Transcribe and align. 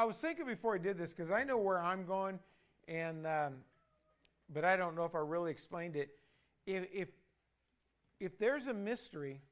I 0.00 0.04
was 0.04 0.16
thinking 0.16 0.46
before 0.46 0.74
I 0.74 0.78
did 0.78 0.96
this 0.96 1.12
because 1.12 1.30
I 1.30 1.44
know 1.44 1.58
where 1.58 1.78
I'm 1.78 2.06
going, 2.06 2.38
and 2.88 3.26
um, 3.26 3.52
but 4.48 4.64
I 4.64 4.74
don't 4.74 4.96
know 4.96 5.04
if 5.04 5.14
I 5.14 5.18
really 5.18 5.50
explained 5.50 5.94
it. 5.94 6.08
If 6.64 6.86
if 6.90 7.08
if 8.18 8.38
there's 8.38 8.68
a 8.68 8.72
mystery, 8.72 9.42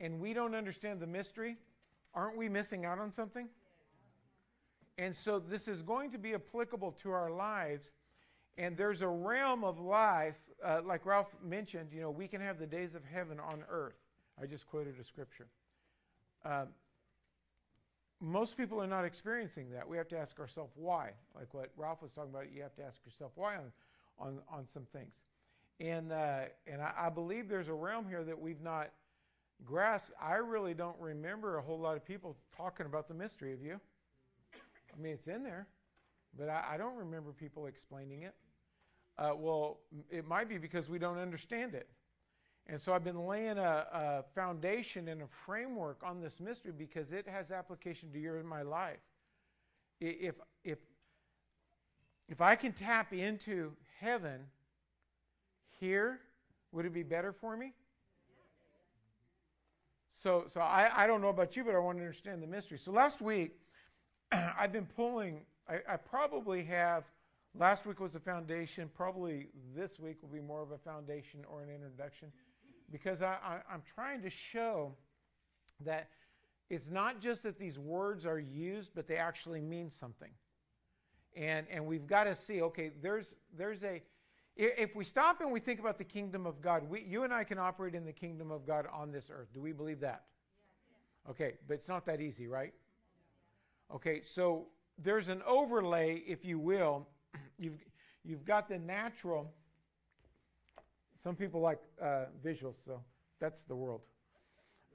and 0.00 0.20
we 0.20 0.34
don't 0.34 0.54
understand 0.54 1.00
the 1.00 1.06
mystery, 1.06 1.56
aren't 2.12 2.36
we 2.36 2.46
missing 2.46 2.84
out 2.84 2.98
on 2.98 3.10
something? 3.10 3.48
And 4.98 5.16
so 5.16 5.38
this 5.38 5.66
is 5.66 5.80
going 5.80 6.10
to 6.10 6.18
be 6.18 6.34
applicable 6.34 6.92
to 7.02 7.10
our 7.12 7.30
lives. 7.30 7.90
And 8.58 8.76
there's 8.76 9.00
a 9.00 9.08
realm 9.08 9.64
of 9.64 9.80
life, 9.80 10.36
uh, 10.62 10.82
like 10.84 11.06
Ralph 11.06 11.34
mentioned, 11.42 11.88
you 11.90 12.02
know, 12.02 12.10
we 12.10 12.28
can 12.28 12.42
have 12.42 12.58
the 12.58 12.66
days 12.66 12.94
of 12.94 13.00
heaven 13.10 13.40
on 13.40 13.64
earth. 13.70 13.96
I 14.40 14.44
just 14.44 14.66
quoted 14.66 14.96
a 15.00 15.04
scripture. 15.04 15.46
Uh, 16.44 16.66
most 18.20 18.56
people 18.56 18.80
are 18.80 18.86
not 18.86 19.04
experiencing 19.04 19.70
that. 19.72 19.88
We 19.88 19.96
have 19.96 20.08
to 20.08 20.18
ask 20.18 20.38
ourselves 20.38 20.72
why. 20.76 21.10
Like 21.34 21.52
what 21.52 21.70
Ralph 21.76 22.02
was 22.02 22.12
talking 22.12 22.30
about, 22.30 22.52
you 22.52 22.62
have 22.62 22.74
to 22.76 22.82
ask 22.82 22.98
yourself 23.04 23.32
why 23.34 23.56
on, 23.56 23.72
on, 24.18 24.38
on 24.50 24.66
some 24.72 24.86
things. 24.92 25.14
And, 25.80 26.12
uh, 26.12 26.42
and 26.66 26.80
I, 26.80 26.92
I 27.06 27.08
believe 27.10 27.48
there's 27.48 27.68
a 27.68 27.74
realm 27.74 28.08
here 28.08 28.24
that 28.24 28.40
we've 28.40 28.60
not 28.60 28.90
grasped. 29.64 30.12
I 30.22 30.34
really 30.34 30.74
don't 30.74 30.98
remember 31.00 31.58
a 31.58 31.62
whole 31.62 31.78
lot 31.78 31.96
of 31.96 32.04
people 32.04 32.36
talking 32.56 32.86
about 32.86 33.08
the 33.08 33.14
mystery 33.14 33.52
of 33.52 33.62
you. 33.62 33.80
I 34.96 35.02
mean, 35.02 35.12
it's 35.12 35.26
in 35.26 35.42
there, 35.42 35.66
but 36.38 36.48
I, 36.48 36.74
I 36.74 36.76
don't 36.76 36.96
remember 36.96 37.32
people 37.32 37.66
explaining 37.66 38.22
it. 38.22 38.34
Uh, 39.18 39.32
well, 39.36 39.78
it 40.10 40.26
might 40.26 40.48
be 40.48 40.58
because 40.58 40.88
we 40.88 40.98
don't 40.98 41.18
understand 41.18 41.74
it. 41.74 41.88
And 42.66 42.80
so 42.80 42.94
I've 42.94 43.04
been 43.04 43.26
laying 43.26 43.58
a, 43.58 43.86
a, 43.92 44.24
foundation 44.34 45.08
and 45.08 45.22
a 45.22 45.26
framework 45.44 46.00
on 46.02 46.20
this 46.20 46.40
mystery 46.40 46.72
because 46.76 47.12
it 47.12 47.28
has 47.28 47.50
application 47.50 48.10
to 48.12 48.18
your 48.18 48.38
and 48.38 48.48
my 48.48 48.62
life. 48.62 49.00
If, 50.00 50.36
if, 50.64 50.78
if 52.28 52.40
I 52.40 52.56
can 52.56 52.72
tap 52.72 53.12
into 53.12 53.72
heaven 54.00 54.40
here, 55.78 56.20
would 56.72 56.86
it 56.86 56.94
be 56.94 57.02
better 57.02 57.32
for 57.32 57.56
me? 57.56 57.74
So, 60.10 60.44
so 60.48 60.60
I, 60.60 60.90
I 60.96 61.06
don't 61.06 61.20
know 61.20 61.28
about 61.28 61.56
you, 61.56 61.64
but 61.64 61.74
I 61.74 61.78
want 61.78 61.98
to 61.98 62.02
understand 62.02 62.42
the 62.42 62.46
mystery. 62.46 62.78
So 62.78 62.92
last 62.92 63.20
week, 63.20 63.58
I've 64.32 64.72
been 64.72 64.86
pulling, 64.96 65.40
I, 65.68 65.80
I 65.86 65.96
probably 65.96 66.64
have, 66.64 67.04
last 67.54 67.84
week 67.84 68.00
was 68.00 68.14
a 68.14 68.20
foundation, 68.20 68.90
probably 68.94 69.48
this 69.76 69.98
week 69.98 70.16
will 70.22 70.30
be 70.30 70.40
more 70.40 70.62
of 70.62 70.70
a 70.70 70.78
foundation 70.78 71.40
or 71.46 71.62
an 71.62 71.68
introduction 71.68 72.32
because 72.94 73.22
I, 73.22 73.58
am 73.72 73.82
trying 73.92 74.22
to 74.22 74.30
show 74.30 74.92
that 75.84 76.10
it's 76.70 76.88
not 76.88 77.20
just 77.20 77.42
that 77.42 77.58
these 77.58 77.76
words 77.76 78.24
are 78.24 78.38
used, 78.38 78.92
but 78.94 79.08
they 79.08 79.16
actually 79.16 79.60
mean 79.60 79.90
something. 79.90 80.30
And, 81.34 81.66
and 81.68 81.84
we've 81.84 82.06
got 82.06 82.24
to 82.24 82.36
see, 82.36 82.62
okay, 82.62 82.92
there's, 83.02 83.34
there's 83.58 83.82
a, 83.82 84.00
if 84.56 84.94
we 84.94 85.02
stop 85.02 85.40
and 85.40 85.50
we 85.50 85.58
think 85.58 85.80
about 85.80 85.98
the 85.98 86.04
kingdom 86.04 86.46
of 86.46 86.62
God, 86.62 86.88
we, 86.88 87.02
you 87.02 87.24
and 87.24 87.34
I 87.34 87.42
can 87.42 87.58
operate 87.58 87.96
in 87.96 88.04
the 88.04 88.12
kingdom 88.12 88.52
of 88.52 88.64
God 88.64 88.86
on 88.94 89.10
this 89.10 89.28
earth. 89.28 89.48
Do 89.52 89.60
we 89.60 89.72
believe 89.72 89.98
that? 89.98 90.26
Okay, 91.28 91.54
but 91.66 91.74
it's 91.74 91.88
not 91.88 92.06
that 92.06 92.20
easy, 92.20 92.46
right? 92.46 92.74
Okay, 93.92 94.20
so 94.22 94.66
there's 95.02 95.28
an 95.28 95.42
overlay, 95.44 96.22
if 96.28 96.44
you 96.44 96.60
will. 96.60 97.08
You've, 97.58 97.78
you've 98.24 98.44
got 98.44 98.68
the 98.68 98.78
natural 98.78 99.52
some 101.24 101.34
people 101.34 101.60
like 101.60 101.78
uh, 102.00 102.26
visuals, 102.44 102.76
so 102.84 103.00
that's 103.40 103.62
the 103.66 103.74
world. 103.74 104.02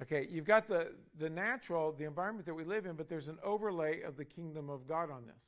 Okay, 0.01 0.27
you've 0.29 0.45
got 0.45 0.67
the, 0.67 0.89
the 1.19 1.29
natural, 1.29 1.93
the 1.97 2.05
environment 2.05 2.45
that 2.45 2.53
we 2.53 2.63
live 2.63 2.85
in, 2.85 2.95
but 2.95 3.09
there's 3.09 3.27
an 3.27 3.37
overlay 3.43 4.01
of 4.01 4.15
the 4.15 4.23
kingdom 4.23 4.69
of 4.69 4.87
God 4.87 5.11
on 5.11 5.25
this. 5.25 5.41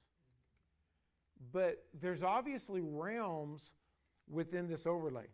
But 1.54 1.86
there's 2.02 2.22
obviously 2.22 2.82
realms 2.82 3.62
within 4.30 4.68
this 4.68 4.86
overlay. 4.86 5.28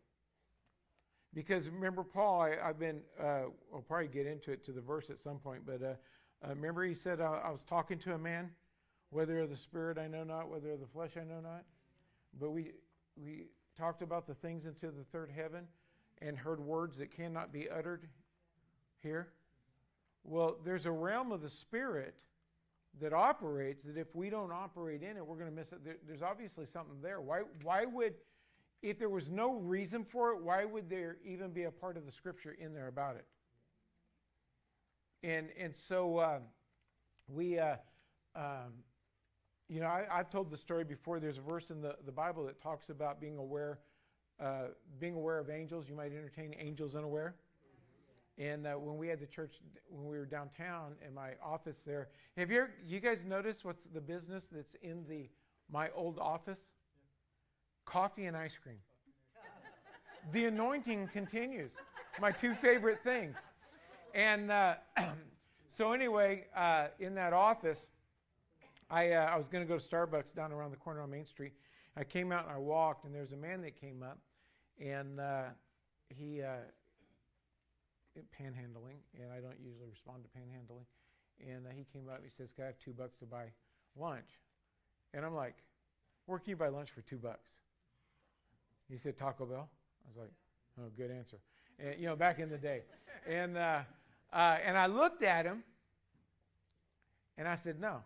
Because 1.33 1.67
remember, 1.67 2.03
Paul, 2.03 2.41
I, 2.41 2.67
have 2.67 2.79
been, 2.79 3.01
uh, 3.19 3.45
I'll 3.73 3.83
probably 3.87 4.07
get 4.07 4.27
into 4.27 4.51
it 4.51 4.63
to 4.65 4.71
the 4.71 4.81
verse 4.81 5.09
at 5.09 5.17
some 5.19 5.39
point, 5.39 5.63
but 5.65 5.81
uh, 5.81 5.93
uh, 6.45 6.49
remember 6.49 6.85
he 6.85 6.95
said, 6.95 7.19
uh, 7.19 7.39
I 7.43 7.49
was 7.49 7.61
talking 7.67 7.99
to 7.99 8.13
a 8.13 8.17
man, 8.17 8.51
whether 9.09 9.39
of 9.39 9.49
the 9.49 9.57
spirit 9.57 9.97
I 9.97 10.07
know 10.07 10.23
not, 10.23 10.49
whether 10.49 10.71
of 10.71 10.79
the 10.79 10.87
flesh 10.87 11.11
I 11.15 11.23
know 11.23 11.39
not. 11.41 11.63
But 12.39 12.51
we, 12.51 12.71
we 13.15 13.45
talked 13.77 14.01
about 14.01 14.27
the 14.27 14.33
things 14.33 14.65
into 14.65 14.87
the 14.87 15.03
third 15.11 15.31
heaven 15.35 15.65
and 16.21 16.37
heard 16.37 16.59
words 16.59 16.97
that 16.97 17.11
cannot 17.11 17.51
be 17.51 17.69
uttered 17.69 18.07
here? 19.01 19.29
Well, 20.23 20.57
there's 20.65 20.85
a 20.85 20.91
realm 20.91 21.31
of 21.31 21.41
the 21.41 21.49
Spirit 21.49 22.15
that 22.99 23.13
operates 23.13 23.83
that 23.83 23.97
if 23.97 24.15
we 24.15 24.29
don't 24.29 24.51
operate 24.51 25.03
in 25.03 25.17
it, 25.17 25.25
we're 25.25 25.35
going 25.35 25.49
to 25.49 25.55
miss 25.55 25.71
it. 25.71 25.83
There, 25.85 25.97
there's 26.07 26.23
obviously 26.23 26.65
something 26.65 26.97
there. 27.01 27.21
Why, 27.21 27.41
why 27.61 27.85
would, 27.85 28.15
if 28.81 28.97
there 28.97 29.09
was 29.09 29.29
no 29.29 29.53
reason 29.53 30.03
for 30.03 30.31
it, 30.31 30.41
why 30.41 30.65
would 30.65 30.89
there 30.89 31.17
even 31.23 31.51
be 31.51 31.63
a 31.63 31.71
part 31.71 31.97
of 31.97 32.05
the 32.05 32.11
Scripture 32.11 32.57
in 32.59 32.73
there 32.73 32.87
about 32.87 33.15
it? 33.15 33.25
And, 35.23 35.49
and 35.59 35.75
so 35.75 36.17
uh, 36.17 36.39
we, 37.27 37.59
uh, 37.59 37.75
um, 38.35 38.73
you 39.69 39.81
know, 39.81 39.87
I, 39.87 40.05
have 40.09 40.29
told 40.29 40.49
the 40.49 40.57
story 40.57 40.83
before. 40.83 41.19
There's 41.19 41.37
a 41.37 41.41
verse 41.41 41.69
in 41.69 41.81
the, 41.81 41.95
the 42.05 42.11
Bible 42.11 42.45
that 42.45 42.61
talks 42.61 42.89
about 42.89 43.19
being 43.19 43.37
aware, 43.37 43.79
uh, 44.39 44.67
being 44.99 45.15
aware 45.15 45.39
of 45.39 45.49
angels. 45.49 45.85
You 45.89 45.95
might 45.95 46.13
entertain 46.13 46.55
angels 46.57 46.95
unaware. 46.95 47.35
And 48.37 48.67
uh, 48.67 48.73
when 48.73 48.97
we 48.97 49.07
had 49.07 49.19
the 49.19 49.25
church, 49.25 49.55
when 49.89 50.07
we 50.07 50.17
were 50.17 50.25
downtown 50.25 50.93
in 51.05 51.13
my 51.13 51.31
office 51.43 51.77
there, 51.85 52.09
have 52.37 52.51
you 52.51 52.59
ever, 52.59 52.71
you 52.85 52.99
guys 52.99 53.25
noticed 53.25 53.65
what's 53.65 53.81
the 53.93 53.99
business 53.99 54.47
that's 54.51 54.75
in 54.83 55.03
the 55.09 55.27
my 55.71 55.89
old 55.95 56.17
office? 56.19 56.59
Coffee 57.85 58.25
and 58.25 58.37
ice 58.37 58.57
cream. 58.61 58.77
the 60.31 60.45
anointing 60.45 61.09
continues. 61.11 61.71
My 62.21 62.31
two 62.31 62.53
favorite 62.55 62.99
things. 63.03 63.35
And 64.13 64.51
uh, 64.51 64.75
so 65.69 65.91
anyway, 65.91 66.45
uh, 66.55 66.87
in 66.99 67.15
that 67.15 67.33
office 67.33 67.87
I, 68.89 69.11
uh, 69.11 69.25
I 69.25 69.37
was 69.37 69.47
going 69.47 69.65
to 69.65 69.67
go 69.67 69.77
to 69.77 69.85
Starbucks 69.85 70.33
down 70.33 70.51
around 70.51 70.71
the 70.71 70.77
corner 70.77 71.01
on 71.01 71.09
Main 71.09 71.25
Street. 71.25 71.53
I 71.97 72.03
came 72.03 72.31
out 72.31 72.45
and 72.45 72.53
I 72.53 72.57
walked, 72.57 73.05
and 73.05 73.13
there's 73.13 73.33
a 73.33 73.37
man 73.37 73.61
that 73.61 73.79
came 73.79 74.03
up, 74.03 74.19
and 74.79 75.19
uh, 75.19 75.45
he 76.07 76.41
uh, 76.41 76.57
panhandling, 78.39 78.99
and 79.19 79.31
I 79.31 79.39
don't 79.39 79.59
usually 79.63 79.89
respond 79.89 80.23
to 80.23 80.29
panhandling. 80.29 80.85
And 81.39 81.67
uh, 81.67 81.69
he 81.75 81.85
came 81.91 82.07
up, 82.09 82.17
and 82.17 82.25
he 82.25 82.31
says, 82.31 82.51
"Can 82.51 82.63
I 82.63 82.67
have 82.67 82.79
two 82.79 82.91
bucks 82.91 83.17
to 83.17 83.25
buy 83.25 83.45
lunch?" 83.99 84.29
And 85.13 85.25
I'm 85.25 85.35
like, 85.35 85.55
"Where 86.25 86.39
can 86.39 86.51
you 86.51 86.55
buy 86.55 86.69
lunch 86.69 86.91
for 86.91 87.01
two 87.01 87.17
bucks?" 87.17 87.49
He 88.89 88.97
said, 88.97 89.17
"Taco 89.17 89.45
Bell." 89.45 89.69
I 89.69 90.07
was 90.07 90.17
like, 90.17 90.31
"Oh, 90.79 90.89
good 90.95 91.11
answer." 91.11 91.37
And 91.79 91.99
you 91.99 92.05
know, 92.05 92.15
back 92.15 92.39
in 92.39 92.49
the 92.49 92.57
day, 92.57 92.83
and 93.27 93.57
uh, 93.57 93.81
uh, 94.31 94.57
and 94.63 94.77
I 94.77 94.87
looked 94.87 95.23
at 95.23 95.45
him, 95.45 95.63
and 97.37 97.47
I 97.47 97.55
said, 97.55 97.79
"No." 97.79 98.01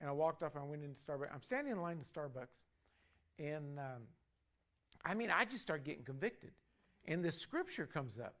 And 0.00 0.08
I 0.08 0.12
walked 0.12 0.42
off 0.42 0.54
and 0.54 0.64
I 0.64 0.66
went 0.66 0.82
into 0.82 0.98
Starbucks. 1.00 1.32
I'm 1.32 1.42
standing 1.42 1.72
in 1.72 1.80
line 1.80 1.98
to 1.98 2.04
Starbucks. 2.04 2.56
And 3.38 3.78
um, 3.78 4.02
I 5.04 5.14
mean, 5.14 5.30
I 5.30 5.44
just 5.44 5.62
start 5.62 5.84
getting 5.84 6.04
convicted. 6.04 6.50
And 7.06 7.24
this 7.24 7.38
scripture 7.38 7.86
comes 7.86 8.18
up. 8.18 8.34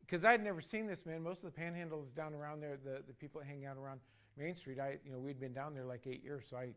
Because 0.00 0.24
I 0.24 0.30
had 0.30 0.44
never 0.44 0.60
seen 0.60 0.86
this 0.86 1.04
man. 1.04 1.22
Most 1.22 1.42
of 1.42 1.52
the 1.52 1.60
panhandles 1.60 2.14
down 2.14 2.32
around 2.32 2.60
there, 2.60 2.78
the, 2.82 3.02
the 3.06 3.12
people 3.14 3.40
that 3.40 3.46
hang 3.48 3.66
out 3.66 3.76
around 3.76 4.00
Main 4.38 4.54
Street, 4.54 4.78
I, 4.78 4.98
you 5.04 5.10
know, 5.10 5.18
we'd 5.18 5.40
been 5.40 5.52
down 5.52 5.74
there 5.74 5.84
like 5.84 6.06
eight 6.06 6.22
years, 6.22 6.44
so 6.48 6.56
I 6.56 6.68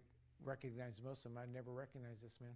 recognized 0.44 1.03
most 1.03 1.25
of 1.25 1.34
them. 1.34 1.40
I 1.41 1.46
never 1.53 1.72
recognized 1.72 2.24
this 2.24 2.34
man. 2.41 2.53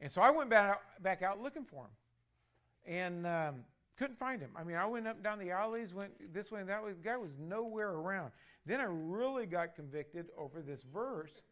And 0.00 0.10
so 0.10 0.20
I 0.20 0.30
went 0.30 0.50
back 0.50 0.70
out, 0.70 1.02
back 1.02 1.22
out 1.22 1.40
looking 1.40 1.64
for 1.64 1.84
him. 1.84 2.94
And 2.94 3.26
um, 3.26 3.54
couldn't 3.96 4.18
find 4.18 4.40
him. 4.40 4.50
I 4.56 4.64
mean, 4.64 4.76
I 4.76 4.86
went 4.86 5.06
up 5.06 5.22
down 5.22 5.38
the 5.38 5.52
alleys, 5.52 5.94
went 5.94 6.34
this 6.34 6.50
way 6.50 6.60
and 6.60 6.68
that 6.68 6.82
way. 6.82 6.90
The 6.92 7.08
guy 7.08 7.16
was 7.16 7.30
nowhere 7.38 7.90
around. 7.90 8.32
Then 8.64 8.80
I 8.80 8.86
really 8.88 9.46
got 9.46 9.74
convicted 9.74 10.26
over 10.38 10.62
this 10.62 10.84
verse, 10.92 11.42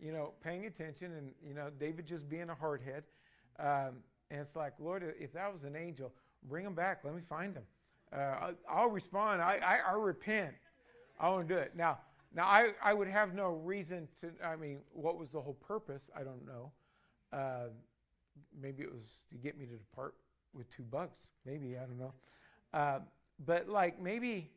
you 0.00 0.12
know, 0.12 0.32
paying 0.42 0.66
attention 0.66 1.12
and, 1.12 1.32
you 1.46 1.54
know, 1.54 1.68
David 1.78 2.06
just 2.06 2.28
being 2.28 2.48
a 2.50 2.54
hardhead. 2.54 3.02
Um, 3.58 3.96
and 4.30 4.40
it's 4.40 4.56
like, 4.56 4.72
Lord, 4.78 5.02
if 5.18 5.32
that 5.34 5.52
was 5.52 5.64
an 5.64 5.76
angel, 5.76 6.12
bring 6.48 6.64
him 6.64 6.74
back. 6.74 7.04
Let 7.04 7.14
me 7.14 7.22
find 7.28 7.54
him. 7.54 7.64
Uh, 8.12 8.52
I'll 8.68 8.88
respond. 8.88 9.42
I, 9.42 9.58
I, 9.64 9.92
I 9.92 9.94
repent. 9.94 10.54
I 11.20 11.28
won't 11.28 11.48
do 11.48 11.56
it. 11.56 11.72
Now, 11.76 11.98
now 12.34 12.44
I, 12.44 12.70
I 12.82 12.94
would 12.94 13.08
have 13.08 13.34
no 13.34 13.50
reason 13.50 14.08
to, 14.20 14.30
I 14.44 14.56
mean, 14.56 14.80
what 14.92 15.18
was 15.18 15.32
the 15.32 15.40
whole 15.40 15.54
purpose? 15.54 16.10
I 16.14 16.22
don't 16.22 16.46
know. 16.46 16.72
Uh, 17.32 17.68
maybe 18.60 18.82
it 18.82 18.92
was 18.92 19.24
to 19.32 19.38
get 19.38 19.58
me 19.58 19.66
to 19.66 19.76
depart 19.76 20.14
with 20.54 20.70
two 20.74 20.84
bucks. 20.84 21.18
Maybe, 21.44 21.76
I 21.76 21.80
don't 21.80 21.98
know. 21.98 22.12
Uh, 22.72 22.98
but 23.44 23.68
like 23.68 24.00
maybe 24.00 24.50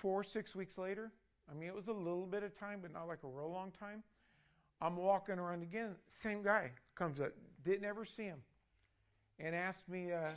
four, 0.00 0.24
six 0.24 0.54
weeks 0.54 0.78
later, 0.78 1.12
I 1.50 1.54
mean, 1.54 1.68
it 1.68 1.74
was 1.74 1.88
a 1.88 1.92
little 1.92 2.26
bit 2.26 2.42
of 2.42 2.58
time, 2.58 2.78
but 2.80 2.92
not 2.92 3.06
like 3.08 3.18
a 3.24 3.28
real 3.28 3.50
long 3.50 3.72
time. 3.78 4.02
I'm 4.80 4.96
walking 4.96 5.38
around 5.38 5.62
again. 5.62 5.94
Same 6.22 6.42
guy 6.42 6.70
comes 6.94 7.20
up. 7.20 7.32
Didn't 7.64 7.84
ever 7.84 8.04
see 8.04 8.24
him. 8.24 8.38
And 9.38 9.54
asked 9.54 9.88
me 9.88 10.12
uh, 10.12 10.30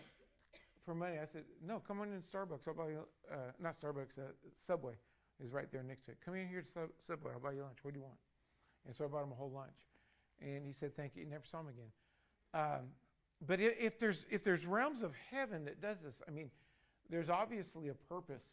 for 0.85 0.95
money. 0.95 1.17
I 1.21 1.25
said, 1.25 1.43
no, 1.65 1.81
come 1.87 2.01
on 2.01 2.07
in 2.07 2.21
Starbucks. 2.21 2.67
I'll 2.67 2.73
buy 2.73 2.89
you, 2.89 2.99
uh, 3.31 3.35
not 3.59 3.79
Starbucks, 3.79 4.17
uh, 4.17 4.31
Subway. 4.65 4.93
is 5.43 5.51
right 5.51 5.71
there 5.71 5.83
next 5.83 6.05
to 6.05 6.11
it. 6.11 6.17
Come 6.23 6.35
in 6.35 6.47
here 6.47 6.61
to 6.61 6.67
Sub- 6.67 6.89
Subway. 7.05 7.31
I'll 7.33 7.39
buy 7.39 7.51
you 7.51 7.61
lunch. 7.61 7.77
What 7.83 7.93
do 7.93 7.99
you 7.99 8.05
want? 8.05 8.17
And 8.85 8.95
so 8.95 9.05
I 9.05 9.07
bought 9.07 9.23
him 9.23 9.31
a 9.31 9.35
whole 9.35 9.51
lunch. 9.51 9.77
And 10.41 10.65
he 10.65 10.73
said, 10.73 10.95
thank 10.95 11.15
you. 11.15 11.25
Never 11.25 11.43
saw 11.45 11.59
him 11.59 11.67
again. 11.67 11.91
Um, 12.53 12.85
but 13.45 13.59
if, 13.59 13.73
if, 13.79 13.99
there's, 13.99 14.25
if 14.31 14.43
there's 14.43 14.65
realms 14.65 15.01
of 15.01 15.13
heaven 15.31 15.65
that 15.65 15.81
does 15.81 15.97
this, 16.03 16.21
I 16.27 16.31
mean, 16.31 16.49
there's 17.09 17.29
obviously 17.29 17.89
a 17.89 17.93
purpose 17.93 18.43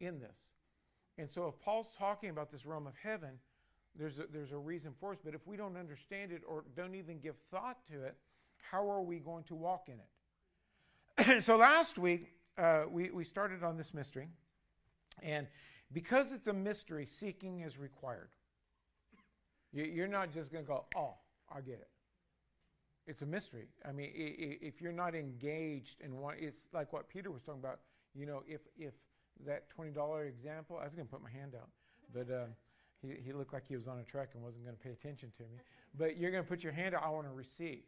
in 0.00 0.18
this. 0.18 0.36
And 1.18 1.30
so 1.30 1.46
if 1.46 1.60
Paul's 1.60 1.94
talking 1.98 2.30
about 2.30 2.50
this 2.50 2.64
realm 2.64 2.86
of 2.86 2.94
heaven, 3.00 3.38
there's 3.98 4.18
a, 4.18 4.24
there's 4.32 4.52
a 4.52 4.58
reason 4.58 4.92
for 4.98 5.12
us. 5.12 5.18
But 5.22 5.34
if 5.34 5.46
we 5.46 5.56
don't 5.56 5.76
understand 5.76 6.32
it 6.32 6.42
or 6.46 6.64
don't 6.76 6.94
even 6.94 7.18
give 7.18 7.36
thought 7.50 7.78
to 7.88 8.02
it, 8.04 8.16
how 8.70 8.90
are 8.90 9.02
we 9.02 9.18
going 9.18 9.44
to 9.44 9.54
walk 9.54 9.88
in 9.88 9.96
it? 11.28 11.42
so 11.44 11.56
last 11.56 11.98
week, 11.98 12.28
uh, 12.56 12.84
we, 12.90 13.10
we 13.10 13.24
started 13.24 13.62
on 13.62 13.76
this 13.76 13.92
mystery. 13.92 14.28
And 15.22 15.46
because 15.92 16.32
it's 16.32 16.46
a 16.46 16.52
mystery, 16.52 17.06
seeking 17.06 17.60
is 17.60 17.78
required. 17.78 18.30
You, 19.72 20.04
are 20.04 20.08
not 20.08 20.32
just 20.32 20.52
going 20.52 20.64
to 20.64 20.68
go, 20.68 20.84
oh, 20.96 21.14
I 21.54 21.60
get 21.60 21.74
it. 21.74 21.88
It's 23.06 23.22
a 23.22 23.26
mystery. 23.26 23.68
I 23.86 23.92
mean, 23.92 24.10
if 24.14 24.80
you're 24.80 24.92
not 24.92 25.14
engaged 25.14 26.00
in 26.00 26.12
it's 26.38 26.62
like 26.72 26.92
what 26.92 27.08
Peter 27.08 27.30
was 27.30 27.42
talking 27.42 27.60
about. 27.60 27.80
You 28.14 28.26
know, 28.26 28.42
if 28.46 28.60
if 28.76 28.94
that 29.46 29.68
twenty 29.70 29.90
dollar 29.90 30.24
example, 30.24 30.78
I 30.80 30.84
was 30.84 30.94
going 30.94 31.06
to 31.06 31.12
put 31.12 31.22
my 31.22 31.30
hand 31.30 31.54
out, 31.54 31.68
but 32.12 32.32
uh, 32.32 32.46
he 33.02 33.14
he 33.24 33.32
looked 33.32 33.52
like 33.52 33.64
he 33.68 33.76
was 33.76 33.86
on 33.86 33.98
a 33.98 34.04
track 34.04 34.30
and 34.34 34.42
wasn't 34.42 34.64
going 34.64 34.76
to 34.76 34.82
pay 34.82 34.90
attention 34.90 35.32
to 35.38 35.42
me. 35.44 35.60
But 35.98 36.18
you're 36.18 36.30
going 36.30 36.42
to 36.42 36.48
put 36.48 36.62
your 36.62 36.72
hand 36.72 36.94
out. 36.94 37.02
I 37.04 37.10
want 37.10 37.26
to 37.26 37.32
receive. 37.32 37.82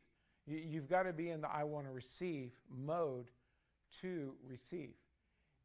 You, 0.47 0.59
you've 0.59 0.89
got 0.89 1.05
to 1.05 1.13
be 1.13 1.31
in 1.31 1.41
the 1.41 1.49
I 1.49 1.65
want 1.65 1.87
to 1.87 1.93
receive 1.93 2.53
mode 2.71 3.27
to 4.01 4.33
receive. 4.49 4.95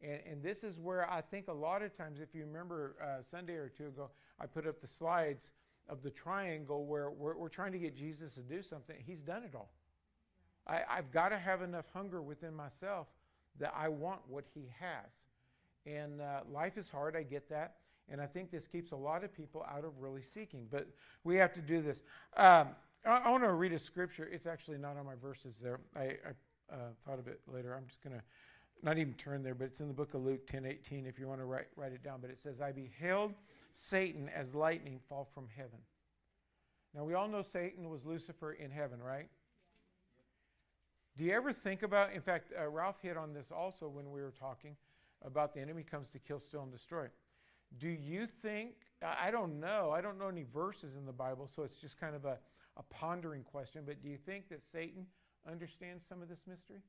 And, 0.01 0.19
and, 0.29 0.43
this 0.43 0.63
is 0.63 0.77
where 0.77 1.09
I 1.09 1.21
think 1.21 1.47
a 1.47 1.53
lot 1.53 1.81
of 1.81 1.95
times, 1.97 2.19
if 2.19 2.35
you 2.35 2.45
remember 2.45 2.95
uh, 3.01 3.23
Sunday 3.23 3.53
or 3.53 3.71
two 3.75 3.87
ago, 3.87 4.09
I 4.39 4.45
put 4.45 4.67
up 4.67 4.79
the 4.79 4.87
slides 4.87 5.51
of 5.89 6.03
the 6.03 6.11
triangle 6.11 6.85
where 6.85 7.09
we're, 7.09 7.35
we're 7.35 7.49
trying 7.49 7.71
to 7.71 7.79
get 7.79 7.95
Jesus 7.95 8.35
to 8.35 8.41
do 8.41 8.61
something. 8.61 8.95
He's 9.05 9.21
done 9.21 9.43
it 9.43 9.55
all. 9.55 9.71
I, 10.67 10.81
I've 10.89 11.11
got 11.11 11.29
to 11.29 11.39
have 11.39 11.61
enough 11.61 11.85
hunger 11.93 12.21
within 12.21 12.53
myself 12.53 13.07
that 13.59 13.73
I 13.75 13.87
want 13.87 14.19
what 14.27 14.43
He 14.53 14.69
has. 14.79 15.09
And 15.87 16.21
uh, 16.21 16.41
life 16.51 16.77
is 16.77 16.89
hard, 16.89 17.15
I 17.15 17.23
get 17.23 17.49
that. 17.49 17.75
And 18.09 18.21
I 18.21 18.25
think 18.25 18.51
this 18.51 18.67
keeps 18.67 18.91
a 18.91 18.95
lot 18.95 19.23
of 19.23 19.33
people 19.33 19.65
out 19.69 19.85
of 19.85 19.91
really 19.99 20.21
seeking. 20.21 20.67
But 20.69 20.87
we 21.23 21.35
have 21.37 21.53
to 21.53 21.61
do 21.61 21.81
this. 21.81 21.99
Um, 22.35 22.69
I, 23.05 23.17
I 23.25 23.29
want 23.29 23.43
to 23.43 23.53
read 23.53 23.73
a 23.73 23.79
scripture. 23.79 24.29
It's 24.31 24.45
actually 24.45 24.77
not 24.77 24.97
on 24.97 25.05
my 25.05 25.15
verses 25.21 25.57
there. 25.61 25.79
I, 25.95 26.01
I 26.01 26.73
uh, 26.73 26.77
thought 27.05 27.19
of 27.19 27.27
it 27.27 27.39
later. 27.47 27.75
I'm 27.75 27.85
just 27.87 28.03
going 28.03 28.15
to 28.15 28.23
not 28.83 28.97
even 28.97 29.13
turn 29.13 29.43
there, 29.43 29.55
but 29.55 29.65
it's 29.65 29.79
in 29.79 29.87
the 29.87 29.93
book 29.93 30.13
of 30.13 30.23
Luke 30.23 30.45
10 30.47 30.65
18 30.65 31.05
if 31.05 31.17
you 31.17 31.27
want 31.27 31.39
to 31.39 31.45
write, 31.45 31.67
write 31.75 31.93
it 31.93 32.03
down. 32.03 32.19
But 32.21 32.29
it 32.29 32.39
says, 32.39 32.61
I 32.61 32.71
beheld 32.71 33.33
Satan 33.73 34.29
as 34.35 34.53
lightning 34.53 34.99
fall 35.09 35.27
from 35.33 35.47
heaven. 35.55 35.79
Now, 36.93 37.03
we 37.03 37.13
all 37.13 37.27
know 37.27 37.41
Satan 37.41 37.89
was 37.89 38.05
Lucifer 38.05 38.53
in 38.53 38.71
heaven, 38.71 38.99
right? 39.01 39.27
Do 41.17 41.23
you 41.23 41.33
ever 41.33 41.51
think 41.51 41.83
about, 41.83 42.13
in 42.13 42.21
fact, 42.21 42.53
uh, 42.57 42.67
Ralph 42.69 42.97
hit 43.01 43.17
on 43.17 43.33
this 43.33 43.47
also 43.51 43.87
when 43.87 44.11
we 44.11 44.21
were 44.21 44.33
talking 44.39 44.75
about 45.25 45.53
the 45.53 45.59
enemy 45.59 45.83
comes 45.83 46.09
to 46.09 46.19
kill, 46.19 46.39
steal, 46.39 46.63
and 46.63 46.71
destroy. 46.71 47.07
Do 47.79 47.89
you 47.89 48.27
think, 48.27 48.75
I 49.03 49.29
don't 49.29 49.59
know, 49.59 49.91
I 49.91 50.01
don't 50.01 50.17
know 50.17 50.27
any 50.27 50.45
verses 50.53 50.95
in 50.95 51.05
the 51.05 51.11
Bible, 51.11 51.47
so 51.47 51.63
it's 51.63 51.75
just 51.75 51.99
kind 51.99 52.15
of 52.15 52.25
a, 52.25 52.37
a 52.77 52.83
pondering 52.83 53.43
question, 53.43 53.83
but 53.85 54.01
do 54.01 54.07
you 54.07 54.17
think 54.17 54.49
that 54.49 54.63
Satan 54.63 55.05
understands 55.49 56.05
some 56.07 56.21
of 56.21 56.29
this 56.29 56.43
mystery? 56.47 56.81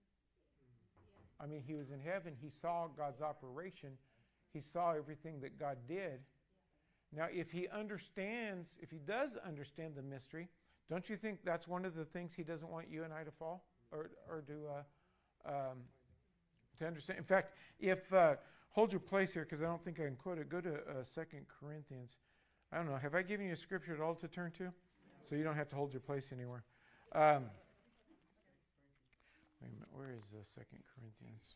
I 1.40 1.46
mean, 1.46 1.62
he 1.66 1.74
was 1.74 1.90
in 1.90 2.00
heaven, 2.00 2.34
he 2.40 2.50
saw 2.50 2.86
God's 2.86 3.20
operation, 3.20 3.90
he 4.52 4.60
saw 4.60 4.92
everything 4.92 5.40
that 5.40 5.58
God 5.58 5.78
did. 5.86 6.20
Now, 7.14 7.26
if 7.32 7.50
he 7.50 7.68
understands, 7.68 8.74
if 8.80 8.90
he 8.90 8.98
does 8.98 9.36
understand 9.46 9.94
the 9.96 10.02
mystery, 10.02 10.48
don't 10.90 11.08
you 11.08 11.16
think 11.16 11.40
that's 11.44 11.66
one 11.66 11.84
of 11.84 11.94
the 11.94 12.04
things 12.04 12.32
he 12.34 12.42
doesn't 12.42 12.70
want 12.70 12.86
you 12.90 13.04
and 13.04 13.12
I 13.12 13.24
to 13.24 13.30
fall 13.30 13.64
or, 13.90 14.10
or 14.28 14.42
to, 14.42 14.52
uh, 14.68 15.50
um, 15.50 15.78
to 16.78 16.86
understand? 16.86 17.18
In 17.18 17.24
fact, 17.24 17.52
if, 17.80 18.12
uh, 18.12 18.34
hold 18.70 18.92
your 18.92 19.00
place 19.00 19.32
here 19.32 19.46
because 19.48 19.62
I 19.62 19.66
don't 19.66 19.84
think 19.84 20.00
I 20.00 20.04
can 20.04 20.16
quote 20.16 20.38
it, 20.38 20.48
go 20.48 20.60
to 20.60 20.74
uh, 20.74 21.04
2 21.14 21.22
Corinthians. 21.60 22.10
I 22.72 22.76
don't 22.76 22.86
know, 22.86 22.96
have 22.96 23.14
I 23.14 23.22
given 23.22 23.46
you 23.46 23.52
a 23.52 23.56
scripture 23.56 23.94
at 23.94 24.00
all 24.00 24.14
to 24.16 24.28
turn 24.28 24.52
to? 24.58 24.72
So 25.28 25.34
you 25.34 25.44
don't 25.44 25.56
have 25.56 25.68
to 25.70 25.76
hold 25.76 25.92
your 25.92 26.00
place 26.00 26.30
anywhere. 26.32 26.64
Um, 27.14 27.44
wait 29.60 29.68
a 29.68 29.74
minute, 29.74 29.88
where 29.92 30.12
is 30.12 30.22
the 30.32 30.44
Second 30.54 30.80
Corinthians? 30.94 31.54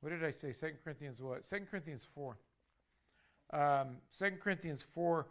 What 0.00 0.10
did 0.10 0.24
I 0.24 0.30
say? 0.30 0.52
Second 0.52 0.78
Corinthians 0.82 1.20
what? 1.20 1.46
Second 1.46 1.68
Corinthians 1.70 2.06
4 2.14 2.36
um, 3.52 3.98
2 4.18 4.30
Corinthians 4.42 4.84
4 4.94 5.26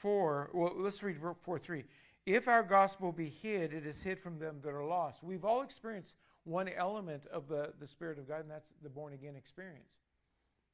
4. 0.00 0.50
Well, 0.52 0.72
let's 0.76 1.02
read 1.02 1.16
4 1.44 1.58
3. 1.58 1.84
If 2.26 2.48
our 2.48 2.62
gospel 2.62 3.12
be 3.12 3.28
hid, 3.28 3.72
it 3.72 3.86
is 3.86 4.00
hid 4.00 4.18
from 4.18 4.38
them 4.38 4.56
that 4.62 4.70
are 4.70 4.84
lost. 4.84 5.22
We've 5.22 5.44
all 5.44 5.62
experienced 5.62 6.14
one 6.44 6.68
element 6.68 7.22
of 7.32 7.48
the, 7.48 7.72
the 7.80 7.86
Spirit 7.86 8.18
of 8.18 8.28
God, 8.28 8.40
and 8.40 8.50
that's 8.50 8.68
the 8.82 8.88
born 8.88 9.12
again 9.14 9.34
experience 9.36 9.88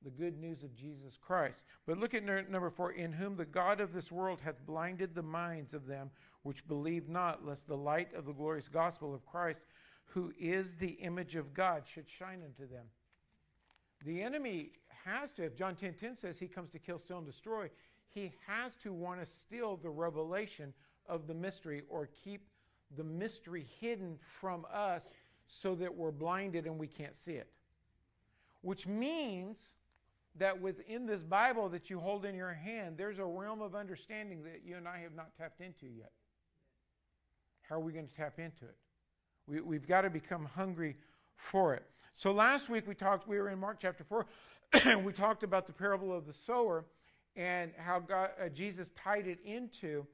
the 0.03 0.11
good 0.11 0.39
news 0.41 0.63
of 0.63 0.75
Jesus 0.75 1.19
Christ. 1.21 1.63
But 1.87 1.99
look 1.99 2.15
at 2.15 2.25
number 2.25 2.71
four 2.71 2.93
in 2.93 3.13
whom 3.13 3.37
the 3.37 3.45
God 3.45 3.81
of 3.81 3.93
this 3.93 4.11
world 4.11 4.41
hath 4.43 4.65
blinded 4.67 5.15
the 5.15 5.23
minds 5.23 5.75
of 5.75 5.87
them 5.87 6.11
which 6.43 6.67
believe 6.67 7.09
not, 7.09 7.45
lest 7.45 7.67
the 7.67 7.77
light 7.77 8.15
of 8.15 8.25
the 8.25 8.33
glorious 8.33 8.69
gospel 8.69 9.15
of 9.15 9.27
Christ, 9.27 9.61
who 10.07 10.33
is 10.39 10.75
the 10.81 10.93
image 10.93 11.37
of 11.37 11.53
God, 11.53 11.83
should 11.93 12.09
shine 12.09 12.43
unto 12.43 12.71
them. 12.73 12.87
The 14.07 14.23
enemy 14.23 14.73
has 15.05 15.31
to, 15.33 15.45
if 15.45 15.55
John 15.55 15.77
10 15.77 15.95
10 15.95 16.17
says 16.17 16.39
he 16.39 16.49
comes 16.49 16.71
to 16.71 16.79
kill, 16.79 16.99
steal, 16.99 17.19
and 17.19 17.27
destroy, 17.27 17.69
he 18.09 18.33
has 18.47 18.73
to 18.83 18.93
want 18.93 19.21
to 19.21 19.27
steal 19.27 19.77
the 19.77 19.91
revelation 19.91 20.73
of 21.07 21.27
the 21.27 21.35
mystery 21.35 21.83
or 21.91 22.09
keep 22.25 22.49
the 22.97 23.05
mystery 23.05 23.67
hidden 23.79 24.19
from 24.41 24.65
us 24.73 25.13
so 25.51 25.75
that 25.75 25.95
we're 25.95 26.11
blinded 26.11 26.67
and 26.67 26.79
we 26.79 26.87
can't 26.87 27.17
see 27.17 27.33
it. 27.33 27.51
Which 28.63 28.87
means 28.87 29.59
that 30.37 30.61
within 30.61 31.07
this 31.07 31.23
Bible 31.23 31.69
that 31.71 31.91
you 31.91 31.99
hold 31.99 32.25
in 32.25 32.35
your 32.35 32.53
hand, 32.53 32.97
there's 32.97 33.19
a 33.19 33.25
realm 33.25 33.61
of 33.61 33.75
understanding 33.75 34.45
that 34.45 34.63
you 34.65 34.77
and 34.77 34.87
I 34.87 34.99
have 35.01 35.15
not 35.15 35.37
tapped 35.37 35.61
into 35.61 35.87
yet. 35.87 36.13
How 37.69 37.77
are 37.77 37.81
we 37.81 37.93
going 37.93 38.07
to 38.07 38.15
tap 38.15 38.39
into 38.39 38.65
it? 38.65 38.77
We, 39.47 39.61
we've 39.61 39.87
got 39.87 40.03
to 40.03 40.11
become 40.11 40.45
hungry 40.45 40.97
for 41.37 41.75
it. 41.75 41.85
So 42.15 42.33
last 42.33 42.69
week 42.69 42.87
we 42.87 42.95
talked, 42.95 43.27
we 43.27 43.39
were 43.39 43.49
in 43.49 43.59
Mark 43.59 43.79
chapter 43.81 44.05
4, 44.05 44.27
we 45.05 45.13
talked 45.13 45.43
about 45.43 45.67
the 45.67 45.73
parable 45.73 46.17
of 46.17 46.27
the 46.27 46.33
sower 46.33 46.85
and 47.37 47.73
how 47.77 48.01
God, 48.01 48.31
uh, 48.45 48.49
Jesus 48.49 48.91
tied 48.97 49.27
it 49.27 49.39
into 49.45 50.07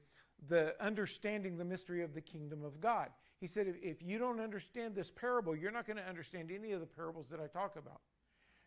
the 0.49 0.73
understanding 0.79 1.57
the 1.57 1.65
mystery 1.65 2.03
of 2.03 2.13
the 2.13 2.21
kingdom 2.21 2.63
of 2.63 2.79
God. 2.79 3.09
He 3.39 3.47
said, 3.47 3.67
if, 3.81 4.01
you 4.01 4.17
don't 4.17 4.39
understand 4.39 4.95
this 4.95 5.11
parable, 5.11 5.55
you're 5.55 5.71
not 5.71 5.85
going 5.85 5.97
to 5.97 6.07
understand 6.07 6.51
any 6.51 6.71
of 6.71 6.79
the 6.79 6.87
parables 6.87 7.27
that 7.29 7.39
I 7.39 7.47
talk 7.47 7.75
about. 7.75 8.01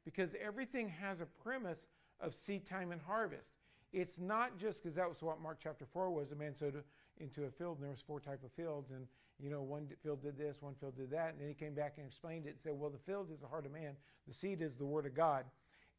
Because 0.04 0.30
everything 0.42 0.88
has 0.88 1.20
a 1.20 1.26
premise 1.42 1.88
of 2.20 2.34
seed 2.34 2.66
time 2.66 2.92
and 2.92 3.00
harvest. 3.00 3.48
It's 3.92 4.18
not 4.18 4.56
just 4.58 4.82
because 4.82 4.96
that 4.96 5.08
was 5.08 5.20
what 5.22 5.40
Mark 5.40 5.58
chapter 5.62 5.86
4 5.92 6.10
was. 6.10 6.30
A 6.30 6.36
man 6.36 6.54
sowed 6.54 6.82
into 7.18 7.44
a 7.44 7.50
field, 7.50 7.76
and 7.76 7.84
there 7.84 7.90
was 7.90 8.00
four 8.06 8.20
type 8.20 8.42
of 8.44 8.52
fields, 8.52 8.90
and 8.90 9.06
you 9.42 9.50
know, 9.50 9.62
one 9.62 9.88
field 10.02 10.22
did 10.22 10.38
this, 10.38 10.58
one 10.60 10.74
field 10.74 10.96
did 10.96 11.10
that, 11.10 11.30
and 11.32 11.40
then 11.40 11.48
he 11.48 11.54
came 11.54 11.74
back 11.74 11.94
and 11.96 12.06
explained 12.06 12.46
it 12.46 12.50
and 12.50 12.58
said, 12.62 12.72
well, 12.74 12.90
the 12.90 12.98
field 12.98 13.28
is 13.32 13.40
the 13.40 13.48
heart 13.48 13.66
of 13.66 13.72
man, 13.72 13.94
the 14.28 14.34
seed 14.34 14.60
is 14.62 14.74
the 14.74 14.84
word 14.84 15.06
of 15.06 15.14
God. 15.14 15.44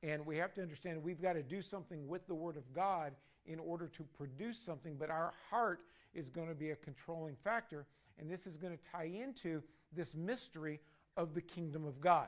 And 0.03 0.25
we 0.25 0.37
have 0.37 0.53
to 0.55 0.61
understand 0.61 1.03
we've 1.03 1.21
got 1.21 1.33
to 1.33 1.43
do 1.43 1.61
something 1.61 2.07
with 2.07 2.25
the 2.27 2.33
Word 2.33 2.57
of 2.57 2.73
God 2.73 3.13
in 3.45 3.59
order 3.59 3.87
to 3.87 4.03
produce 4.17 4.57
something, 4.57 4.95
but 4.97 5.09
our 5.09 5.33
heart 5.49 5.81
is 6.13 6.29
going 6.29 6.47
to 6.47 6.55
be 6.55 6.71
a 6.71 6.75
controlling 6.75 7.35
factor. 7.43 7.85
And 8.21 8.29
this 8.29 8.45
is 8.45 8.55
going 8.55 8.77
to 8.77 8.83
tie 8.91 9.11
into 9.11 9.61
this 9.91 10.13
mystery 10.15 10.79
of 11.17 11.33
the 11.33 11.41
kingdom 11.41 11.85
of 11.85 11.99
God. 11.99 12.27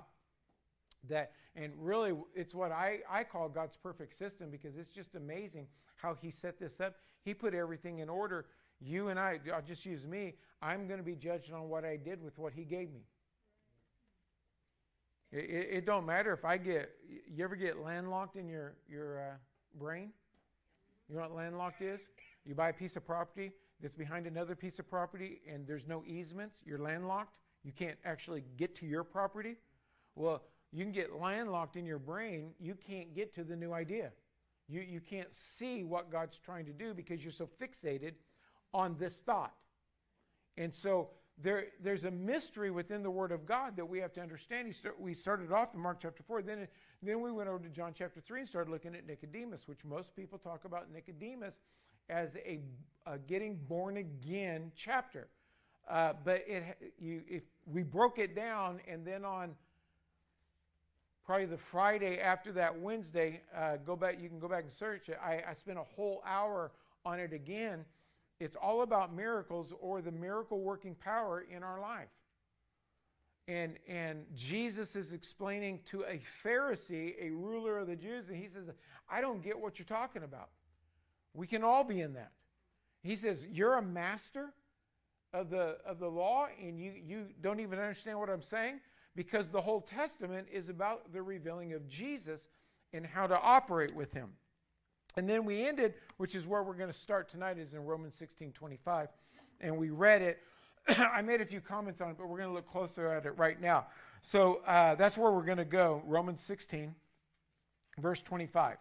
That 1.07 1.31
and 1.55 1.71
really 1.77 2.13
it's 2.33 2.55
what 2.55 2.71
I, 2.71 2.99
I 3.09 3.23
call 3.23 3.47
God's 3.47 3.77
perfect 3.81 4.17
system 4.17 4.49
because 4.49 4.75
it's 4.75 4.89
just 4.89 5.15
amazing 5.15 5.67
how 5.95 6.15
he 6.19 6.31
set 6.31 6.59
this 6.59 6.81
up. 6.81 6.95
He 7.23 7.33
put 7.33 7.53
everything 7.53 7.99
in 7.99 8.09
order. 8.09 8.45
You 8.81 9.09
and 9.09 9.19
I, 9.19 9.39
I'll 9.53 9.61
just 9.61 9.85
use 9.85 10.05
me, 10.05 10.33
I'm 10.61 10.87
going 10.87 10.99
to 10.99 11.05
be 11.05 11.15
judged 11.15 11.53
on 11.53 11.69
what 11.69 11.85
I 11.85 11.95
did 11.95 12.23
with 12.23 12.37
what 12.37 12.53
he 12.53 12.63
gave 12.63 12.91
me. 12.91 13.01
It, 15.31 15.49
it, 15.49 15.67
it, 15.77 15.85
don't 15.85 16.05
matter 16.05 16.33
if 16.33 16.45
I 16.45 16.57
get. 16.57 16.91
You 17.27 17.43
ever 17.43 17.55
get 17.55 17.79
landlocked 17.79 18.35
in 18.35 18.47
your 18.47 18.75
your 18.89 19.19
uh, 19.19 19.33
brain? 19.79 20.11
You 21.09 21.15
know 21.15 21.21
what 21.21 21.35
landlocked 21.35 21.81
is? 21.81 21.99
You 22.45 22.55
buy 22.55 22.69
a 22.69 22.73
piece 22.73 22.95
of 22.95 23.05
property 23.05 23.51
that's 23.83 23.93
behind 23.93 24.25
another 24.25 24.55
piece 24.55 24.79
of 24.79 24.89
property, 24.89 25.41
and 25.47 25.67
there's 25.67 25.85
no 25.85 26.03
easements. 26.07 26.55
You're 26.65 26.79
landlocked. 26.79 27.35
You 27.63 27.73
can't 27.73 27.97
actually 28.05 28.45
get 28.57 28.75
to 28.77 28.85
your 28.85 29.03
property. 29.03 29.57
Well, 30.15 30.41
you 30.71 30.83
can 30.85 30.93
get 30.93 31.13
landlocked 31.13 31.75
in 31.75 31.85
your 31.85 31.99
brain. 31.99 32.51
You 32.59 32.75
can't 32.87 33.13
get 33.13 33.35
to 33.35 33.43
the 33.43 33.57
new 33.57 33.73
idea. 33.73 34.11
You 34.69 34.81
you 34.81 35.01
can't 35.01 35.31
see 35.33 35.83
what 35.83 36.09
God's 36.09 36.39
trying 36.39 36.65
to 36.65 36.71
do 36.71 36.93
because 36.93 37.21
you're 37.21 37.33
so 37.33 37.49
fixated 37.61 38.13
on 38.73 38.95
this 38.97 39.17
thought. 39.17 39.53
And 40.57 40.73
so 40.73 41.09
there, 41.41 41.65
there's 41.81 42.05
a 42.05 42.11
mystery 42.11 42.71
within 42.71 43.03
the 43.03 43.11
Word 43.11 43.31
of 43.31 43.45
God 43.45 43.75
that 43.75 43.85
we 43.85 43.99
have 43.99 44.13
to 44.13 44.21
understand. 44.21 44.73
We 44.97 45.13
started 45.13 45.51
off 45.51 45.73
in 45.73 45.79
Mark 45.79 45.99
chapter 45.99 46.23
4. 46.23 46.41
Then, 46.43 46.67
Then 47.01 47.21
we 47.21 47.31
went 47.31 47.49
over 47.49 47.59
to 47.59 47.69
John 47.69 47.93
chapter 47.97 48.21
3 48.21 48.41
and 48.41 48.49
started 48.49 48.71
looking 48.71 48.95
at 48.95 49.05
Nicodemus, 49.05 49.67
which 49.67 49.83
most 49.83 50.15
people 50.15 50.37
talk 50.37 50.65
about 50.65 50.91
Nicodemus 50.91 51.55
as 52.09 52.35
a, 52.35 52.59
a 53.05 53.17
getting 53.17 53.55
born 53.67 53.97
again 53.97 54.71
chapter. 54.75 55.27
Uh, 55.89 56.13
but 56.23 56.43
it, 56.47 56.93
you, 56.99 57.21
if 57.27 57.43
we 57.65 57.83
broke 57.83 58.19
it 58.19 58.35
down, 58.35 58.79
and 58.87 59.05
then 59.05 59.25
on 59.25 59.51
probably 61.25 61.45
the 61.45 61.57
Friday 61.57 62.19
after 62.19 62.51
that 62.53 62.77
Wednesday, 62.79 63.41
uh, 63.55 63.77
go 63.85 63.95
back. 63.95 64.19
You 64.21 64.29
can 64.29 64.39
go 64.39 64.47
back 64.47 64.63
and 64.63 64.71
search 64.71 65.09
it. 65.09 65.17
I, 65.23 65.41
I 65.49 65.53
spent 65.53 65.77
a 65.77 65.83
whole 65.83 66.21
hour 66.25 66.71
on 67.05 67.19
it 67.19 67.33
again. 67.33 67.85
It's 68.39 68.55
all 68.55 68.81
about 68.81 69.15
miracles 69.15 69.73
or 69.79 70.01
the 70.01 70.11
miracle 70.11 70.59
working 70.59 70.95
power 70.95 71.45
in 71.49 71.63
our 71.63 71.79
life. 71.79 72.09
And, 73.47 73.73
and 73.87 74.25
Jesus 74.35 74.95
is 74.95 75.11
explaining 75.11 75.79
to 75.91 76.03
a 76.03 76.21
Pharisee, 76.45 77.13
a 77.21 77.29
ruler 77.29 77.77
of 77.79 77.87
the 77.87 77.95
Jews, 77.95 78.29
and 78.29 78.37
he 78.37 78.47
says, 78.47 78.65
I 79.09 79.19
don't 79.19 79.43
get 79.43 79.59
what 79.59 79.77
you're 79.77 79.85
talking 79.85 80.23
about. 80.23 80.49
We 81.33 81.47
can 81.47 81.63
all 81.63 81.83
be 81.83 82.01
in 82.01 82.13
that. 82.13 82.31
He 83.01 83.15
says, 83.15 83.45
You're 83.51 83.75
a 83.75 83.81
master 83.81 84.53
of 85.33 85.49
the, 85.49 85.77
of 85.85 85.99
the 85.99 86.07
law, 86.07 86.47
and 86.61 86.79
you, 86.79 86.93
you 87.03 87.25
don't 87.41 87.59
even 87.59 87.79
understand 87.79 88.19
what 88.19 88.29
I'm 88.29 88.43
saying? 88.43 88.79
Because 89.15 89.49
the 89.49 89.61
whole 89.61 89.81
Testament 89.81 90.47
is 90.51 90.69
about 90.69 91.11
the 91.11 91.21
revealing 91.21 91.73
of 91.73 91.87
Jesus 91.87 92.47
and 92.93 93.05
how 93.05 93.27
to 93.27 93.39
operate 93.39 93.93
with 93.95 94.13
him. 94.13 94.29
And 95.15 95.29
then 95.29 95.45
we 95.45 95.67
ended, 95.67 95.95
which 96.17 96.35
is 96.35 96.45
where 96.45 96.63
we're 96.63 96.73
going 96.75 96.91
to 96.91 96.97
start 96.97 97.29
tonight, 97.29 97.57
is 97.57 97.73
in 97.73 97.85
Romans 97.85 98.15
16 98.15 98.51
25. 98.51 99.09
And 99.61 99.77
we 99.77 99.89
read 99.89 100.21
it 100.21 100.39
I 101.13 101.21
made 101.21 101.41
a 101.41 101.45
few 101.45 101.61
comments 101.61 102.01
on 102.01 102.11
it, 102.11 102.17
but 102.17 102.27
we're 102.27 102.37
going 102.37 102.49
to 102.49 102.53
look 102.55 102.69
closer 102.69 103.07
at 103.07 103.25
it 103.25 103.31
right 103.37 103.59
now. 103.59 103.87
So 104.21 104.61
uh, 104.67 104.95
that's 104.95 105.17
where 105.17 105.31
we're 105.31 105.45
going 105.45 105.57
to 105.57 105.65
go. 105.65 106.01
Romans 106.05 106.41
16, 106.41 106.93
verse 107.99 108.21
25. 108.21 108.77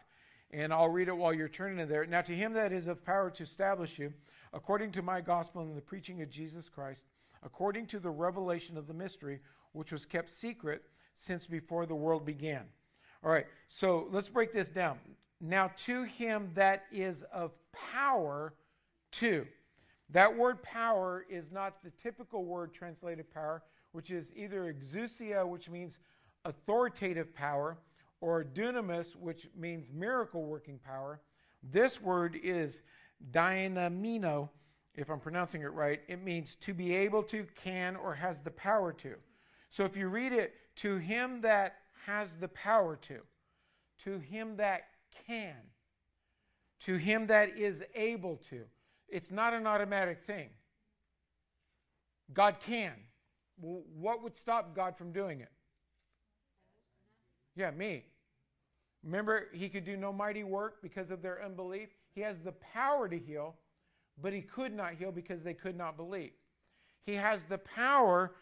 And 0.52 0.72
I'll 0.72 0.88
read 0.88 1.08
it 1.08 1.16
while 1.16 1.32
you're 1.32 1.48
turning 1.48 1.86
there. 1.88 2.04
Now, 2.06 2.20
to 2.22 2.34
him 2.34 2.52
that 2.54 2.72
is 2.72 2.86
of 2.86 3.04
power 3.04 3.30
to 3.30 3.42
establish 3.42 3.98
you, 3.98 4.12
according 4.52 4.92
to 4.92 5.02
my 5.02 5.20
gospel 5.20 5.62
and 5.62 5.76
the 5.76 5.80
preaching 5.80 6.20
of 6.20 6.30
Jesus 6.30 6.68
Christ, 6.68 7.04
according 7.42 7.86
to 7.86 7.98
the 7.98 8.10
revelation 8.10 8.76
of 8.76 8.86
the 8.86 8.94
mystery, 8.94 9.40
which 9.72 9.92
was 9.92 10.04
kept 10.04 10.30
secret 10.30 10.82
since 11.14 11.46
before 11.46 11.86
the 11.86 11.94
world 11.94 12.26
began. 12.26 12.64
All 13.24 13.30
right, 13.30 13.46
so 13.68 14.08
let's 14.10 14.28
break 14.28 14.52
this 14.52 14.68
down. 14.68 14.98
Now, 15.40 15.70
to 15.86 16.04
him 16.04 16.50
that 16.54 16.84
is 16.92 17.24
of 17.32 17.52
power 17.72 18.54
to. 19.12 19.46
That 20.10 20.36
word 20.36 20.62
power 20.62 21.24
is 21.30 21.50
not 21.50 21.82
the 21.82 21.90
typical 22.02 22.44
word 22.44 22.74
translated 22.74 23.32
power, 23.32 23.62
which 23.92 24.10
is 24.10 24.32
either 24.36 24.72
exousia, 24.72 25.46
which 25.46 25.70
means 25.70 25.98
authoritative 26.44 27.34
power, 27.34 27.78
or 28.22 28.44
dunamis, 28.44 29.16
which 29.16 29.48
means 29.58 29.84
miracle 29.92 30.44
working 30.44 30.78
power. 30.78 31.20
This 31.62 32.00
word 32.00 32.38
is 32.42 32.80
dynamino, 33.32 34.48
if 34.94 35.10
I'm 35.10 35.18
pronouncing 35.18 35.62
it 35.62 35.72
right. 35.72 36.00
It 36.08 36.22
means 36.22 36.54
to 36.60 36.72
be 36.72 36.94
able 36.94 37.24
to, 37.24 37.44
can, 37.56 37.96
or 37.96 38.14
has 38.14 38.38
the 38.38 38.52
power 38.52 38.92
to. 38.94 39.14
So 39.70 39.84
if 39.84 39.96
you 39.96 40.08
read 40.08 40.32
it, 40.32 40.54
to 40.76 40.96
him 40.96 41.40
that 41.42 41.74
has 42.06 42.34
the 42.40 42.48
power 42.48 42.96
to, 43.02 43.18
to 44.04 44.18
him 44.20 44.56
that 44.56 44.84
can, 45.26 45.56
to 46.84 46.96
him 46.96 47.26
that 47.26 47.58
is 47.58 47.82
able 47.94 48.36
to. 48.50 48.62
It's 49.08 49.32
not 49.32 49.52
an 49.52 49.66
automatic 49.66 50.22
thing. 50.26 50.48
God 52.32 52.56
can. 52.64 52.92
Well, 53.60 53.82
what 53.94 54.22
would 54.22 54.36
stop 54.36 54.76
God 54.76 54.96
from 54.96 55.12
doing 55.12 55.40
it? 55.40 55.50
Yeah, 57.56 57.70
me. 57.72 58.04
Remember, 59.04 59.48
he 59.52 59.68
could 59.68 59.84
do 59.84 59.96
no 59.96 60.12
mighty 60.12 60.44
work 60.44 60.80
because 60.82 61.10
of 61.10 61.22
their 61.22 61.42
unbelief. 61.44 61.88
He 62.14 62.20
has 62.20 62.38
the 62.40 62.52
power 62.52 63.08
to 63.08 63.18
heal, 63.18 63.56
but 64.20 64.32
he 64.32 64.42
could 64.42 64.72
not 64.72 64.94
heal 64.94 65.10
because 65.10 65.42
they 65.42 65.54
could 65.54 65.76
not 65.76 65.96
believe. 65.96 66.32
He 67.04 67.14
has 67.14 67.44
the 67.44 67.58
power 67.58 68.32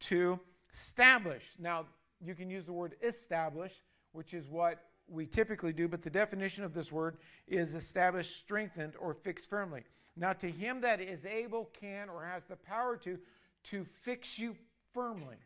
to 0.00 0.38
establish. 0.74 1.44
Now, 1.58 1.86
you 2.22 2.34
can 2.34 2.50
use 2.50 2.66
the 2.66 2.72
word 2.72 2.96
establish, 3.02 3.72
which 4.12 4.34
is 4.34 4.48
what 4.48 4.78
we 5.08 5.26
typically 5.26 5.72
do, 5.72 5.88
but 5.88 6.02
the 6.02 6.10
definition 6.10 6.64
of 6.64 6.74
this 6.74 6.92
word 6.92 7.16
is 7.48 7.74
established, 7.74 8.36
strengthened, 8.36 8.94
or 9.00 9.14
fixed 9.14 9.48
firmly. 9.48 9.82
Now, 10.16 10.34
to 10.34 10.50
him 10.50 10.82
that 10.82 11.00
is 11.00 11.24
able, 11.24 11.70
can, 11.80 12.08
or 12.08 12.24
has 12.24 12.44
the 12.44 12.56
power 12.56 12.96
to, 12.98 13.18
to 13.64 13.86
fix 14.02 14.38
you 14.38 14.54
firmly, 14.92 15.36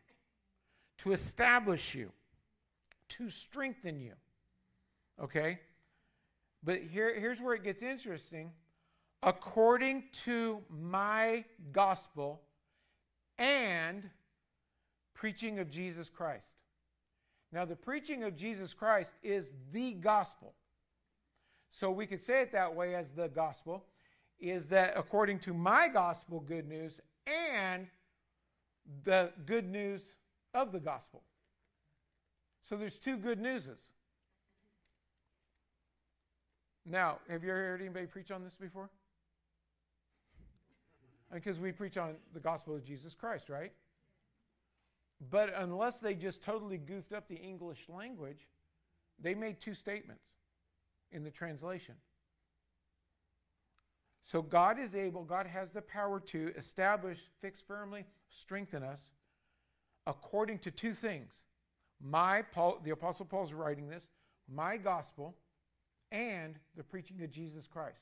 to 0.98 1.12
establish 1.12 1.94
you, 1.94 2.10
to 3.10 3.30
strengthen 3.30 4.00
you. 4.00 4.14
Okay? 5.22 5.58
But 6.62 6.80
here, 6.80 7.18
here's 7.18 7.40
where 7.40 7.54
it 7.54 7.62
gets 7.62 7.82
interesting. 7.82 8.50
According 9.22 10.04
to 10.24 10.60
my 10.68 11.44
gospel 11.72 12.42
and 13.38 14.08
preaching 15.14 15.58
of 15.58 15.70
Jesus 15.70 16.08
Christ. 16.10 16.50
Now, 17.52 17.64
the 17.64 17.76
preaching 17.76 18.24
of 18.24 18.36
Jesus 18.36 18.74
Christ 18.74 19.12
is 19.22 19.52
the 19.72 19.92
gospel. 19.92 20.54
So 21.70 21.90
we 21.90 22.06
could 22.06 22.22
say 22.22 22.42
it 22.42 22.52
that 22.52 22.74
way 22.74 22.94
as 22.94 23.08
the 23.10 23.28
gospel 23.28 23.84
is 24.38 24.66
that 24.68 24.94
according 24.96 25.38
to 25.40 25.54
my 25.54 25.88
gospel 25.88 26.40
good 26.40 26.68
news 26.68 27.00
and 27.26 27.86
the 29.04 29.32
good 29.46 29.70
news 29.70 30.14
of 30.52 30.72
the 30.72 30.80
gospel. 30.80 31.22
So 32.68 32.76
there's 32.76 32.98
two 32.98 33.16
good 33.16 33.40
newses. 33.40 33.80
Now, 36.86 37.18
have 37.28 37.42
you 37.42 37.50
ever 37.50 37.58
heard 37.58 37.80
anybody 37.80 38.06
preach 38.06 38.30
on 38.30 38.44
this 38.44 38.56
before? 38.56 38.90
Because 41.32 41.58
we 41.58 41.72
preach 41.72 41.96
on 41.96 42.14
the 42.32 42.40
gospel 42.40 42.74
of 42.74 42.84
Jesus 42.84 43.14
Christ, 43.14 43.48
right? 43.48 43.72
But 45.30 45.52
unless 45.56 45.98
they 45.98 46.14
just 46.14 46.42
totally 46.42 46.76
goofed 46.76 47.12
up 47.12 47.28
the 47.28 47.36
English 47.36 47.88
language, 47.88 48.46
they 49.20 49.34
made 49.34 49.60
two 49.60 49.74
statements 49.74 50.24
in 51.12 51.24
the 51.24 51.30
translation. 51.30 51.94
So 54.24 54.42
God 54.42 54.78
is 54.78 54.94
able, 54.94 55.22
God 55.24 55.46
has 55.46 55.70
the 55.70 55.82
power 55.82 56.20
to 56.20 56.52
establish, 56.56 57.18
fix 57.40 57.60
firmly, 57.66 58.04
strengthen 58.30 58.82
us 58.82 59.00
according 60.06 60.58
to 60.60 60.70
two 60.70 60.94
things. 60.94 61.32
My 62.02 62.42
Paul, 62.42 62.80
the 62.84 62.90
apostle 62.90 63.26
Paul 63.26 63.44
is 63.44 63.52
writing 63.52 63.88
this, 63.88 64.06
my 64.52 64.76
gospel 64.76 65.34
and 66.14 66.58
the 66.76 66.84
preaching 66.84 67.22
of 67.22 67.30
Jesus 67.30 67.66
Christ. 67.66 68.00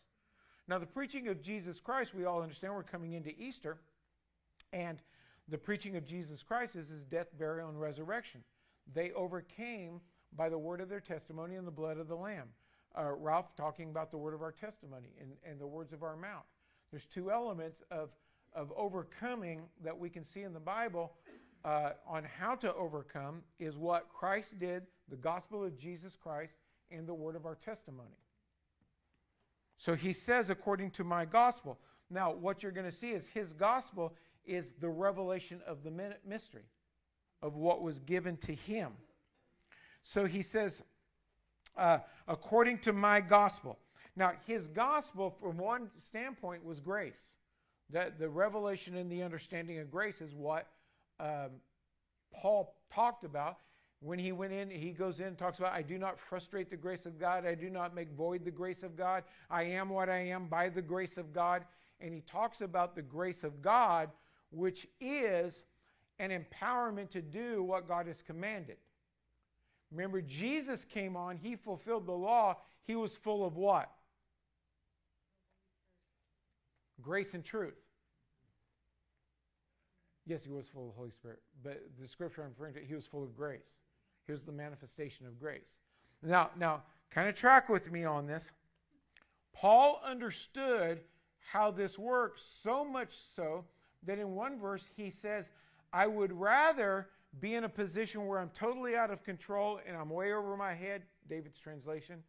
Now 0.68 0.78
the 0.78 0.86
preaching 0.86 1.28
of 1.28 1.42
Jesus 1.42 1.80
Christ, 1.80 2.14
we 2.14 2.26
all 2.26 2.42
understand 2.42 2.74
we're 2.74 2.82
coming 2.82 3.14
into 3.14 3.32
Easter 3.36 3.78
and 4.72 4.98
the 5.48 5.58
preaching 5.58 5.96
of 5.96 6.06
Jesus 6.06 6.42
Christ 6.42 6.76
is 6.76 6.88
his 6.88 7.04
death, 7.04 7.26
burial 7.38 7.68
and 7.68 7.80
resurrection. 7.80 8.42
They 8.94 9.10
overcame 9.12 10.00
by 10.36 10.48
the 10.48 10.58
word 10.58 10.80
of 10.80 10.88
their 10.88 11.00
testimony 11.00 11.56
and 11.56 11.66
the 11.66 11.72
blood 11.72 11.98
of 11.98 12.06
the 12.06 12.14
lamb 12.14 12.48
uh, 12.96 13.12
Ralph 13.16 13.54
talking 13.56 13.90
about 13.90 14.10
the 14.10 14.18
word 14.18 14.34
of 14.34 14.42
our 14.42 14.52
testimony 14.52 15.14
and, 15.20 15.30
and 15.48 15.60
the 15.60 15.66
words 15.66 15.92
of 15.92 16.02
our 16.02 16.16
mouth. 16.16 16.44
There's 16.90 17.06
two 17.06 17.30
elements 17.30 17.82
of, 17.90 18.10
of 18.54 18.72
overcoming 18.76 19.62
that 19.82 19.98
we 19.98 20.10
can 20.10 20.24
see 20.24 20.42
in 20.42 20.52
the 20.52 20.60
Bible 20.60 21.12
uh, 21.64 21.92
on 22.06 22.24
how 22.24 22.54
to 22.56 22.74
overcome 22.74 23.42
is 23.58 23.76
what 23.76 24.08
Christ 24.12 24.58
did, 24.58 24.82
the 25.08 25.16
gospel 25.16 25.64
of 25.64 25.78
Jesus 25.78 26.16
Christ, 26.20 26.54
and 26.92 27.06
the 27.06 27.14
word 27.14 27.36
of 27.36 27.46
our 27.46 27.54
testimony. 27.54 28.18
So 29.76 29.94
he 29.94 30.12
says, 30.12 30.50
according 30.50 30.92
to 30.92 31.04
my 31.04 31.24
gospel. 31.24 31.78
Now, 32.10 32.32
what 32.32 32.62
you're 32.62 32.72
going 32.72 32.90
to 32.90 32.96
see 32.96 33.10
is 33.10 33.26
his 33.26 33.52
gospel 33.52 34.14
is 34.44 34.74
the 34.80 34.88
revelation 34.88 35.60
of 35.66 35.82
the 35.82 35.90
mystery 36.26 36.64
of 37.42 37.56
what 37.56 37.82
was 37.82 37.98
given 38.00 38.36
to 38.38 38.54
him. 38.54 38.92
So 40.04 40.26
he 40.26 40.42
says, 40.42 40.82
uh, 41.76 41.98
according 42.28 42.78
to 42.80 42.92
my 42.92 43.20
gospel. 43.20 43.78
Now, 44.14 44.32
his 44.46 44.68
gospel, 44.68 45.34
from 45.40 45.56
one 45.56 45.90
standpoint, 45.96 46.64
was 46.64 46.80
grace. 46.80 47.34
The, 47.90 48.12
the 48.18 48.28
revelation 48.28 48.96
and 48.96 49.10
the 49.10 49.22
understanding 49.22 49.78
of 49.78 49.90
grace 49.90 50.20
is 50.20 50.34
what 50.34 50.66
um, 51.18 51.50
Paul 52.32 52.74
talked 52.92 53.24
about. 53.24 53.56
When 54.02 54.18
he 54.18 54.32
went 54.32 54.52
in, 54.52 54.68
he 54.68 54.90
goes 54.90 55.20
in 55.20 55.26
and 55.26 55.38
talks 55.38 55.60
about, 55.60 55.72
I 55.72 55.82
do 55.82 55.96
not 55.96 56.18
frustrate 56.18 56.68
the 56.68 56.76
grace 56.76 57.06
of 57.06 57.20
God. 57.20 57.46
I 57.46 57.54
do 57.54 57.70
not 57.70 57.94
make 57.94 58.10
void 58.16 58.44
the 58.44 58.50
grace 58.50 58.82
of 58.82 58.96
God. 58.96 59.22
I 59.48 59.62
am 59.62 59.88
what 59.88 60.08
I 60.08 60.18
am 60.18 60.48
by 60.48 60.70
the 60.70 60.82
grace 60.82 61.18
of 61.18 61.32
God. 61.32 61.64
And 62.00 62.12
he 62.12 62.20
talks 62.22 62.62
about 62.62 62.96
the 62.96 63.02
grace 63.02 63.44
of 63.44 63.62
God, 63.62 64.10
which 64.50 64.88
is 65.00 65.62
an 66.18 66.30
empowerment 66.30 67.10
to 67.10 67.22
do 67.22 67.62
what 67.62 67.86
God 67.86 68.08
has 68.08 68.22
commanded. 68.22 68.76
Remember, 69.92 70.20
Jesus 70.20 70.84
came 70.84 71.16
on, 71.16 71.36
he 71.36 71.54
fulfilled 71.54 72.06
the 72.06 72.12
law. 72.12 72.56
He 72.82 72.96
was 72.96 73.16
full 73.16 73.46
of 73.46 73.56
what? 73.56 73.88
Grace 77.00 77.34
and 77.34 77.44
truth. 77.44 77.78
Yes, 80.26 80.42
he 80.42 80.50
was 80.50 80.66
full 80.66 80.88
of 80.88 80.94
the 80.94 80.98
Holy 80.98 81.10
Spirit, 81.10 81.40
but 81.62 81.82
the 82.00 82.08
scripture 82.08 82.42
I'm 82.42 82.50
referring 82.50 82.74
to, 82.74 82.80
he 82.80 82.94
was 82.96 83.06
full 83.06 83.22
of 83.22 83.36
grace. 83.36 83.60
Here's 84.26 84.42
the 84.42 84.52
manifestation 84.52 85.26
of 85.26 85.38
grace. 85.38 85.80
Now, 86.22 86.50
now, 86.58 86.82
kind 87.10 87.28
of 87.28 87.34
track 87.34 87.68
with 87.68 87.90
me 87.90 88.04
on 88.04 88.26
this. 88.26 88.44
Paul 89.52 90.00
understood 90.04 91.00
how 91.40 91.70
this 91.70 91.98
works 91.98 92.42
so 92.62 92.84
much 92.84 93.12
so 93.12 93.64
that 94.04 94.18
in 94.18 94.34
one 94.34 94.58
verse 94.58 94.84
he 94.96 95.10
says, 95.10 95.50
I 95.92 96.06
would 96.06 96.32
rather 96.32 97.08
be 97.40 97.54
in 97.54 97.64
a 97.64 97.68
position 97.68 98.26
where 98.26 98.38
I'm 98.38 98.50
totally 98.50 98.96
out 98.96 99.10
of 99.10 99.24
control 99.24 99.80
and 99.86 99.96
I'm 99.96 100.10
way 100.10 100.32
over 100.32 100.56
my 100.56 100.74
head, 100.74 101.02
David's 101.28 101.58
translation, 101.58 102.22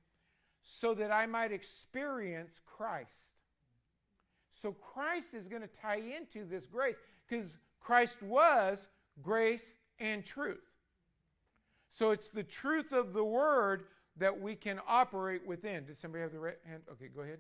so 0.63 0.93
that 0.95 1.11
I 1.11 1.25
might 1.25 1.51
experience 1.51 2.59
Christ. 2.65 3.31
So 4.51 4.71
Christ 4.73 5.33
is 5.33 5.47
going 5.47 5.61
to 5.61 5.67
tie 5.67 6.01
into 6.17 6.45
this 6.45 6.67
grace 6.67 6.95
because 7.27 7.57
Christ 7.79 8.21
was 8.21 8.87
grace 9.21 9.65
and 9.99 10.25
truth. 10.25 10.63
So 11.93 12.09
it's 12.09 12.33
the 12.33 12.41
truth 12.41 12.89
of 12.89 13.13
the 13.13 13.21
word 13.21 13.85
that 14.17 14.33
we 14.33 14.57
can 14.57 14.81
operate 14.89 15.45
within. 15.45 15.85
Does 15.85 16.01
somebody 16.01 16.25
have 16.25 16.33
the 16.33 16.41
right 16.41 16.57
hand? 16.65 16.81
Okay, 16.97 17.13
go 17.13 17.21
ahead. 17.21 17.37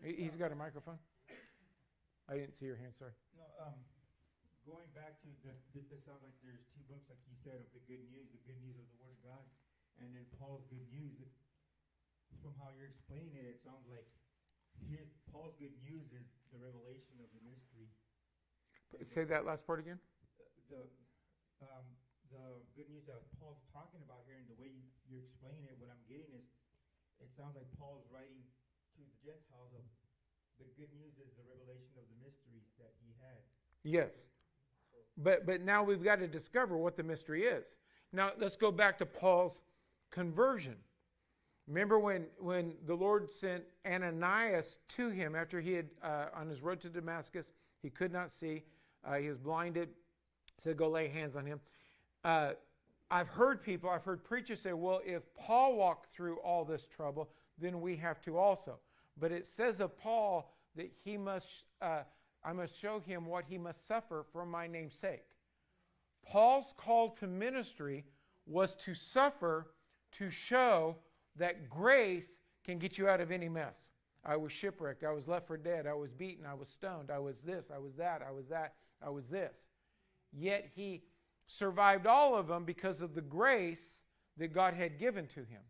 No, 0.00 0.08
He's 0.08 0.40
got 0.40 0.52
a 0.52 0.56
microphone. 0.56 0.96
I 2.24 2.40
didn't 2.40 2.56
see 2.56 2.64
your 2.64 2.80
hand, 2.80 2.96
sorry. 2.96 3.12
No, 3.36 3.44
um, 3.60 3.76
going 4.64 4.88
back 4.96 5.20
to 5.20 5.28
the, 5.44 5.52
it 5.76 6.00
sounds 6.00 6.24
like 6.24 6.32
there's 6.40 6.64
two 6.72 6.80
books, 6.88 7.04
like 7.12 7.20
you 7.28 7.36
said, 7.44 7.60
of 7.60 7.68
the 7.76 7.84
good 7.84 8.00
news, 8.08 8.24
the 8.32 8.40
good 8.48 8.56
news 8.64 8.80
of 8.80 8.88
the 8.88 8.96
Word 9.04 9.12
of 9.12 9.20
God, 9.20 9.44
and 10.00 10.08
then 10.16 10.24
Paul's 10.40 10.64
good 10.72 10.88
news. 10.88 11.28
From 12.40 12.56
how 12.56 12.72
you're 12.76 12.88
explaining 12.88 13.36
it, 13.36 13.44
it 13.44 13.60
sounds 13.60 13.84
like 13.88 14.08
his 14.88 15.12
Paul's 15.28 15.56
good 15.60 15.76
news 15.84 16.08
is 16.12 16.24
the 16.52 16.60
revelation 16.60 17.20
of 17.20 17.28
the 17.36 17.40
mystery. 17.44 17.88
Say 19.04 19.28
that 19.28 19.44
last 19.44 19.68
part 19.68 19.80
again. 19.80 20.00
The, 20.72 20.88
um, 21.64 21.84
the 22.34 22.58
good 22.74 22.90
news 22.90 23.06
that 23.06 23.22
Paul's 23.38 23.62
talking 23.70 24.02
about 24.02 24.26
here, 24.26 24.34
and 24.34 24.46
the 24.50 24.58
way 24.58 24.74
you, 24.74 24.82
are 25.14 25.22
explaining 25.22 25.70
it, 25.70 25.78
what 25.78 25.86
I'm 25.88 26.02
getting 26.10 26.34
is, 26.34 26.46
it 27.22 27.30
sounds 27.38 27.54
like 27.54 27.70
Paul's 27.78 28.02
writing 28.10 28.42
to 28.98 29.00
the 29.06 29.16
Gentiles 29.22 29.70
of 29.78 29.84
the 30.58 30.66
good 30.74 30.90
news 30.98 31.14
is 31.18 31.30
the 31.38 31.46
revelation 31.46 31.94
of 31.98 32.06
the 32.10 32.18
mysteries 32.18 32.66
that 32.78 32.90
he 33.02 33.14
had. 33.22 33.40
Yes. 33.86 34.10
But 35.16 35.46
but 35.46 35.62
now 35.62 35.82
we've 35.82 36.02
got 36.02 36.18
to 36.18 36.26
discover 36.26 36.76
what 36.76 36.96
the 36.96 37.02
mystery 37.02 37.44
is. 37.44 37.64
Now 38.12 38.32
let's 38.38 38.56
go 38.56 38.72
back 38.72 38.98
to 38.98 39.06
Paul's 39.06 39.60
conversion. 40.10 40.76
Remember 41.66 41.98
when 41.98 42.26
when 42.38 42.74
the 42.86 42.94
Lord 42.94 43.30
sent 43.30 43.64
Ananias 43.86 44.78
to 44.96 45.08
him 45.08 45.34
after 45.34 45.60
he 45.60 45.72
had 45.72 45.86
uh, 46.02 46.26
on 46.34 46.48
his 46.48 46.62
road 46.62 46.80
to 46.82 46.88
Damascus, 46.88 47.52
he 47.82 47.90
could 47.90 48.12
not 48.12 48.32
see, 48.32 48.64
uh, 49.04 49.14
he 49.14 49.28
was 49.28 49.38
blinded. 49.38 49.88
Said, 50.62 50.76
"Go 50.76 50.88
lay 50.88 51.08
hands 51.08 51.36
on 51.36 51.46
him." 51.46 51.60
Uh, 52.24 52.52
I've 53.10 53.28
heard 53.28 53.62
people, 53.62 53.90
I've 53.90 54.04
heard 54.04 54.24
preachers 54.24 54.60
say, 54.60 54.72
"Well, 54.72 55.00
if 55.04 55.22
Paul 55.34 55.76
walked 55.76 56.12
through 56.12 56.38
all 56.38 56.64
this 56.64 56.86
trouble, 56.86 57.30
then 57.58 57.80
we 57.80 57.96
have 57.96 58.20
to 58.22 58.38
also." 58.38 58.78
But 59.18 59.30
it 59.30 59.46
says 59.46 59.80
of 59.80 59.96
Paul 59.98 60.52
that 60.74 60.90
he 61.04 61.16
must 61.16 61.64
uh, 61.80 62.02
I 62.44 62.52
must 62.52 62.78
show 62.78 63.00
him 63.00 63.26
what 63.26 63.44
he 63.48 63.56
must 63.56 63.86
suffer 63.86 64.24
for 64.32 64.44
my 64.44 64.66
name's 64.66 64.94
sake. 64.94 65.24
Paul's 66.26 66.74
call 66.76 67.10
to 67.10 67.26
ministry 67.26 68.04
was 68.46 68.74
to 68.76 68.94
suffer 68.94 69.70
to 70.12 70.30
show 70.30 70.96
that 71.36 71.68
grace 71.68 72.26
can 72.64 72.78
get 72.78 72.98
you 72.98 73.08
out 73.08 73.20
of 73.20 73.30
any 73.30 73.48
mess. 73.48 73.76
I 74.24 74.36
was 74.36 74.52
shipwrecked. 74.52 75.04
I 75.04 75.12
was 75.12 75.28
left 75.28 75.46
for 75.46 75.56
dead. 75.56 75.86
I 75.86 75.94
was 75.94 76.12
beaten. 76.12 76.46
I 76.46 76.54
was 76.54 76.68
stoned. 76.68 77.10
I 77.10 77.18
was 77.18 77.40
this. 77.40 77.66
I 77.74 77.78
was 77.78 77.94
that. 77.96 78.22
I 78.26 78.30
was 78.30 78.46
that. 78.48 78.74
I 79.02 79.10
was 79.10 79.28
this. 79.28 79.52
Yet 80.32 80.70
he 80.74 81.02
survived 81.46 82.06
all 82.06 82.36
of 82.36 82.48
them 82.48 82.64
because 82.64 83.00
of 83.00 83.14
the 83.14 83.20
grace 83.20 83.98
that 84.38 84.52
God 84.52 84.74
had 84.74 84.98
given 84.98 85.26
to 85.28 85.40
him. 85.40 85.60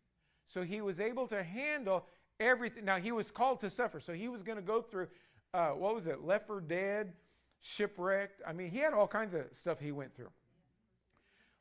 So 0.49 0.63
he 0.63 0.81
was 0.81 1.01
able 1.01 1.27
to 1.29 1.43
handle 1.43 2.07
everything. 2.41 2.85
Now, 2.85 2.99
he 2.99 3.13
was 3.13 3.31
called 3.31 3.61
to 3.61 3.71
suffer. 3.71 4.01
So 4.01 4.13
he 4.13 4.29
was 4.29 4.43
going 4.43 4.57
to 4.57 4.63
go 4.63 4.83
through 4.83 5.09
uh, 5.53 5.71
what 5.71 5.95
was 5.95 6.07
it, 6.07 6.25
left 6.25 6.47
for 6.47 6.61
dead, 6.61 7.13
shipwrecked. 7.61 8.43
I 8.47 8.53
mean, 8.53 8.71
he 8.71 8.79
had 8.79 8.93
all 8.93 9.09
kinds 9.09 9.35
of 9.35 9.43
stuff 9.59 9.79
he 9.81 9.93
went 9.93 10.15
through. 10.15 10.31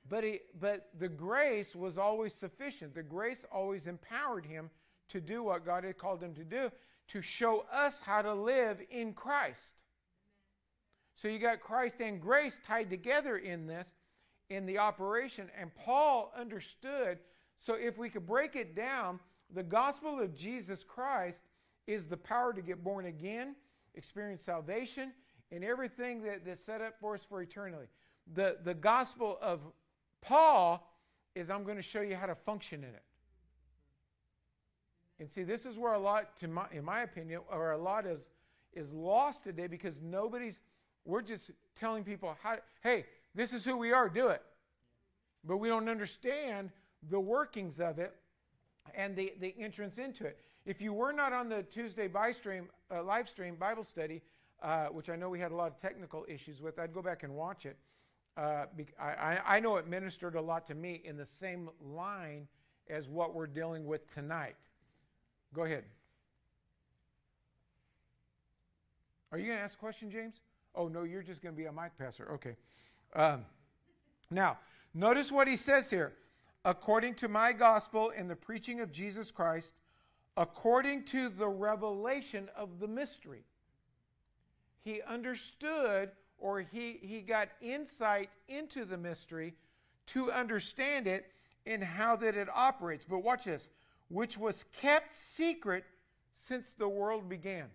But, 0.09 0.23
he, 0.23 0.39
but 0.59 0.89
the 0.99 1.07
grace 1.07 1.75
was 1.75 1.97
always 1.97 2.33
sufficient. 2.33 2.93
The 2.93 3.03
grace 3.03 3.45
always 3.51 3.87
empowered 3.87 4.45
him 4.45 4.69
to 5.09 5.21
do 5.21 5.43
what 5.43 5.65
God 5.65 5.83
had 5.83 5.97
called 5.97 6.21
him 6.21 6.33
to 6.35 6.43
do, 6.43 6.71
to 7.09 7.21
show 7.21 7.65
us 7.71 7.93
how 8.01 8.21
to 8.21 8.33
live 8.33 8.79
in 8.89 9.13
Christ. 9.13 9.83
So 11.15 11.27
you 11.27 11.39
got 11.39 11.61
Christ 11.61 11.95
and 11.99 12.19
grace 12.19 12.59
tied 12.65 12.89
together 12.89 13.37
in 13.37 13.67
this, 13.67 13.87
in 14.49 14.65
the 14.65 14.77
operation. 14.77 15.49
And 15.59 15.73
Paul 15.75 16.31
understood. 16.37 17.19
So 17.59 17.75
if 17.75 17.97
we 17.97 18.09
could 18.09 18.25
break 18.25 18.55
it 18.55 18.75
down, 18.75 19.19
the 19.53 19.63
gospel 19.63 20.19
of 20.19 20.35
Jesus 20.35 20.83
Christ 20.83 21.43
is 21.87 22.05
the 22.05 22.17
power 22.17 22.53
to 22.53 22.61
get 22.61 22.83
born 22.83 23.05
again 23.05 23.55
experience 23.95 24.41
salvation, 24.41 25.11
and 25.51 25.63
everything 25.63 26.23
that, 26.23 26.45
that's 26.45 26.63
set 26.63 26.81
up 26.81 26.95
for 26.99 27.13
us 27.13 27.23
for 27.23 27.41
eternity. 27.41 27.87
The, 28.33 28.57
the 28.63 28.73
gospel 28.73 29.37
of 29.41 29.59
Paul 30.21 30.89
is 31.35 31.49
I'm 31.49 31.63
going 31.63 31.77
to 31.77 31.83
show 31.83 32.01
you 32.01 32.15
how 32.15 32.25
to 32.25 32.35
function 32.35 32.83
in 32.83 32.89
it. 32.89 33.03
And 35.19 35.29
see, 35.29 35.43
this 35.43 35.65
is 35.65 35.77
where 35.77 35.93
a 35.93 35.99
lot, 35.99 36.35
to 36.37 36.47
my, 36.47 36.65
in 36.71 36.83
my 36.83 37.01
opinion, 37.01 37.41
or 37.51 37.71
a 37.71 37.77
lot 37.77 38.05
is, 38.05 38.21
is 38.73 38.91
lost 38.91 39.43
today 39.43 39.67
because 39.67 40.01
nobody's, 40.01 40.59
we're 41.05 41.21
just 41.21 41.51
telling 41.79 42.03
people, 42.03 42.35
how, 42.41 42.57
hey, 42.81 43.05
this 43.35 43.53
is 43.53 43.63
who 43.65 43.77
we 43.77 43.91
are, 43.91 44.09
do 44.09 44.27
it. 44.27 44.41
But 45.43 45.57
we 45.57 45.67
don't 45.67 45.89
understand 45.89 46.71
the 47.09 47.19
workings 47.19 47.79
of 47.79 47.99
it 47.99 48.15
and 48.95 49.15
the, 49.15 49.33
the 49.39 49.53
entrance 49.59 49.97
into 49.97 50.25
it. 50.25 50.37
If 50.65 50.81
you 50.81 50.93
were 50.93 51.11
not 51.11 51.33
on 51.33 51.49
the 51.49 51.63
Tuesday 51.63 52.07
by 52.07 52.31
stream, 52.31 52.69
uh, 52.89 53.03
live 53.03 53.27
stream 53.27 53.55
Bible 53.55 53.83
study, 53.83 54.21
uh, 54.61 54.85
which 54.87 55.09
I 55.09 55.15
know 55.15 55.29
we 55.29 55.39
had 55.39 55.51
a 55.51 55.55
lot 55.55 55.67
of 55.67 55.79
technical 55.79 56.25
issues 56.29 56.61
with, 56.61 56.79
I'd 56.79 56.93
go 56.93 57.01
back 57.01 57.23
and 57.23 57.35
watch 57.35 57.65
it. 57.65 57.77
Uh, 58.37 58.65
I, 58.99 59.39
I 59.45 59.59
know 59.59 59.75
it 59.75 59.87
ministered 59.87 60.35
a 60.35 60.41
lot 60.41 60.65
to 60.67 60.75
me 60.75 61.01
in 61.03 61.17
the 61.17 61.25
same 61.25 61.69
line 61.81 62.47
as 62.89 63.07
what 63.07 63.35
we're 63.35 63.47
dealing 63.47 63.85
with 63.85 64.11
tonight. 64.13 64.55
Go 65.53 65.65
ahead. 65.65 65.83
Are 69.31 69.37
you 69.37 69.47
going 69.47 69.57
to 69.57 69.63
ask 69.63 69.75
a 69.75 69.79
question, 69.79 70.09
James? 70.09 70.35
Oh, 70.75 70.87
no, 70.87 71.03
you're 71.03 71.23
just 71.23 71.41
going 71.41 71.53
to 71.53 71.57
be 71.57 71.65
a 71.65 71.71
mic 71.71 71.97
passer. 71.97 72.29
Okay. 72.33 72.55
Um, 73.15 73.45
now, 74.29 74.57
notice 74.93 75.31
what 75.31 75.47
he 75.47 75.57
says 75.57 75.89
here. 75.89 76.13
According 76.65 77.15
to 77.15 77.27
my 77.27 77.51
gospel 77.51 78.11
and 78.15 78.29
the 78.29 78.35
preaching 78.35 78.79
of 78.79 78.91
Jesus 78.91 79.31
Christ, 79.31 79.73
according 80.37 81.03
to 81.05 81.29
the 81.29 81.47
revelation 81.47 82.49
of 82.55 82.79
the 82.79 82.87
mystery. 82.87 83.43
He 84.83 85.01
understood 85.01 86.11
or 86.37 86.59
he, 86.59 86.99
he 87.01 87.21
got 87.21 87.49
insight 87.61 88.29
into 88.47 88.85
the 88.85 88.97
mystery 88.97 89.53
to 90.07 90.31
understand 90.31 91.07
it 91.07 91.31
and 91.65 91.83
how 91.83 92.15
that 92.17 92.35
it 92.35 92.49
operates. 92.53 93.05
But 93.07 93.19
watch 93.19 93.45
this, 93.45 93.69
which 94.09 94.37
was 94.37 94.65
kept 94.81 95.15
secret 95.15 95.85
since 96.47 96.73
the 96.77 96.89
world 96.89 97.29
began. 97.29 97.67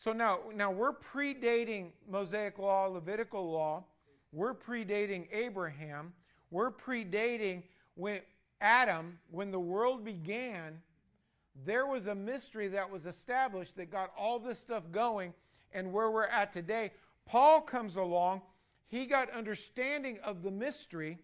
So 0.00 0.14
now, 0.14 0.38
now 0.54 0.70
we're 0.70 0.94
predating 0.94 1.90
Mosaic 2.08 2.58
law, 2.58 2.86
Levitical 2.86 3.52
law. 3.52 3.84
We're 4.32 4.54
predating 4.54 5.26
Abraham. 5.30 6.14
We're 6.50 6.70
predating 6.70 7.64
when 7.96 8.20
Adam, 8.62 9.18
when 9.30 9.50
the 9.50 9.60
world 9.60 10.02
began, 10.02 10.80
there 11.66 11.86
was 11.86 12.06
a 12.06 12.14
mystery 12.14 12.68
that 12.68 12.90
was 12.90 13.04
established 13.04 13.76
that 13.76 13.90
got 13.90 14.10
all 14.16 14.38
this 14.38 14.58
stuff 14.58 14.84
going 14.90 15.34
and 15.72 15.92
where 15.92 16.10
we're 16.10 16.24
at 16.24 16.50
today. 16.50 16.92
Paul 17.26 17.60
comes 17.60 17.96
along, 17.96 18.40
he 18.88 19.04
got 19.04 19.30
understanding 19.30 20.18
of 20.24 20.42
the 20.42 20.50
mystery, 20.50 21.18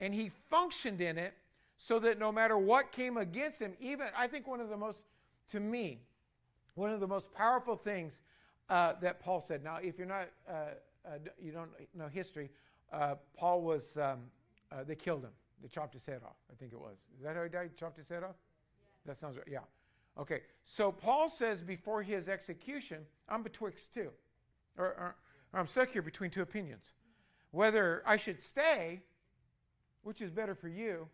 and 0.00 0.12
he 0.12 0.32
functioned 0.50 1.00
in 1.00 1.16
it 1.16 1.32
so 1.78 2.00
that 2.00 2.18
no 2.18 2.32
matter 2.32 2.58
what 2.58 2.90
came 2.90 3.16
against 3.16 3.60
him, 3.60 3.74
even 3.78 4.08
I 4.18 4.26
think 4.26 4.48
one 4.48 4.60
of 4.60 4.68
the 4.68 4.76
most, 4.76 5.00
to 5.50 5.60
me, 5.60 6.00
one 6.76 6.90
of 6.90 7.00
the 7.00 7.06
most 7.06 7.32
powerful 7.32 7.76
things 7.76 8.12
uh, 8.68 8.92
that 9.00 9.18
Paul 9.20 9.40
said. 9.40 9.64
Now, 9.64 9.78
if 9.82 9.98
you're 9.98 10.06
not, 10.06 10.28
uh, 10.48 10.52
uh, 11.04 11.10
you 11.42 11.50
don't 11.50 11.70
know 11.94 12.06
history, 12.06 12.50
uh, 12.92 13.16
Paul 13.36 13.62
was, 13.62 13.96
um, 13.96 14.20
uh, 14.70 14.84
they 14.86 14.94
killed 14.94 15.24
him. 15.24 15.32
They 15.62 15.68
chopped 15.68 15.94
his 15.94 16.04
head 16.04 16.20
off, 16.24 16.36
I 16.52 16.54
think 16.54 16.72
it 16.72 16.78
was. 16.78 16.96
Is 17.16 17.24
that 17.24 17.34
how 17.34 17.42
he 17.42 17.48
died? 17.48 17.70
Chopped 17.78 17.96
his 17.96 18.08
head 18.08 18.22
off? 18.22 18.36
Yeah. 18.78 19.12
That 19.12 19.18
sounds 19.18 19.36
right. 19.36 19.46
Yeah. 19.50 19.60
Okay. 20.20 20.40
So 20.64 20.92
Paul 20.92 21.28
says 21.30 21.62
before 21.62 22.02
his 22.02 22.28
execution, 22.28 22.98
I'm 23.28 23.42
betwixt 23.42 23.92
two. 23.94 24.10
Or, 24.76 24.86
or, 24.86 25.16
or 25.52 25.60
I'm 25.60 25.66
stuck 25.66 25.90
here 25.90 26.02
between 26.02 26.30
two 26.30 26.42
opinions. 26.42 26.84
Whether 27.52 28.02
I 28.06 28.18
should 28.18 28.40
stay, 28.42 29.00
which 30.02 30.20
is 30.20 30.30
better 30.30 30.54
for 30.54 30.68
you, 30.68 31.08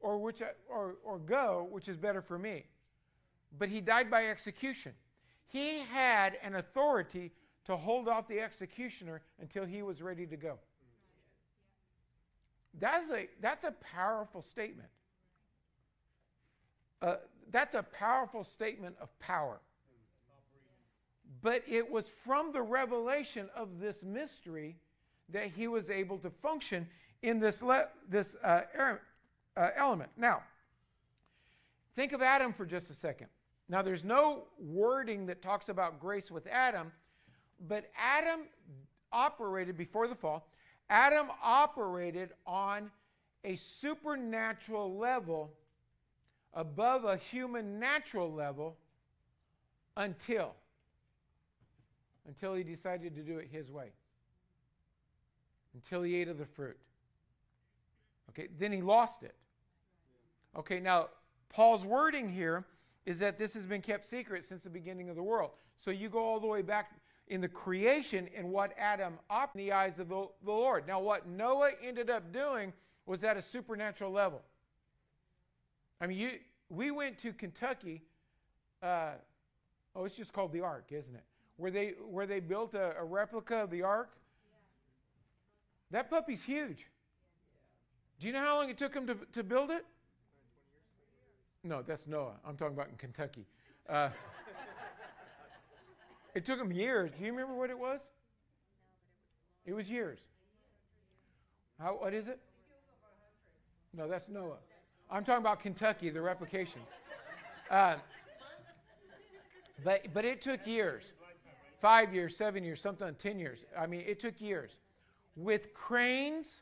or, 0.00 0.18
which 0.18 0.40
I, 0.40 0.46
or, 0.70 0.96
or 1.04 1.18
go, 1.18 1.68
which 1.70 1.88
is 1.88 1.98
better 1.98 2.22
for 2.22 2.38
me. 2.38 2.64
But 3.58 3.68
he 3.68 3.80
died 3.80 4.10
by 4.10 4.26
execution. 4.26 4.92
He 5.46 5.80
had 5.80 6.38
an 6.42 6.56
authority 6.56 7.30
to 7.66 7.76
hold 7.76 8.08
off 8.08 8.26
the 8.26 8.40
executioner 8.40 9.22
until 9.40 9.64
he 9.64 9.82
was 9.82 10.02
ready 10.02 10.26
to 10.26 10.36
go. 10.36 10.58
That's 12.80 13.10
a, 13.10 13.28
that's 13.40 13.64
a 13.64 13.72
powerful 13.72 14.42
statement. 14.42 14.88
Uh, 17.02 17.16
that's 17.50 17.74
a 17.74 17.82
powerful 17.82 18.44
statement 18.44 18.96
of 19.00 19.16
power. 19.18 19.60
But 21.42 21.62
it 21.68 21.90
was 21.90 22.10
from 22.24 22.52
the 22.52 22.62
revelation 22.62 23.48
of 23.54 23.80
this 23.80 24.04
mystery 24.04 24.76
that 25.30 25.48
he 25.48 25.66
was 25.68 25.90
able 25.90 26.18
to 26.18 26.30
function 26.30 26.86
in 27.22 27.40
this, 27.40 27.62
le- 27.62 27.88
this 28.08 28.34
uh, 28.42 28.62
er- 28.78 29.00
uh, 29.56 29.70
element. 29.76 30.10
Now, 30.16 30.42
think 31.94 32.12
of 32.12 32.22
Adam 32.22 32.52
for 32.52 32.64
just 32.64 32.90
a 32.90 32.94
second. 32.94 33.28
Now, 33.72 33.80
there's 33.80 34.04
no 34.04 34.42
wording 34.58 35.24
that 35.24 35.40
talks 35.40 35.70
about 35.70 35.98
grace 35.98 36.30
with 36.30 36.46
Adam, 36.46 36.92
but 37.68 37.90
Adam 37.98 38.40
operated 39.10 39.78
before 39.78 40.08
the 40.08 40.14
fall, 40.14 40.46
Adam 40.90 41.28
operated 41.42 42.34
on 42.46 42.90
a 43.44 43.56
supernatural 43.56 44.98
level 44.98 45.54
above 46.52 47.04
a 47.04 47.16
human 47.16 47.80
natural 47.80 48.30
level 48.30 48.76
until 49.96 50.54
until 52.28 52.54
he 52.54 52.62
decided 52.62 53.16
to 53.16 53.22
do 53.22 53.38
it 53.38 53.48
his 53.50 53.70
way 53.70 53.88
until 55.72 56.02
he 56.02 56.14
ate 56.16 56.28
of 56.28 56.36
the 56.36 56.44
fruit. 56.44 56.76
Okay 58.28 58.48
then 58.58 58.70
he 58.70 58.82
lost 58.82 59.22
it. 59.22 59.34
Okay 60.58 60.78
now 60.78 61.08
paul's 61.48 61.86
wording 61.86 62.28
here 62.28 62.66
is 63.04 63.18
that 63.18 63.38
this 63.38 63.52
has 63.54 63.64
been 63.64 63.82
kept 63.82 64.08
secret 64.08 64.44
since 64.44 64.62
the 64.62 64.70
beginning 64.70 65.08
of 65.08 65.16
the 65.16 65.22
world 65.22 65.50
so 65.76 65.90
you 65.90 66.08
go 66.08 66.20
all 66.20 66.40
the 66.40 66.46
way 66.46 66.62
back 66.62 66.92
in 67.28 67.40
the 67.40 67.48
creation 67.48 68.28
and 68.36 68.48
what 68.48 68.72
adam 68.78 69.14
op 69.30 69.54
in 69.54 69.66
the 69.66 69.72
eyes 69.72 69.98
of 69.98 70.08
the, 70.08 70.26
the 70.44 70.50
lord 70.50 70.86
now 70.86 71.00
what 71.00 71.26
noah 71.26 71.70
ended 71.82 72.10
up 72.10 72.32
doing 72.32 72.72
was 73.06 73.24
at 73.24 73.36
a 73.36 73.42
supernatural 73.42 74.10
level 74.10 74.42
I 76.02 76.08
mean, 76.08 76.18
you, 76.18 76.30
we 76.68 76.90
went 76.90 77.16
to 77.18 77.32
Kentucky. 77.32 78.02
Uh, 78.82 79.12
oh, 79.94 80.04
it's 80.04 80.16
just 80.16 80.32
called 80.32 80.52
the 80.52 80.60
Ark, 80.60 80.86
isn't 80.90 81.14
it? 81.14 81.22
Where 81.58 81.70
they 81.70 81.94
where 82.10 82.26
they 82.26 82.40
built 82.40 82.74
a, 82.74 82.96
a 82.98 83.04
replica 83.04 83.58
of 83.58 83.70
the 83.70 83.82
Ark. 83.82 84.10
That 85.92 86.10
puppy's 86.10 86.42
huge. 86.42 86.86
Do 88.18 88.26
you 88.26 88.32
know 88.32 88.40
how 88.40 88.56
long 88.56 88.68
it 88.68 88.78
took 88.78 88.94
them 88.94 89.06
to, 89.06 89.16
to 89.32 89.44
build 89.44 89.70
it? 89.70 89.84
No, 91.64 91.82
that's 91.82 92.06
Noah. 92.06 92.34
I'm 92.46 92.56
talking 92.56 92.74
about 92.74 92.88
in 92.88 92.96
Kentucky. 92.96 93.46
Uh, 93.88 94.10
it 96.34 96.44
took 96.44 96.58
him 96.58 96.72
years. 96.72 97.10
Do 97.16 97.24
you 97.24 97.30
remember 97.30 97.54
what 97.54 97.70
it 97.70 97.78
was? 97.78 98.00
It 99.64 99.72
was 99.72 99.88
years. 99.88 100.18
How, 101.78 101.92
what 101.92 102.14
is 102.14 102.26
it? 102.26 102.40
No, 103.94 104.08
that's 104.08 104.28
Noah. 104.28 104.56
I'm 105.10 105.24
talking 105.24 105.42
about 105.42 105.60
Kentucky, 105.60 106.10
the 106.10 106.20
replication. 106.20 106.80
Uh, 107.70 107.96
but, 109.84 110.06
but 110.12 110.24
it 110.24 110.40
took 110.40 110.66
years 110.66 111.12
five 111.82 112.14
years, 112.14 112.36
seven 112.36 112.62
years, 112.62 112.80
something, 112.80 113.12
10 113.18 113.38
years. 113.40 113.64
I 113.76 113.86
mean, 113.86 114.04
it 114.06 114.20
took 114.20 114.40
years. 114.40 114.70
With 115.34 115.74
cranes, 115.74 116.60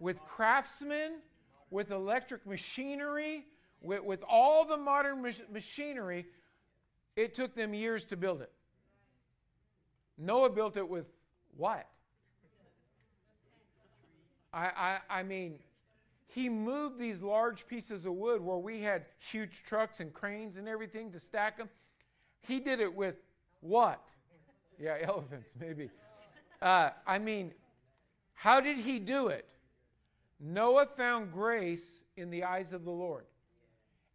with 0.00 0.20
craftsmen, 0.24 1.20
with 1.70 1.92
electric 1.92 2.44
machinery, 2.44 3.46
with, 3.86 4.02
with 4.02 4.22
all 4.28 4.64
the 4.64 4.76
modern 4.76 5.22
mach- 5.22 5.50
machinery, 5.52 6.26
it 7.14 7.34
took 7.34 7.54
them 7.54 7.72
years 7.72 8.04
to 8.06 8.16
build 8.16 8.42
it. 8.42 8.50
Noah 10.18 10.50
built 10.50 10.76
it 10.76 10.88
with 10.88 11.06
what? 11.56 11.86
I, 14.52 14.98
I, 15.10 15.18
I 15.18 15.22
mean, 15.22 15.58
he 16.26 16.48
moved 16.48 16.98
these 16.98 17.22
large 17.22 17.66
pieces 17.66 18.04
of 18.04 18.12
wood 18.14 18.40
where 18.40 18.58
we 18.58 18.80
had 18.80 19.04
huge 19.18 19.62
trucks 19.66 20.00
and 20.00 20.12
cranes 20.12 20.56
and 20.56 20.68
everything 20.68 21.12
to 21.12 21.20
stack 21.20 21.56
them. 21.58 21.68
He 22.40 22.60
did 22.60 22.80
it 22.80 22.94
with 22.94 23.16
what? 23.60 24.02
Yeah, 24.78 24.96
elephants, 25.02 25.50
maybe. 25.60 25.90
Uh, 26.60 26.90
I 27.06 27.18
mean, 27.18 27.52
how 28.34 28.60
did 28.60 28.78
he 28.78 28.98
do 28.98 29.28
it? 29.28 29.46
Noah 30.40 30.86
found 30.96 31.32
grace 31.32 31.86
in 32.16 32.30
the 32.30 32.44
eyes 32.44 32.72
of 32.72 32.84
the 32.84 32.90
Lord. 32.90 33.24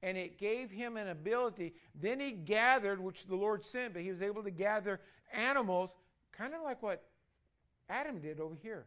And 0.04 0.18
it 0.18 0.38
gave 0.38 0.72
him 0.72 0.98
an 0.98 1.10
ability. 1.10 1.74
Then 2.00 2.20
he 2.20 2.32
gathered, 2.32 3.00
which 3.00 3.28
the 3.28 3.36
Lord 3.36 3.64
sent, 3.64 3.94
but 3.94 4.02
he 4.02 4.10
was 4.10 4.22
able 4.22 4.44
to 4.44 4.52
gather 4.52 5.00
animals, 5.32 5.94
kind 6.32 6.54
of 6.54 6.62
like 6.64 6.82
what 6.82 7.04
Adam 7.90 8.20
did 8.20 8.40
over 8.40 8.56
here. 8.56 8.86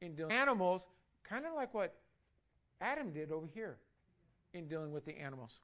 In 0.00 0.14
dealing 0.14 0.32
animals, 0.32 0.86
kind 1.24 1.44
of 1.44 1.52
like 1.54 1.74
what 1.74 1.94
Adam 2.80 3.10
did 3.10 3.30
over 3.30 3.46
here 3.52 3.76
in 4.54 4.66
dealing 4.66 4.92
with 4.92 5.04
the 5.04 5.16
animals 5.18 5.58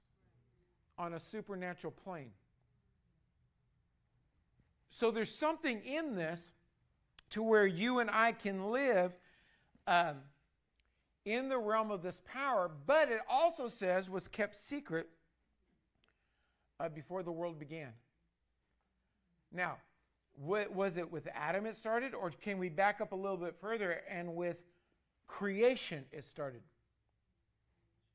on 0.98 1.14
a 1.14 1.20
supernatural 1.20 1.92
plane. 2.04 2.30
So 4.90 5.10
there's 5.10 5.34
something 5.34 5.82
in 5.84 6.14
this 6.14 6.40
to 7.30 7.42
where 7.42 7.66
you 7.66 7.98
and 7.98 8.10
I 8.10 8.32
can 8.32 8.70
live 8.70 9.12
um, 9.86 10.16
in 11.26 11.48
the 11.48 11.58
realm 11.58 11.90
of 11.90 12.02
this 12.02 12.22
power, 12.24 12.70
but 12.86 13.10
it 13.10 13.20
also 13.28 13.68
says 13.68 14.08
was 14.08 14.28
kept 14.28 14.56
secret 14.68 15.08
uh, 16.80 16.88
before 16.88 17.22
the 17.22 17.32
world 17.32 17.58
began. 17.58 17.90
Now, 19.52 19.76
what, 20.36 20.72
was 20.72 20.96
it 20.96 21.10
with 21.10 21.26
Adam 21.34 21.66
it 21.66 21.76
started, 21.76 22.14
or 22.14 22.30
can 22.30 22.58
we 22.58 22.68
back 22.68 23.00
up 23.00 23.12
a 23.12 23.16
little 23.16 23.36
bit 23.36 23.56
further 23.60 24.02
and 24.08 24.36
with 24.36 24.56
creation 25.26 26.04
it 26.12 26.24
started? 26.24 26.62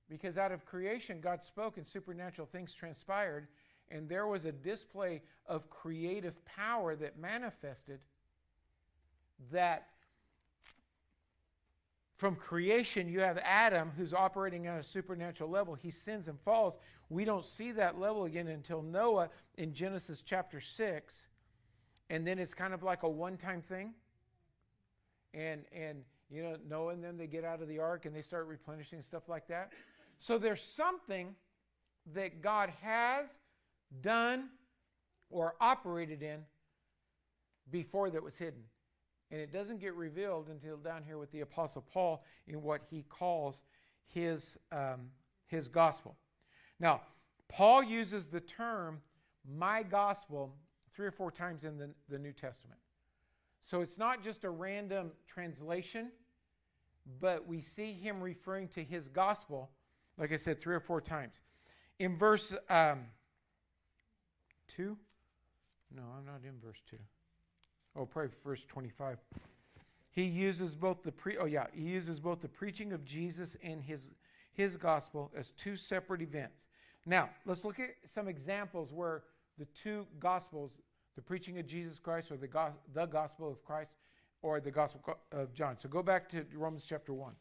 Because 0.09 0.37
out 0.37 0.51
of 0.51 0.65
creation, 0.65 1.19
God 1.21 1.43
spoke 1.43 1.77
and 1.77 1.85
supernatural 1.85 2.47
things 2.51 2.73
transpired, 2.73 3.47
and 3.89 4.07
there 4.07 4.27
was 4.27 4.45
a 4.45 4.51
display 4.51 5.21
of 5.47 5.69
creative 5.69 6.33
power 6.45 6.95
that 6.95 7.19
manifested 7.19 7.99
that 9.51 9.87
from 12.21 12.35
creation 12.35 13.09
you 13.09 13.19
have 13.19 13.39
Adam 13.39 13.91
who's 13.97 14.13
operating 14.13 14.67
on 14.67 14.77
a 14.77 14.83
supernatural 14.83 15.49
level. 15.49 15.73
He 15.73 15.89
sins 15.89 16.27
and 16.27 16.39
falls. 16.45 16.75
We 17.09 17.25
don't 17.25 17.43
see 17.43 17.71
that 17.71 17.99
level 17.99 18.25
again 18.25 18.47
until 18.47 18.83
Noah 18.83 19.29
in 19.57 19.73
Genesis 19.73 20.21
chapter 20.23 20.61
6. 20.61 21.13
And 22.11 22.25
then 22.25 22.37
it's 22.37 22.53
kind 22.53 22.75
of 22.75 22.83
like 22.83 23.01
a 23.01 23.09
one-time 23.09 23.63
thing. 23.63 23.95
And 25.33 25.63
and 25.75 26.03
you 26.29 26.43
know, 26.43 26.57
Noah 26.69 26.93
and 26.93 27.03
them 27.03 27.17
they 27.17 27.25
get 27.25 27.43
out 27.43 27.59
of 27.59 27.67
the 27.67 27.79
ark 27.79 28.05
and 28.05 28.15
they 28.15 28.21
start 28.21 28.45
replenishing 28.45 29.01
stuff 29.01 29.23
like 29.27 29.47
that. 29.47 29.71
So 30.19 30.37
there's 30.37 30.61
something 30.61 31.33
that 32.13 32.43
God 32.43 32.71
has 32.83 33.25
done 34.01 34.49
or 35.31 35.55
operated 35.59 36.21
in 36.21 36.41
before 37.71 38.11
that 38.11 38.21
was 38.21 38.35
hidden. 38.35 38.61
And 39.31 39.39
it 39.39 39.53
doesn't 39.53 39.79
get 39.79 39.93
revealed 39.95 40.49
until 40.49 40.77
down 40.77 41.03
here 41.05 41.17
with 41.17 41.31
the 41.31 41.41
Apostle 41.41 41.85
Paul 41.93 42.23
in 42.47 42.61
what 42.61 42.81
he 42.89 43.05
calls 43.09 43.61
his, 44.07 44.57
um, 44.71 45.09
his 45.47 45.69
gospel. 45.69 46.17
Now, 46.79 47.01
Paul 47.47 47.83
uses 47.83 48.27
the 48.27 48.41
term 48.41 49.01
my 49.49 49.83
gospel 49.83 50.53
three 50.93 51.07
or 51.07 51.11
four 51.11 51.31
times 51.31 51.63
in 51.63 51.77
the, 51.77 51.89
the 52.09 52.19
New 52.19 52.33
Testament. 52.33 52.79
So 53.61 53.81
it's 53.81 53.97
not 53.97 54.23
just 54.23 54.43
a 54.43 54.49
random 54.49 55.11
translation, 55.27 56.11
but 57.19 57.47
we 57.47 57.61
see 57.61 57.93
him 57.93 58.21
referring 58.21 58.67
to 58.69 58.83
his 58.83 59.07
gospel, 59.07 59.69
like 60.17 60.31
I 60.31 60.35
said, 60.35 60.59
three 60.59 60.75
or 60.75 60.79
four 60.79 60.99
times. 60.99 61.39
In 61.99 62.17
verse 62.17 62.53
um, 62.69 63.05
2, 64.75 64.97
no, 65.95 66.01
I'm 66.17 66.25
not 66.25 66.41
in 66.43 66.59
verse 66.59 66.81
2. 66.89 66.97
Oh, 67.95 68.05
probably 68.05 68.31
verse 68.43 68.63
25. 68.69 69.17
He 70.11 70.23
uses 70.23 70.75
both 70.75 71.03
the 71.03 71.11
pre 71.11 71.37
oh 71.37 71.45
yeah, 71.45 71.67
he 71.73 71.83
uses 71.83 72.19
both 72.19 72.41
the 72.41 72.47
preaching 72.47 72.93
of 72.93 73.05
Jesus 73.05 73.55
and 73.63 73.81
his 73.81 74.09
his 74.53 74.75
gospel 74.75 75.31
as 75.37 75.51
two 75.51 75.75
separate 75.75 76.21
events. 76.21 76.57
Now, 77.05 77.29
let's 77.45 77.63
look 77.63 77.79
at 77.79 77.89
some 78.13 78.27
examples 78.27 78.91
where 78.91 79.23
the 79.57 79.65
two 79.83 80.05
gospels, 80.19 80.79
the 81.15 81.21
preaching 81.21 81.57
of 81.59 81.65
Jesus 81.65 81.97
Christ 81.97 82.31
or 82.31 82.37
the 82.37 82.47
go- 82.47 82.73
the 82.93 83.05
gospel 83.05 83.49
of 83.49 83.63
Christ 83.63 83.91
or 84.41 84.59
the 84.59 84.71
gospel 84.71 85.17
of 85.31 85.53
John. 85.53 85.77
So 85.79 85.87
go 85.87 86.03
back 86.03 86.29
to 86.31 86.45
Romans 86.53 86.85
chapter 86.87 87.13
1. 87.13 87.33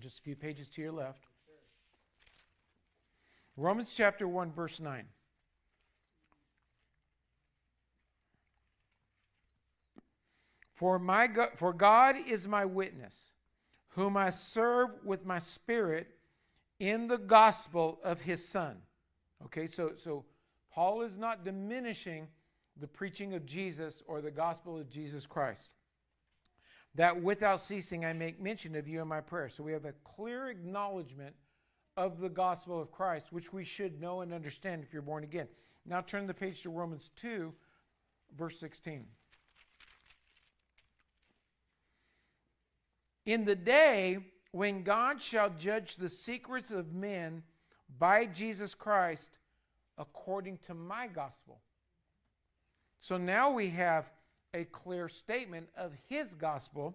Just 0.00 0.18
a 0.18 0.22
few 0.22 0.36
pages 0.36 0.68
to 0.68 0.82
your 0.82 0.92
left. 0.92 1.20
Romans 3.56 3.92
chapter 3.96 4.28
1 4.28 4.52
verse 4.52 4.80
9. 4.80 5.06
For, 10.76 10.98
my 10.98 11.26
God, 11.26 11.50
for 11.56 11.72
God 11.72 12.16
is 12.28 12.46
my 12.46 12.64
witness, 12.64 13.14
whom 13.88 14.16
I 14.16 14.30
serve 14.30 14.90
with 15.04 15.24
my 15.26 15.38
spirit 15.38 16.06
in 16.78 17.08
the 17.08 17.18
gospel 17.18 17.98
of 18.04 18.20
his 18.20 18.46
Son. 18.46 18.76
Okay, 19.46 19.66
so, 19.66 19.92
so 20.02 20.24
Paul 20.72 21.02
is 21.02 21.16
not 21.16 21.44
diminishing 21.44 22.28
the 22.78 22.86
preaching 22.86 23.34
of 23.34 23.46
Jesus 23.46 24.02
or 24.06 24.20
the 24.20 24.30
gospel 24.30 24.78
of 24.78 24.90
Jesus 24.90 25.24
Christ. 25.26 25.68
that 26.96 27.22
without 27.22 27.60
ceasing 27.60 28.04
I 28.04 28.12
make 28.12 28.40
mention 28.40 28.74
of 28.74 28.88
you 28.88 29.02
in 29.02 29.08
my 29.08 29.20
prayer. 29.20 29.50
So 29.54 29.62
we 29.62 29.72
have 29.72 29.84
a 29.84 29.92
clear 30.04 30.48
acknowledgement 30.48 31.34
of 31.96 32.20
the 32.20 32.28
gospel 32.28 32.80
of 32.80 32.90
Christ, 32.90 33.26
which 33.30 33.52
we 33.52 33.64
should 33.64 34.00
know 34.00 34.22
and 34.22 34.32
understand 34.32 34.82
if 34.82 34.92
you're 34.92 35.02
born 35.02 35.24
again. 35.24 35.46
Now 35.86 36.00
turn 36.00 36.26
the 36.26 36.34
page 36.34 36.62
to 36.62 36.70
Romans 36.70 37.10
2, 37.16 37.52
verse 38.36 38.58
16. 38.58 39.06
In 43.26 43.44
the 43.44 43.56
day 43.56 44.18
when 44.52 44.84
God 44.84 45.20
shall 45.20 45.50
judge 45.50 45.96
the 45.96 46.08
secrets 46.08 46.70
of 46.70 46.94
men 46.94 47.42
by 47.98 48.24
Jesus 48.26 48.74
Christ 48.74 49.28
according 49.98 50.58
to 50.66 50.74
my 50.74 51.08
gospel. 51.08 51.60
So 53.00 53.18
now 53.18 53.52
we 53.52 53.68
have 53.70 54.06
a 54.54 54.64
clear 54.64 55.08
statement 55.08 55.68
of 55.76 55.92
his 56.08 56.32
gospel 56.34 56.94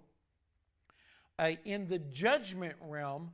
uh, 1.38 1.52
in 1.66 1.88
the 1.88 2.00
judgment 2.00 2.76
realm 2.82 3.32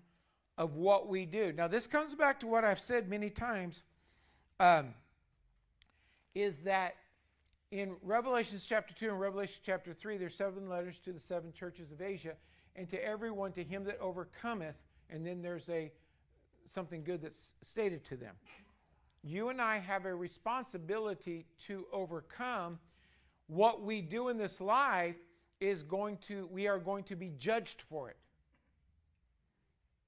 of 0.58 0.76
what 0.76 1.08
we 1.08 1.26
do. 1.26 1.54
Now, 1.54 1.68
this 1.68 1.88
comes 1.88 2.16
back 2.16 2.40
to 2.40 2.48
what 2.48 2.64
I've 2.64 2.80
said 2.80 3.10
many 3.10 3.30
times 3.30 3.82
um, 4.60 4.94
is 6.34 6.60
that 6.60 6.96
in 7.72 7.96
Revelations 8.02 8.66
chapter 8.68 8.94
2 8.94 9.10
and 9.10 9.20
Revelation 9.20 9.60
chapter 9.64 9.94
3, 9.94 10.18
there's 10.18 10.36
seven 10.36 10.70
letters 10.70 10.96
to 11.06 11.12
the 11.12 11.20
seven 11.20 11.52
churches 11.52 11.92
of 11.92 12.02
Asia, 12.02 12.34
and 12.78 12.88
to 12.90 13.04
everyone 13.04 13.52
to 13.54 13.64
him 13.64 13.84
that 13.86 14.00
overcometh, 14.00 14.76
and 15.10 15.26
then 15.26 15.42
there's 15.42 15.68
a 15.70 15.92
something 16.74 17.04
good 17.04 17.22
that's 17.22 17.54
stated 17.64 18.06
to 18.06 18.16
them. 18.16 18.36
You 19.24 19.50
and 19.50 19.62
I 19.62 19.80
have 19.80 20.06
a 20.06 20.14
responsibility 20.14 21.46
to 21.68 21.86
overcome 21.92 22.78
what 23.48 23.82
we 23.82 24.02
do 24.02 24.30
in 24.30 24.38
this 24.38 24.62
life 24.62 25.16
is 25.60 25.82
going 25.82 26.18
to 26.28 26.48
we 26.52 26.68
are 26.68 26.78
going 26.78 27.04
to 27.06 27.16
be 27.16 27.34
judged 27.40 27.84
for 27.90 28.10
it. 28.10 28.18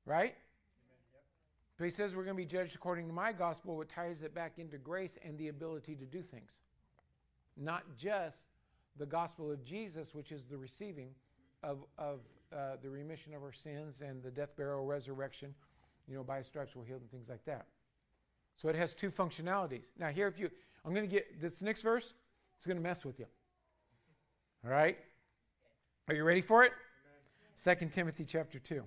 Right? 0.05 0.35
So 1.77 1.85
he 1.85 1.89
says 1.89 2.13
we're 2.13 2.25
going 2.25 2.35
to 2.35 2.43
be 2.43 2.45
judged 2.45 2.75
according 2.75 3.07
to 3.07 3.13
my 3.13 3.31
gospel, 3.31 3.77
what 3.77 3.89
ties 3.89 4.21
it 4.21 4.35
back 4.35 4.53
into 4.57 4.77
grace 4.77 5.17
and 5.23 5.37
the 5.37 5.47
ability 5.47 5.95
to 5.95 6.05
do 6.05 6.21
things. 6.21 6.51
Not 7.55 7.83
just 7.97 8.37
the 8.97 9.05
gospel 9.05 9.49
of 9.49 9.63
Jesus, 9.63 10.13
which 10.13 10.31
is 10.33 10.43
the 10.49 10.57
receiving 10.57 11.11
of, 11.63 11.79
of 11.97 12.19
uh, 12.53 12.77
the 12.81 12.89
remission 12.89 13.33
of 13.33 13.43
our 13.43 13.53
sins 13.53 14.01
and 14.01 14.23
the 14.23 14.31
death, 14.31 14.55
burial, 14.57 14.85
resurrection. 14.85 15.53
You 16.07 16.15
know, 16.15 16.23
by 16.23 16.41
stripes 16.41 16.75
we're 16.75 16.85
healed 16.85 17.01
and 17.01 17.11
things 17.11 17.29
like 17.29 17.45
that. 17.45 17.67
So 18.55 18.67
it 18.67 18.75
has 18.75 18.93
two 18.93 19.11
functionalities. 19.11 19.91
Now, 19.97 20.09
here, 20.09 20.27
if 20.27 20.39
you, 20.39 20.49
I'm 20.83 20.93
going 20.93 21.07
to 21.07 21.13
get 21.13 21.39
this 21.39 21.61
next 21.61 21.81
verse, 21.81 22.13
it's 22.57 22.65
going 22.65 22.77
to 22.77 22.83
mess 22.83 23.05
with 23.05 23.19
you. 23.19 23.25
All 24.65 24.71
right? 24.71 24.97
Are 26.07 26.15
you 26.15 26.23
ready 26.23 26.41
for 26.41 26.63
it? 26.63 26.71
Second 27.55 27.93
Timothy 27.93 28.25
chapter 28.25 28.59
2. 28.59 28.83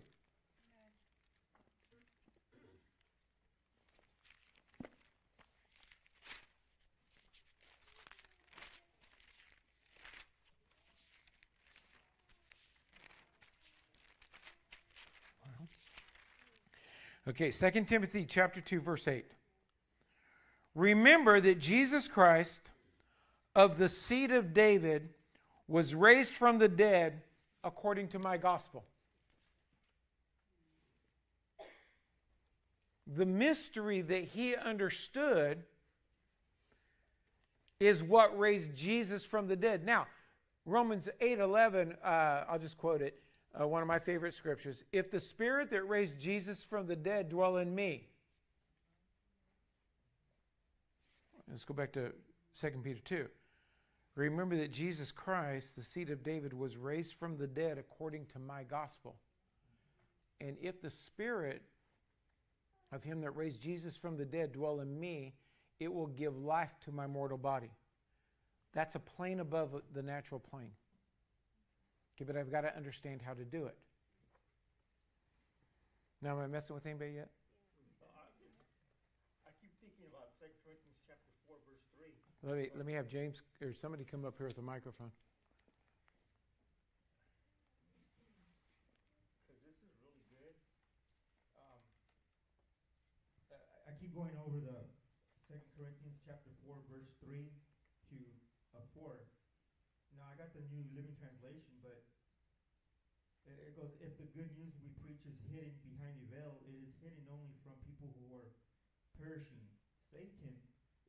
Okay, 17.32 17.50
2 17.50 17.84
Timothy 17.84 18.26
chapter 18.28 18.60
2 18.60 18.80
verse 18.80 19.08
8. 19.08 19.24
Remember 20.74 21.40
that 21.40 21.58
Jesus 21.58 22.06
Christ 22.06 22.60
of 23.54 23.78
the 23.78 23.88
seed 23.88 24.32
of 24.32 24.52
David 24.52 25.08
was 25.66 25.94
raised 25.94 26.34
from 26.34 26.58
the 26.58 26.68
dead 26.68 27.22
according 27.64 28.08
to 28.08 28.18
my 28.18 28.36
gospel. 28.36 28.84
The 33.16 33.24
mystery 33.24 34.02
that 34.02 34.24
he 34.24 34.54
understood 34.54 35.62
is 37.80 38.02
what 38.02 38.38
raised 38.38 38.76
Jesus 38.76 39.24
from 39.24 39.48
the 39.48 39.56
dead. 39.56 39.86
Now, 39.86 40.06
Romans 40.66 41.08
8 41.18 41.38
11, 41.38 41.96
uh, 42.04 42.06
I'll 42.46 42.58
just 42.58 42.76
quote 42.76 43.00
it 43.00 43.21
uh, 43.60 43.66
one 43.66 43.82
of 43.82 43.88
my 43.88 43.98
favorite 43.98 44.34
scriptures. 44.34 44.84
If 44.92 45.10
the 45.10 45.20
spirit 45.20 45.70
that 45.70 45.88
raised 45.88 46.18
Jesus 46.18 46.64
from 46.64 46.86
the 46.86 46.96
dead 46.96 47.28
dwell 47.28 47.58
in 47.58 47.74
me, 47.74 48.08
let's 51.50 51.64
go 51.64 51.74
back 51.74 51.92
to 51.92 52.12
2 52.60 52.68
Peter 52.82 53.00
2. 53.04 53.26
Remember 54.14 54.56
that 54.56 54.72
Jesus 54.72 55.10
Christ, 55.10 55.74
the 55.76 55.82
seed 55.82 56.10
of 56.10 56.22
David, 56.22 56.52
was 56.52 56.76
raised 56.76 57.14
from 57.14 57.36
the 57.36 57.46
dead 57.46 57.78
according 57.78 58.26
to 58.26 58.38
my 58.38 58.62
gospel. 58.62 59.16
And 60.40 60.56
if 60.60 60.82
the 60.82 60.90
spirit 60.90 61.62
of 62.92 63.02
him 63.02 63.20
that 63.22 63.30
raised 63.30 63.60
Jesus 63.60 63.96
from 63.96 64.16
the 64.16 64.24
dead 64.24 64.52
dwell 64.52 64.80
in 64.80 64.98
me, 65.00 65.34
it 65.80 65.92
will 65.92 66.08
give 66.08 66.36
life 66.36 66.72
to 66.84 66.92
my 66.92 67.06
mortal 67.06 67.38
body. 67.38 67.70
That's 68.74 68.94
a 68.94 68.98
plane 68.98 69.40
above 69.40 69.70
the 69.94 70.02
natural 70.02 70.40
plane. 70.40 70.72
Okay, 72.16 72.24
but 72.28 72.36
I've 72.36 72.50
got 72.52 72.60
to 72.62 72.76
understand 72.76 73.20
how 73.24 73.32
to 73.32 73.44
do 73.44 73.64
it. 73.66 73.76
Now, 76.20 76.36
am 76.38 76.44
I 76.44 76.46
messing 76.46 76.74
with 76.76 76.86
anybody 76.86 77.18
yet? 77.18 77.30
I 79.42 79.50
keep 79.58 79.72
thinking 79.80 80.06
about 80.06 80.36
2 80.38 80.46
Corinthians 80.62 81.00
chapter 81.08 81.32
4, 81.48 81.56
verse 81.66 81.82
3. 81.98 82.12
Let 82.46 82.54
me, 82.58 82.70
let 82.76 82.86
me 82.86 82.92
have 82.94 83.08
James 83.08 83.42
or 83.58 83.72
somebody 83.74 84.04
come 84.04 84.22
up 84.24 84.38
here 84.38 84.46
with 84.46 84.58
a 84.58 84.62
microphone. 84.62 85.10
Because 89.42 89.58
this 89.66 89.78
is 89.82 89.90
really 90.04 90.22
good. 90.38 90.54
Um, 91.58 91.80
I- 93.50 93.90
I 93.90 93.92
keep 93.98 94.14
going 94.14 94.36
over 94.38 94.60
the 94.62 94.86
2 95.50 95.58
Corinthians 95.74 96.20
chapter 96.22 96.54
4, 96.62 96.76
verse 96.86 97.10
3 97.24 97.50
to 98.14 98.16
uh, 98.78 98.86
4. 98.94 99.18
Now, 100.14 100.30
I 100.30 100.38
got 100.38 100.54
the 100.54 100.62
New 100.70 100.86
Living 100.94 101.18
Translation, 101.18 101.74
but 101.82 101.98
it, 103.82 103.90
it 103.98 104.14
If 104.14 104.14
the 104.18 104.30
good 104.38 104.50
news 104.54 104.74
we 104.78 104.94
preach 105.02 105.22
is 105.26 105.34
hidden 105.50 105.74
behind 105.82 106.14
a 106.22 106.26
veil, 106.30 106.54
it 106.62 106.76
is 106.78 106.94
hidden 107.02 107.26
only 107.26 107.50
from 107.66 107.74
people 107.82 108.14
who 108.14 108.30
are 108.38 108.50
perishing. 109.18 109.66
Satan 110.14 110.54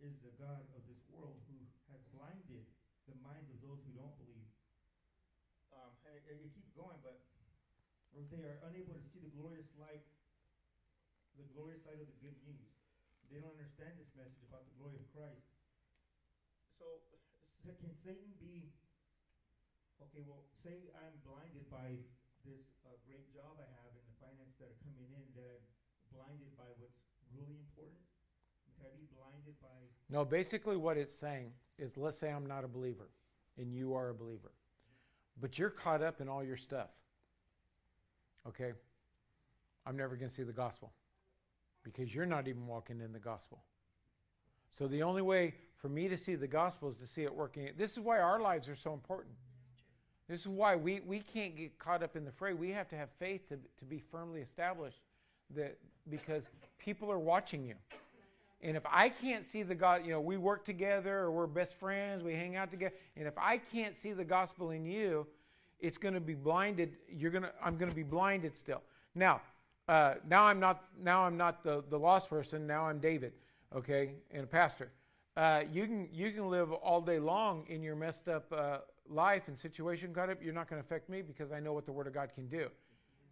is 0.01 0.17
the 0.25 0.33
God 0.41 0.65
of 0.73 0.81
this 0.89 0.99
world 1.13 1.37
who 1.45 1.57
has 1.93 2.01
blinded 2.09 2.65
the 3.05 3.17
minds 3.21 3.49
of 3.53 3.61
those 3.61 3.77
who 3.85 3.93
don't 3.93 4.17
believe. 4.17 4.49
Um, 5.69 5.93
and 6.09 6.17
it, 6.25 6.49
it 6.49 6.51
keeps 6.57 6.73
going, 6.73 6.97
but 7.05 7.21
they 8.13 8.41
are 8.41 8.57
unable 8.65 8.97
to 8.97 9.05
see 9.13 9.21
the 9.21 9.33
glorious 9.37 9.69
light, 9.77 10.05
the 11.37 11.45
glorious 11.53 11.81
light 11.85 12.01
of 12.01 12.09
the 12.09 12.19
good 12.25 12.37
news. 12.45 12.73
They 13.29 13.41
don't 13.41 13.53
understand 13.53 13.97
this 14.01 14.09
message 14.17 14.45
about 14.49 14.65
the 14.69 14.73
glory 14.81 14.97
of 15.01 15.05
Christ. 15.13 15.45
So, 16.77 16.85
can 17.65 17.93
Satan 18.01 18.33
be 18.37 18.69
okay, 20.09 20.21
well, 20.25 20.45
say 20.61 20.93
I'm 20.93 21.15
blinded 21.25 21.65
by 21.73 21.97
this 22.43 22.63
uh, 22.83 22.91
great 23.07 23.23
job 23.31 23.55
I 23.55 23.67
have 23.81 23.91
and 23.95 24.03
the 24.03 24.17
finance 24.19 24.53
that 24.59 24.67
are 24.67 24.79
coming 24.83 25.07
in, 25.15 25.25
that 25.39 25.47
I'm 25.47 25.63
blinded 26.23 26.57
by 26.57 26.63
what's 26.79 26.99
really 27.35 27.57
important. 27.59 27.99
Can 28.77 28.87
I 28.87 28.95
be 28.95 29.07
blinded 29.15 29.55
by? 29.61 29.67
No, 30.09 30.25
basically 30.25 30.77
what 30.77 30.97
it's 30.97 31.17
saying 31.17 31.51
is 31.77 31.97
let's 31.97 32.17
say 32.17 32.31
I'm 32.31 32.45
not 32.45 32.63
a 32.63 32.67
believer 32.67 33.09
and 33.57 33.73
you 33.73 33.93
are 33.93 34.09
a 34.09 34.13
believer, 34.13 34.51
but 35.41 35.57
you're 35.57 35.69
caught 35.69 36.01
up 36.01 36.21
in 36.21 36.29
all 36.29 36.43
your 36.43 36.57
stuff. 36.57 36.89
Okay? 38.47 38.71
I'm 39.85 39.97
never 39.97 40.15
going 40.15 40.29
to 40.29 40.33
see 40.33 40.43
the 40.43 40.53
gospel 40.53 40.91
because 41.83 42.13
you're 42.13 42.25
not 42.25 42.47
even 42.47 42.65
walking 42.67 43.01
in 43.01 43.11
the 43.11 43.19
gospel. 43.19 43.63
So 44.71 44.87
the 44.87 45.03
only 45.03 45.21
way 45.21 45.53
for 45.75 45.89
me 45.89 46.07
to 46.07 46.17
see 46.17 46.35
the 46.35 46.47
gospel 46.47 46.89
is 46.89 46.97
to 46.97 47.07
see 47.07 47.23
it 47.23 47.33
working. 47.33 47.69
This 47.77 47.91
is 47.91 47.99
why 47.99 48.19
our 48.19 48.39
lives 48.39 48.67
are 48.69 48.75
so 48.75 48.93
important. 48.93 49.35
This 50.29 50.41
is 50.41 50.47
why 50.47 50.75
we, 50.75 51.01
we 51.01 51.19
can't 51.19 51.55
get 51.55 51.77
caught 51.77 52.01
up 52.01 52.15
in 52.15 52.23
the 52.23 52.31
fray. 52.31 52.53
We 52.53 52.71
have 52.71 52.87
to 52.89 52.95
have 52.95 53.09
faith 53.19 53.49
to, 53.49 53.57
to 53.77 53.85
be 53.85 54.01
firmly 54.11 54.39
established 54.41 55.01
that 55.55 55.77
because 56.09 56.43
people 56.77 57.11
are 57.11 57.19
watching 57.19 57.65
you. 57.65 57.75
And 58.61 58.77
if 58.77 58.83
I 58.89 59.09
can't 59.09 59.43
see 59.43 59.63
the 59.63 59.75
God, 59.75 60.05
you 60.05 60.11
know, 60.11 60.21
we 60.21 60.37
work 60.37 60.63
together 60.63 61.19
or 61.19 61.31
we're 61.31 61.47
best 61.47 61.73
friends, 61.75 62.23
we 62.23 62.33
hang 62.33 62.55
out 62.55 62.71
together, 62.71 62.95
and 63.17 63.27
if 63.27 63.37
I 63.37 63.57
can't 63.57 63.93
see 63.93 64.13
the 64.13 64.23
gospel 64.23 64.71
in 64.71 64.85
you, 64.85 65.27
it's 65.81 65.97
going 65.97 66.13
to 66.13 66.21
be 66.21 66.33
blinded. 66.33 66.95
You're 67.09 67.31
going 67.31 67.43
to, 67.43 67.51
I'm 67.61 67.77
going 67.77 67.89
to 67.89 67.95
be 67.95 68.03
blinded 68.03 68.55
still. 68.55 68.81
Now, 69.15 69.41
uh, 69.89 70.15
now 70.29 70.45
I'm 70.45 70.61
not, 70.61 70.85
now 71.01 71.25
I'm 71.25 71.35
not 71.35 71.61
the, 71.63 71.83
the 71.89 71.99
lost 71.99 72.29
person. 72.29 72.65
Now 72.65 72.85
I'm 72.85 72.99
David, 72.99 73.33
okay, 73.75 74.13
and 74.31 74.45
a 74.45 74.47
pastor. 74.47 74.91
Uh, 75.35 75.63
you 75.71 75.85
can, 75.85 76.07
you 76.13 76.31
can 76.31 76.49
live 76.49 76.71
all 76.71 77.01
day 77.01 77.19
long 77.19 77.65
in 77.67 77.83
your 77.83 77.95
messed 77.95 78.29
up 78.29 78.45
uh, 78.53 78.77
life 79.09 79.43
and 79.47 79.57
situation 79.57 80.13
got 80.13 80.29
up, 80.29 80.37
you're 80.41 80.53
not 80.53 80.69
going 80.69 80.81
to 80.81 80.85
affect 80.85 81.09
me 81.09 81.21
because 81.21 81.51
I 81.51 81.59
know 81.59 81.73
what 81.73 81.85
the 81.85 81.91
Word 81.91 82.07
of 82.07 82.13
God 82.13 82.29
can 82.33 82.47
do. 82.47 82.69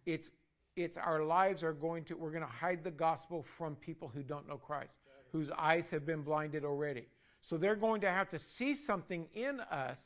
It's 0.04 0.30
it's 0.76 0.96
our 0.96 1.22
lives 1.22 1.62
are 1.62 1.72
going 1.72 2.04
to 2.04 2.14
we're 2.14 2.30
going 2.30 2.42
to 2.42 2.48
hide 2.48 2.82
the 2.82 2.90
gospel 2.90 3.44
from 3.58 3.76
people 3.76 4.10
who 4.12 4.22
don't 4.22 4.48
know 4.48 4.56
Christ, 4.56 4.94
whose 5.32 5.50
eyes 5.58 5.88
have 5.90 6.06
been 6.06 6.22
blinded 6.22 6.64
already. 6.64 7.06
So 7.40 7.56
they're 7.56 7.76
going 7.76 8.00
to 8.02 8.10
have 8.10 8.28
to 8.30 8.38
see 8.38 8.74
something 8.74 9.26
in 9.34 9.60
us, 9.60 9.98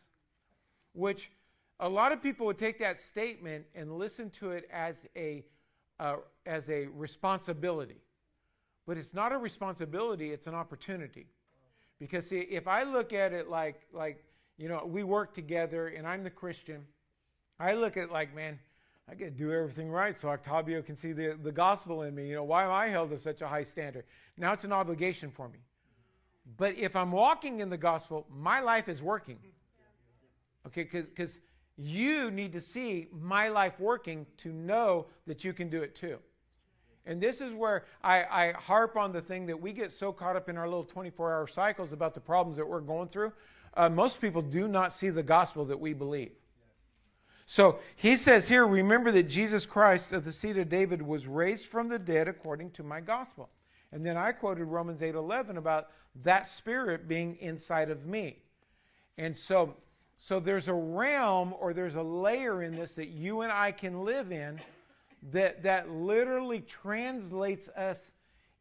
which 0.95 1.31
a 1.81 1.89
lot 1.89 2.13
of 2.13 2.23
people 2.23 2.47
would 2.47 2.59
take 2.59 2.79
that 2.79 2.99
statement 2.99 3.67
and 3.75 3.93
listen 3.99 4.31
to 4.31 4.53
it 4.53 4.69
as 4.73 5.05
a 5.15 5.45
uh, 6.01 6.17
as 6.45 6.69
a 6.69 6.87
responsibility, 6.87 8.01
but 8.87 8.97
it's 8.97 9.15
not 9.15 9.33
a 9.33 9.39
responsibility; 9.39 10.33
it's 10.33 10.47
an 10.47 10.55
opportunity. 10.55 11.27
Because 11.99 12.27
see, 12.27 12.41
if 12.41 12.67
I 12.67 12.83
look 12.83 13.13
at 13.13 13.33
it 13.33 13.49
like 13.49 13.83
like 13.93 14.25
you 14.59 14.69
know 14.69 14.85
we 14.87 15.05
work 15.05 15.35
together 15.35 15.89
and 15.89 16.07
I'm 16.07 16.23
the 16.25 16.31
Christian, 16.31 16.85
I 17.61 17.75
look 17.75 17.97
at 17.97 18.05
it 18.05 18.13
like 18.13 18.35
man, 18.35 18.59
I 19.09 19.15
got 19.15 19.27
to 19.27 19.31
do 19.31 19.53
everything 19.53 19.89
right 19.89 20.19
so 20.19 20.29
Octavio 20.29 20.83
can 20.83 20.97
see 20.97 21.13
the, 21.13 21.39
the 21.41 21.53
gospel 21.53 22.03
in 22.03 22.15
me. 22.15 22.29
You 22.29 22.37
know, 22.37 22.45
why 22.45 22.65
am 22.65 22.73
I 22.73 22.89
held 22.89 23.11
to 23.11 23.19
such 23.19 23.41
a 23.41 23.47
high 23.47 23.63
standard? 23.63 24.05
Now 24.37 24.53
it's 24.53 24.65
an 24.65 24.73
obligation 24.73 25.31
for 25.31 25.49
me. 25.49 25.59
But 26.57 26.77
if 26.77 26.97
I'm 26.97 27.13
walking 27.13 27.61
in 27.61 27.71
the 27.71 27.77
gospel, 27.77 28.27
my 28.29 28.61
life 28.61 28.89
is 28.89 29.03
working. 29.03 29.39
Okay, 30.67 30.83
because 30.85 31.39
you 31.77 32.33
need 32.33 32.53
to 32.53 32.61
see 32.61 33.09
my 33.13 33.49
life 33.49 33.79
working 33.79 34.27
to 34.39 34.53
know 34.53 35.07
that 35.27 35.45
you 35.45 35.53
can 35.53 35.69
do 35.69 35.83
it 35.83 35.95
too. 35.95 36.19
And 37.05 37.21
this 37.21 37.41
is 37.41 37.55
where 37.55 37.85
I, 38.03 38.25
I 38.25 38.53
harp 38.53 38.97
on 38.97 39.13
the 39.13 39.21
thing 39.21 39.47
that 39.47 39.61
we 39.61 39.73
get 39.73 39.93
so 39.93 40.13
caught 40.13 40.35
up 40.35 40.49
in 40.49 40.57
our 40.57 40.67
little 40.67 40.85
24 40.85 41.33
hour 41.33 41.47
cycles 41.47 41.93
about 41.93 42.15
the 42.15 42.21
problems 42.21 42.57
that 42.57 42.67
we're 42.67 42.81
going 42.81 43.09
through. 43.09 43.33
Uh, 43.75 43.89
most 43.89 44.21
people 44.21 44.43
do 44.43 44.67
not 44.67 44.93
see 44.93 45.11
the 45.11 45.23
gospel 45.23 45.65
that 45.67 45.79
we 45.79 45.93
believe. 45.93 46.33
So 47.47 47.79
he 47.95 48.17
says 48.17 48.49
here, 48.49 48.67
remember 48.67 49.13
that 49.13 49.25
Jesus 49.25 49.65
Christ 49.65 50.13
of 50.13 50.25
the 50.25 50.33
seed 50.33 50.59
of 50.59 50.69
David 50.69 51.01
was 51.01 51.29
raised 51.29 51.67
from 51.67 51.89
the 51.89 51.99
dead 51.99 52.27
according 52.27 52.73
to 52.73 52.83
my 52.83 53.01
gospel. 53.01 53.49
And 53.93 54.05
then 54.05 54.17
I 54.17 54.33
quoted 54.33 54.65
Romans 54.65 55.01
8:11 55.01 55.57
about 55.57 55.91
that 56.23 56.47
spirit 56.49 57.07
being 57.07 57.37
inside 57.37 57.91
of 57.91 58.05
me. 58.05 58.43
And 59.17 59.37
so 59.37 59.75
so 60.19 60.41
there's 60.41 60.69
a 60.69 60.75
realm 60.75 61.55
or 61.61 61.73
there's 61.73 61.97
a 61.97 62.03
layer 62.03 62.63
in 62.63 62.75
this 62.75 62.93
that 62.95 63.09
you 63.09 63.43
and 63.43 63.53
I 63.53 63.71
can 63.71 64.05
live 64.05 64.33
in 64.33 64.61
that 65.31 65.63
that 65.63 65.91
literally 65.91 66.61
translates 66.61 67.69
us 67.69 68.13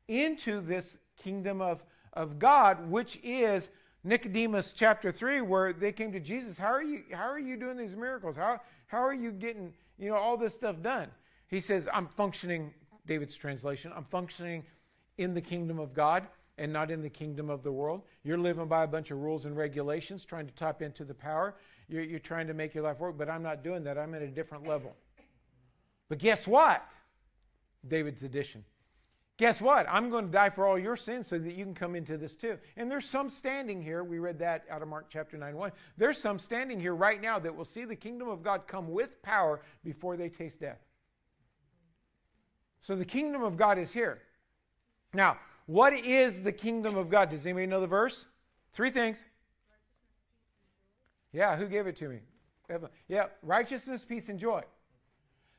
into 0.08 0.62
this 0.62 0.98
kingdom 1.17 1.60
of 1.60 1.84
of 2.13 2.39
God, 2.39 2.89
which 2.89 3.19
is 3.24 3.69
Nicodemus 4.04 4.74
chapter 4.74 5.12
3 5.12 5.41
where 5.41 5.74
they 5.74 5.91
came 5.91 6.12
to 6.12 6.19
Jesus, 6.19 6.58
how 6.58 6.71
are 6.71 6.84
you 6.84 7.04
how 7.12 7.28
are 7.28 7.39
you 7.39 7.58
doing 7.58 7.78
these 7.78 7.95
miracles? 7.95 8.36
How 8.36 8.62
how 8.96 9.04
are 9.04 9.14
you 9.14 9.32
getting, 9.32 9.74
you 10.00 10.10
know, 10.10 10.16
all 10.16 10.38
this 10.38 10.54
stuff 10.54 10.82
done? 10.82 11.10
He 11.50 11.60
says, 11.60 11.90
I'm 11.94 12.08
functioning, 12.08 12.74
David's 13.06 13.36
translation, 13.36 13.92
I'm 13.94 14.06
functioning 14.06 14.64
in 15.18 15.34
the 15.34 15.42
kingdom 15.42 15.80
of 15.80 15.94
God 15.94 16.26
and 16.58 16.72
not 16.72 16.90
in 16.90 17.02
the 17.02 17.10
kingdom 17.10 17.50
of 17.50 17.62
the 17.62 17.74
world. 17.74 18.04
You're 18.24 18.38
living 18.38 18.68
by 18.68 18.84
a 18.84 18.88
bunch 18.88 19.12
of 19.12 19.18
rules 19.18 19.44
and 19.44 19.58
regulations, 19.58 20.24
trying 20.24 20.48
to 20.48 20.54
tap 20.54 20.82
into 20.82 21.04
the 21.04 21.14
power. 21.14 21.56
You're, 21.90 22.04
you're 22.04 22.20
trying 22.20 22.48
to 22.48 22.54
make 22.54 22.74
your 22.74 22.86
life 22.86 23.00
work, 23.00 23.18
but 23.18 23.30
I'm 23.30 23.44
not 23.44 23.66
doing 23.66 23.84
that. 23.84 23.98
I'm 23.98 24.14
at 24.14 24.22
a 24.22 24.30
different 24.30 24.66
level. 24.66 24.96
But 26.08 26.20
guess 26.20 26.48
what? 26.48 26.82
David's 27.86 28.24
addition. 28.24 28.64
Guess 29.38 29.60
what? 29.60 29.86
I'm 29.89 30.10
going 30.10 30.28
to 30.28 30.32
die 30.32 30.50
for 30.50 30.65
all 30.65 30.80
your 30.80 30.95
sins 30.95 31.28
so 31.28 31.38
that 31.38 31.54
you 31.54 31.65
can 31.65 31.76
come 31.76 31.93
into 31.95 32.17
this 32.17 32.36
too. 32.36 32.58
And 32.78 32.89
there's 32.89 33.08
some 33.08 33.30
standing 33.30 33.82
here. 33.82 34.04
We 34.04 34.19
read 34.19 34.39
that 34.39 34.63
out 34.69 34.82
of 34.82 34.88
Mark 34.88 35.08
chapter 35.10 35.38
9 35.38 35.58
1. 35.58 35.71
There's 35.98 36.17
some 36.17 36.39
standing 36.39 36.80
here 36.80 36.95
right 36.95 37.21
now 37.21 37.38
that 37.39 37.54
will 37.54 37.65
see 37.65 37.84
the 37.84 37.95
kingdom 37.95 38.30
of 38.30 38.43
God 38.43 38.65
come 38.65 38.91
with 38.91 39.21
power 39.24 39.62
before 39.84 40.15
they 40.15 40.30
taste 40.30 40.62
death. 40.62 40.80
So 42.80 42.95
the 42.95 43.06
kingdom 43.06 43.43
of 43.43 43.58
God 43.58 43.78
is 43.78 43.91
here. 43.91 44.21
Now, 45.13 45.38
what 45.65 45.93
is 45.93 46.41
the 46.41 46.52
kingdom 46.52 46.95
of 46.95 47.10
God? 47.10 47.30
Does 47.30 47.45
anybody 47.45 47.65
know 47.65 47.82
the 47.82 47.88
verse? 47.88 48.26
Three 48.74 48.91
things. 48.91 49.26
Yeah, 51.34 51.58
who 51.58 51.67
gave 51.67 51.88
it 51.88 51.98
to 51.98 52.08
me? 52.08 52.19
Yeah, 53.08 53.26
righteousness, 53.41 54.06
peace, 54.06 54.30
and 54.30 54.39
joy. 54.39 54.62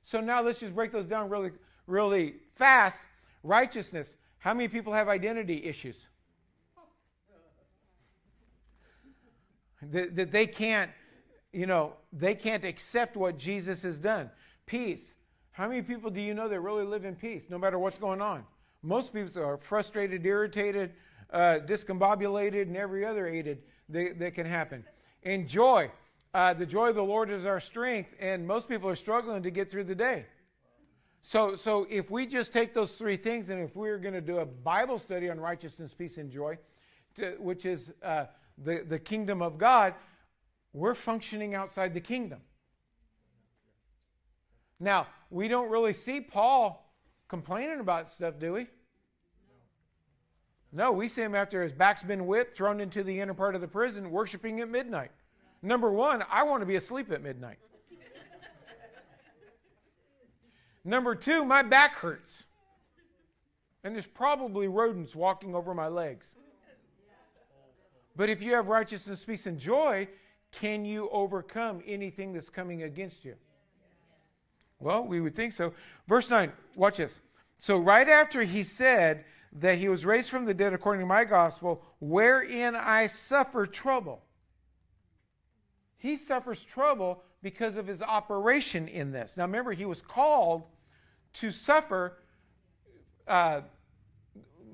So 0.03 0.21
now 0.21 0.41
let's 0.41 0.61
just 0.61 0.75
break 0.75 0.93
those 0.93 1.07
down 1.07 1.29
really, 1.29 1.51
really 1.87 2.37
fast. 2.55 3.01
Righteousness. 3.47 4.17
How 4.39 4.53
many 4.53 4.69
people 4.69 4.93
have 4.93 5.09
identity 5.09 5.65
issues? 5.65 5.97
That, 9.93 10.17
that 10.17 10.33
they 10.33 10.47
can't, 10.47 10.91
you 11.53 11.67
know, 11.67 11.93
they 12.13 12.35
can't 12.35 12.65
accept 12.65 13.17
what 13.17 13.39
Jesus 13.39 13.83
has 13.83 13.99
done. 13.99 14.31
Peace. 14.67 15.15
How 15.53 15.69
many 15.69 15.83
people 15.83 16.11
do 16.11 16.21
you 16.21 16.35
know 16.35 16.49
that 16.49 16.61
really 16.61 16.85
live 16.85 17.05
in 17.05 17.15
peace 17.15 17.45
no 17.49 17.59
matter 17.59 17.79
what's 17.79 17.99
going 17.99 18.21
on? 18.21 18.45
Most 18.83 19.13
people 19.13 19.43
are 19.43 19.57
frustrated, 19.57 20.27
irritated, 20.27 20.93
uh, 21.33 21.59
discombobulated, 21.67 22.63
and 22.63 22.77
every 22.77 23.05
other 23.05 23.27
aided 23.27 23.63
that, 23.89 24.19
that 24.19 24.35
can 24.35 24.47
happen. 24.47 24.85
And 25.23 25.49
joy. 25.49 25.91
Uh, 26.35 26.53
the 26.53 26.67
joy 26.67 26.89
of 26.89 26.97
the 26.97 27.03
Lord 27.03 27.31
is 27.31 27.47
our 27.47 27.61
strength, 27.61 28.11
and 28.21 28.47
most 28.47 28.69
people 28.69 28.89
are 28.89 28.97
struggling 28.97 29.43
to 29.43 29.51
get 29.51 29.71
through 29.71 29.85
the 29.85 29.95
day. 29.95 30.27
So, 31.27 31.57
so 31.57 31.89
if 31.91 32.09
we 32.09 32.25
just 32.25 32.53
take 32.53 32.73
those 32.73 32.93
three 32.93 33.17
things, 33.17 33.49
and 33.49 33.61
if 33.61 33.75
we 33.75 33.89
are 33.89 33.99
going 33.99 34.15
to 34.15 34.21
do 34.21 34.39
a 34.39 34.47
Bible 34.47 34.97
study 34.97 35.29
on 35.29 35.41
righteousness, 35.41 35.93
peace, 35.93 36.19
and 36.19 36.31
joy, 36.31 36.57
to, 37.17 37.35
which 37.41 37.67
is 37.67 37.93
uh, 38.05 38.27
the, 38.63 38.85
the 38.89 39.01
kingdom 39.01 39.43
of 39.43 39.59
God, 39.59 39.95
we're 40.73 40.95
functioning 40.95 41.57
outside 41.57 41.95
the 41.95 42.01
kingdom. 42.01 42.39
Now, 44.79 45.09
we 45.29 45.49
don't 45.49 45.69
really 45.69 45.95
see 45.95 46.21
Paul 46.21 46.95
complaining 47.27 47.81
about 47.81 48.09
stuff, 48.09 48.35
do 48.39 48.53
we? 48.53 48.69
No, 50.71 50.93
we 50.93 51.09
see 51.09 51.23
him 51.23 51.35
after 51.35 51.61
his 51.61 51.73
back's 51.73 52.05
been 52.05 52.29
whipped, 52.29 52.55
thrown 52.55 52.79
into 52.81 53.03
the 53.03 53.19
inner 53.19 53.35
part 53.35 53.57
of 53.57 53.61
the 53.61 53.67
prison, 53.67 54.13
worshiping 54.13 54.61
at 54.61 54.69
midnight. 54.69 55.11
Number 55.61 55.91
one, 55.91 56.23
I 56.31 56.45
want 56.45 56.61
to 56.63 56.67
be 56.67 56.77
asleep 56.77 57.11
at 57.11 57.21
midnight. 57.21 57.59
Number 60.87 61.17
two, 61.17 61.45
my 61.45 61.63
back 61.63 61.97
hurts. 61.97 62.45
And 63.83 63.93
there's 63.93 64.07
probably 64.07 64.69
rodents 64.69 65.17
walking 65.17 65.55
over 65.55 65.75
my 65.75 65.89
legs. 65.89 66.35
But 68.15 68.31
if 68.31 68.41
you 68.41 68.55
have 68.55 68.69
righteousness, 68.69 69.25
peace, 69.25 69.47
and 69.47 69.59
joy, 69.59 70.09
can 70.53 70.85
you 70.85 71.09
overcome 71.11 71.83
anything 71.87 72.33
that's 72.33 72.49
coming 72.49 72.85
against 72.85 73.25
you? 73.25 73.35
Well, 74.79 75.05
we 75.05 75.21
would 75.21 75.35
think 75.35 75.53
so. 75.53 75.75
Verse 76.07 76.31
9, 76.31 76.53
watch 76.77 76.99
this. 76.99 77.15
So, 77.59 77.79
right 77.79 78.09
after 78.09 78.43
he 78.43 78.63
said 78.63 79.25
that 79.55 79.79
he 79.79 79.89
was 79.89 80.05
raised 80.05 80.31
from 80.31 80.45
the 80.45 80.55
dead 80.55 80.73
according 80.73 81.01
to 81.01 81.07
my 81.07 81.25
gospel, 81.25 81.83
wherein 81.99 82.77
I 82.77 83.09
suffer 83.09 83.67
trouble. 83.67 84.23
He 85.99 86.17
suffers 86.17 86.63
trouble 86.63 87.23
because 87.43 87.77
of 87.77 87.87
his 87.87 88.03
operation 88.03 88.87
in 88.87 89.11
this. 89.11 89.37
Now, 89.37 89.45
remember, 89.45 89.73
he 89.73 89.87
was 89.87 90.03
called 90.03 90.65
to 91.41 91.51
suffer, 91.51 92.19
uh, 93.27 93.61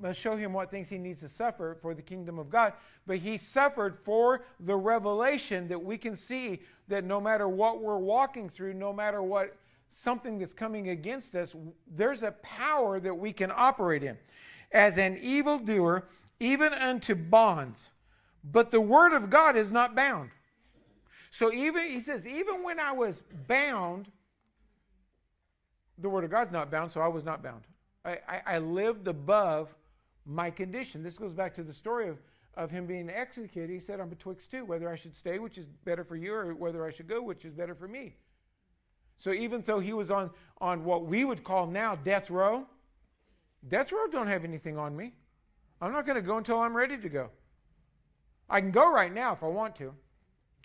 must 0.01 0.19
show 0.19 0.35
him 0.35 0.51
what 0.51 0.69
things 0.69 0.89
he 0.89 0.97
needs 0.97 1.21
to 1.21 1.29
suffer 1.29 1.77
for 1.81 1.93
the 1.93 2.01
kingdom 2.01 2.37
of 2.37 2.49
God. 2.49 2.73
But 3.07 3.17
he 3.17 3.37
suffered 3.37 3.97
for 4.03 4.43
the 4.59 4.75
revelation 4.75 5.67
that 5.69 5.81
we 5.81 5.97
can 5.97 6.15
see 6.15 6.59
that 6.89 7.05
no 7.05 7.21
matter 7.21 7.47
what 7.47 7.81
we're 7.81 7.97
walking 7.97 8.49
through, 8.49 8.73
no 8.73 8.91
matter 8.91 9.21
what 9.21 9.55
something 9.89 10.37
that's 10.37 10.53
coming 10.53 10.89
against 10.89 11.35
us, 11.35 11.55
there's 11.95 12.23
a 12.23 12.31
power 12.41 12.99
that 12.99 13.15
we 13.15 13.31
can 13.31 13.51
operate 13.55 14.03
in. 14.03 14.17
As 14.71 14.97
an 14.97 15.17
evildoer, 15.19 16.05
even 16.39 16.73
unto 16.73 17.15
bonds. 17.15 17.89
But 18.51 18.71
the 18.71 18.81
word 18.81 19.13
of 19.13 19.29
God 19.29 19.55
is 19.55 19.71
not 19.71 19.95
bound. 19.95 20.31
So 21.31 21.51
even, 21.53 21.89
he 21.89 22.01
says, 22.01 22.27
even 22.27 22.63
when 22.63 22.79
I 22.79 22.91
was 22.91 23.23
bound, 23.47 24.07
the 25.97 26.09
Word 26.09 26.23
of 26.23 26.31
God's 26.31 26.51
not 26.51 26.71
bound, 26.71 26.91
so 26.91 27.01
I 27.01 27.07
was 27.07 27.23
not 27.23 27.43
bound. 27.43 27.63
I, 28.05 28.19
I, 28.27 28.41
I, 28.45 28.57
lived 28.57 29.07
above 29.07 29.73
my 30.25 30.49
condition. 30.49 31.03
This 31.03 31.17
goes 31.17 31.33
back 31.33 31.53
to 31.55 31.63
the 31.63 31.73
story 31.73 32.09
of, 32.09 32.17
of 32.55 32.69
him 32.69 32.85
being 32.85 33.09
executed. 33.09 33.69
He 33.71 33.79
said, 33.79 33.99
I'm 33.99 34.09
betwixt 34.09 34.51
two, 34.51 34.65
whether 34.65 34.89
I 34.89 34.95
should 34.95 35.15
stay, 35.15 35.39
which 35.39 35.57
is 35.57 35.67
better 35.85 36.03
for 36.03 36.15
you, 36.15 36.33
or 36.33 36.53
whether 36.55 36.85
I 36.85 36.91
should 36.91 37.07
go, 37.07 37.21
which 37.21 37.45
is 37.45 37.53
better 37.53 37.75
for 37.75 37.87
me. 37.87 38.15
So 39.15 39.31
even 39.31 39.61
though 39.61 39.79
he 39.79 39.93
was 39.93 40.11
on, 40.11 40.31
on 40.59 40.83
what 40.83 41.05
we 41.05 41.23
would 41.23 41.43
call 41.43 41.67
now 41.67 41.95
death 41.95 42.29
row, 42.29 42.65
death 43.69 43.91
row 43.91 44.07
don't 44.11 44.27
have 44.27 44.43
anything 44.43 44.77
on 44.77 44.95
me. 44.95 45.13
I'm 45.79 45.91
not 45.91 46.05
going 46.05 46.15
to 46.15 46.21
go 46.21 46.37
until 46.37 46.59
I'm 46.59 46.75
ready 46.75 46.97
to 46.97 47.09
go. 47.09 47.29
I 48.49 48.59
can 48.59 48.71
go 48.71 48.91
right 48.91 49.13
now 49.13 49.33
if 49.33 49.43
I 49.43 49.47
want 49.47 49.75
to. 49.77 49.93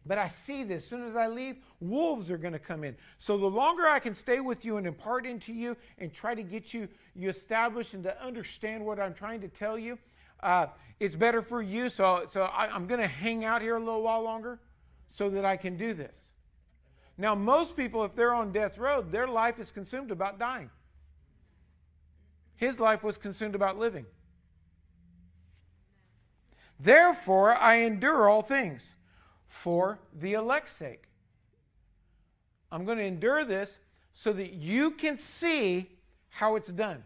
But 0.08 0.16
I 0.16 0.26
see 0.26 0.64
this. 0.64 0.84
As 0.84 0.88
soon 0.88 1.06
as 1.06 1.14
I 1.14 1.28
leave, 1.28 1.56
wolves 1.80 2.30
are 2.30 2.38
going 2.38 2.54
to 2.54 2.58
come 2.58 2.82
in. 2.82 2.96
So 3.18 3.36
the 3.36 3.46
longer 3.46 3.86
I 3.86 3.98
can 3.98 4.14
stay 4.14 4.40
with 4.40 4.64
you 4.64 4.78
and 4.78 4.86
impart 4.86 5.26
into 5.26 5.52
you 5.52 5.76
and 5.98 6.12
try 6.12 6.34
to 6.34 6.42
get 6.42 6.72
you, 6.72 6.88
you 7.14 7.28
established 7.28 7.92
and 7.92 8.02
to 8.04 8.24
understand 8.24 8.84
what 8.84 8.98
I'm 8.98 9.12
trying 9.12 9.42
to 9.42 9.48
tell 9.48 9.78
you, 9.78 9.98
uh, 10.42 10.68
it's 10.98 11.14
better 11.14 11.42
for 11.42 11.60
you. 11.60 11.90
So, 11.90 12.22
so 12.26 12.44
I, 12.44 12.74
I'm 12.74 12.86
going 12.86 13.00
to 13.02 13.06
hang 13.06 13.44
out 13.44 13.60
here 13.60 13.76
a 13.76 13.78
little 13.78 14.02
while 14.02 14.22
longer 14.22 14.58
so 15.10 15.28
that 15.28 15.44
I 15.44 15.58
can 15.58 15.76
do 15.76 15.92
this. 15.92 16.16
Now, 17.18 17.34
most 17.34 17.76
people, 17.76 18.02
if 18.04 18.14
they're 18.14 18.34
on 18.34 18.50
death 18.50 18.78
row, 18.78 19.02
their 19.02 19.26
life 19.26 19.58
is 19.58 19.70
consumed 19.70 20.10
about 20.10 20.38
dying. 20.38 20.70
His 22.56 22.80
life 22.80 23.02
was 23.04 23.18
consumed 23.18 23.54
about 23.54 23.78
living. 23.78 24.06
Therefore, 26.80 27.54
I 27.54 27.80
endure 27.80 28.30
all 28.30 28.42
things 28.42 28.88
for 29.48 29.98
the 30.20 30.34
elect's 30.34 30.72
sake. 30.72 31.04
I'm 32.70 32.84
going 32.84 32.98
to 32.98 33.04
endure 33.04 33.44
this 33.44 33.78
so 34.12 34.32
that 34.32 34.52
you 34.52 34.92
can 34.92 35.16
see 35.16 35.90
how 36.28 36.56
it's 36.56 36.68
done. 36.68 37.02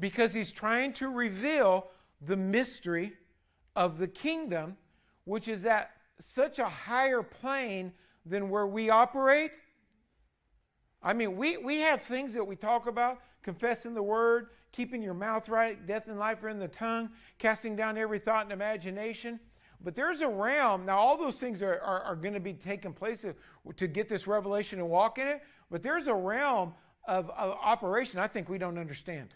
Because 0.00 0.32
he's 0.32 0.50
trying 0.50 0.92
to 0.94 1.08
reveal 1.08 1.88
the 2.22 2.36
mystery 2.36 3.12
of 3.76 3.98
the 3.98 4.08
kingdom, 4.08 4.76
which 5.24 5.48
is 5.48 5.64
at 5.66 5.90
such 6.18 6.58
a 6.58 6.64
higher 6.64 7.22
plane 7.22 7.92
than 8.26 8.48
where 8.48 8.66
we 8.66 8.90
operate. 8.90 9.52
I 11.02 11.12
mean, 11.12 11.36
we, 11.36 11.56
we 11.56 11.80
have 11.80 12.02
things 12.02 12.32
that 12.34 12.44
we 12.44 12.56
talk 12.56 12.86
about 12.86 13.18
confessing 13.42 13.94
the 13.94 14.02
word, 14.02 14.48
keeping 14.72 15.02
your 15.02 15.14
mouth 15.14 15.48
right, 15.48 15.86
death 15.86 16.08
and 16.08 16.18
life 16.18 16.42
are 16.42 16.48
in 16.48 16.58
the 16.58 16.68
tongue, 16.68 17.10
casting 17.38 17.76
down 17.76 17.98
every 17.98 18.18
thought 18.18 18.44
and 18.44 18.52
imagination. 18.52 19.38
But 19.84 19.94
there's 19.94 20.20
a 20.20 20.28
realm. 20.28 20.86
Now, 20.86 20.98
all 20.98 21.16
those 21.16 21.36
things 21.36 21.62
are, 21.62 21.80
are, 21.80 22.02
are 22.02 22.16
going 22.16 22.34
to 22.34 22.40
be 22.40 22.54
taking 22.54 22.92
place 22.92 23.22
to, 23.22 23.34
to, 23.76 23.86
get 23.86 24.08
this 24.08 24.26
revelation 24.26 24.78
and 24.78 24.88
walk 24.88 25.18
in 25.18 25.26
it. 25.26 25.42
But 25.70 25.82
there's 25.82 26.06
a 26.06 26.14
realm 26.14 26.74
of, 27.06 27.30
of 27.30 27.58
operation 27.62 28.20
I 28.20 28.28
think 28.28 28.48
we 28.48 28.58
don't 28.58 28.78
understand. 28.78 29.34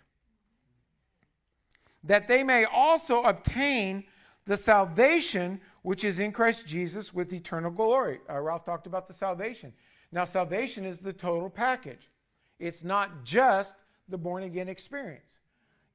That 2.05 2.29
they 2.29 2.43
may 2.43 2.65
also 2.65 3.23
obtain 3.23 4.05
the 4.47 4.57
salvation 4.57 5.61
which 5.83 6.05
is 6.05 6.21
in 6.21 6.33
Christ 6.33 6.67
Jesus 6.67 7.13
with 7.13 7.33
eternal 7.33 7.71
glory. 7.71 8.21
Uh, 8.31 8.41
Ralph 8.41 8.65
talked 8.65 8.87
about 8.87 9.09
the 9.09 9.15
salvation. 9.15 9.73
Now, 10.13 10.25
salvation 10.25 10.85
is 10.85 11.01
the 11.01 11.13
total 11.13 11.51
package, 11.51 12.11
it's 12.59 12.85
not 12.85 13.25
just 13.25 13.75
the 14.09 14.19
born 14.19 14.43
again 14.43 14.69
experience. 14.69 15.39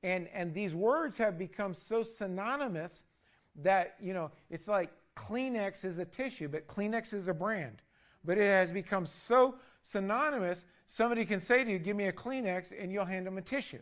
And, 0.03 0.28
and 0.34 0.53
these 0.53 0.74
words 0.74 1.18
have 1.18 1.38
become 1.38 1.74
so 1.74 2.03
synonymous 2.03 3.03
that, 3.57 3.95
you 4.01 4.14
know, 4.14 4.32
it's 4.49 4.68
like 4.68 4.91
Kleenex 5.16 5.86
is 5.86 5.99
a 5.99 6.05
tissue, 6.05 6.47
but 6.47 6.68
Kleenex 6.68 7.14
is 7.14 7.28
a 7.28 7.34
brand. 7.34 7.82
But 8.24 8.38
it 8.38 8.47
has 8.47 8.72
become 8.72 9.05
so 9.05 9.55
synonymous, 9.84 10.66
somebody 10.88 11.26
can 11.26 11.39
say 11.39 11.64
to 11.64 11.72
you, 11.72 11.80
Give 11.80 11.95
me 11.95 12.05
a 12.05 12.14
Kleenex, 12.14 12.72
and 12.78 12.91
you'll 12.91 13.05
hand 13.05 13.26
them 13.26 13.38
a 13.38 13.41
tissue. 13.41 13.82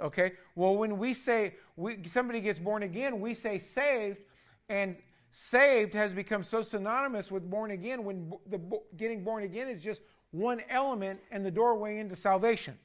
Okay? 0.00 0.32
Well, 0.54 0.76
when 0.76 0.98
we 0.98 1.14
say 1.14 1.54
we, 1.76 1.98
somebody 2.06 2.40
gets 2.40 2.58
born 2.58 2.82
again, 2.82 3.20
we 3.20 3.34
say 3.34 3.58
saved, 3.58 4.20
and 4.68 4.96
saved 5.30 5.94
has 5.94 6.12
become 6.12 6.42
so 6.42 6.62
synonymous 6.62 7.30
with 7.30 7.48
born 7.48 7.70
again 7.70 8.04
when 8.04 8.32
the 8.46 8.60
getting 8.96 9.24
born 9.24 9.44
again 9.44 9.68
is 9.68 9.82
just 9.82 10.00
one 10.30 10.62
element 10.68 11.20
and 11.30 11.44
the 11.44 11.50
doorway 11.50 11.98
into 11.98 12.16
salvation. 12.16 12.78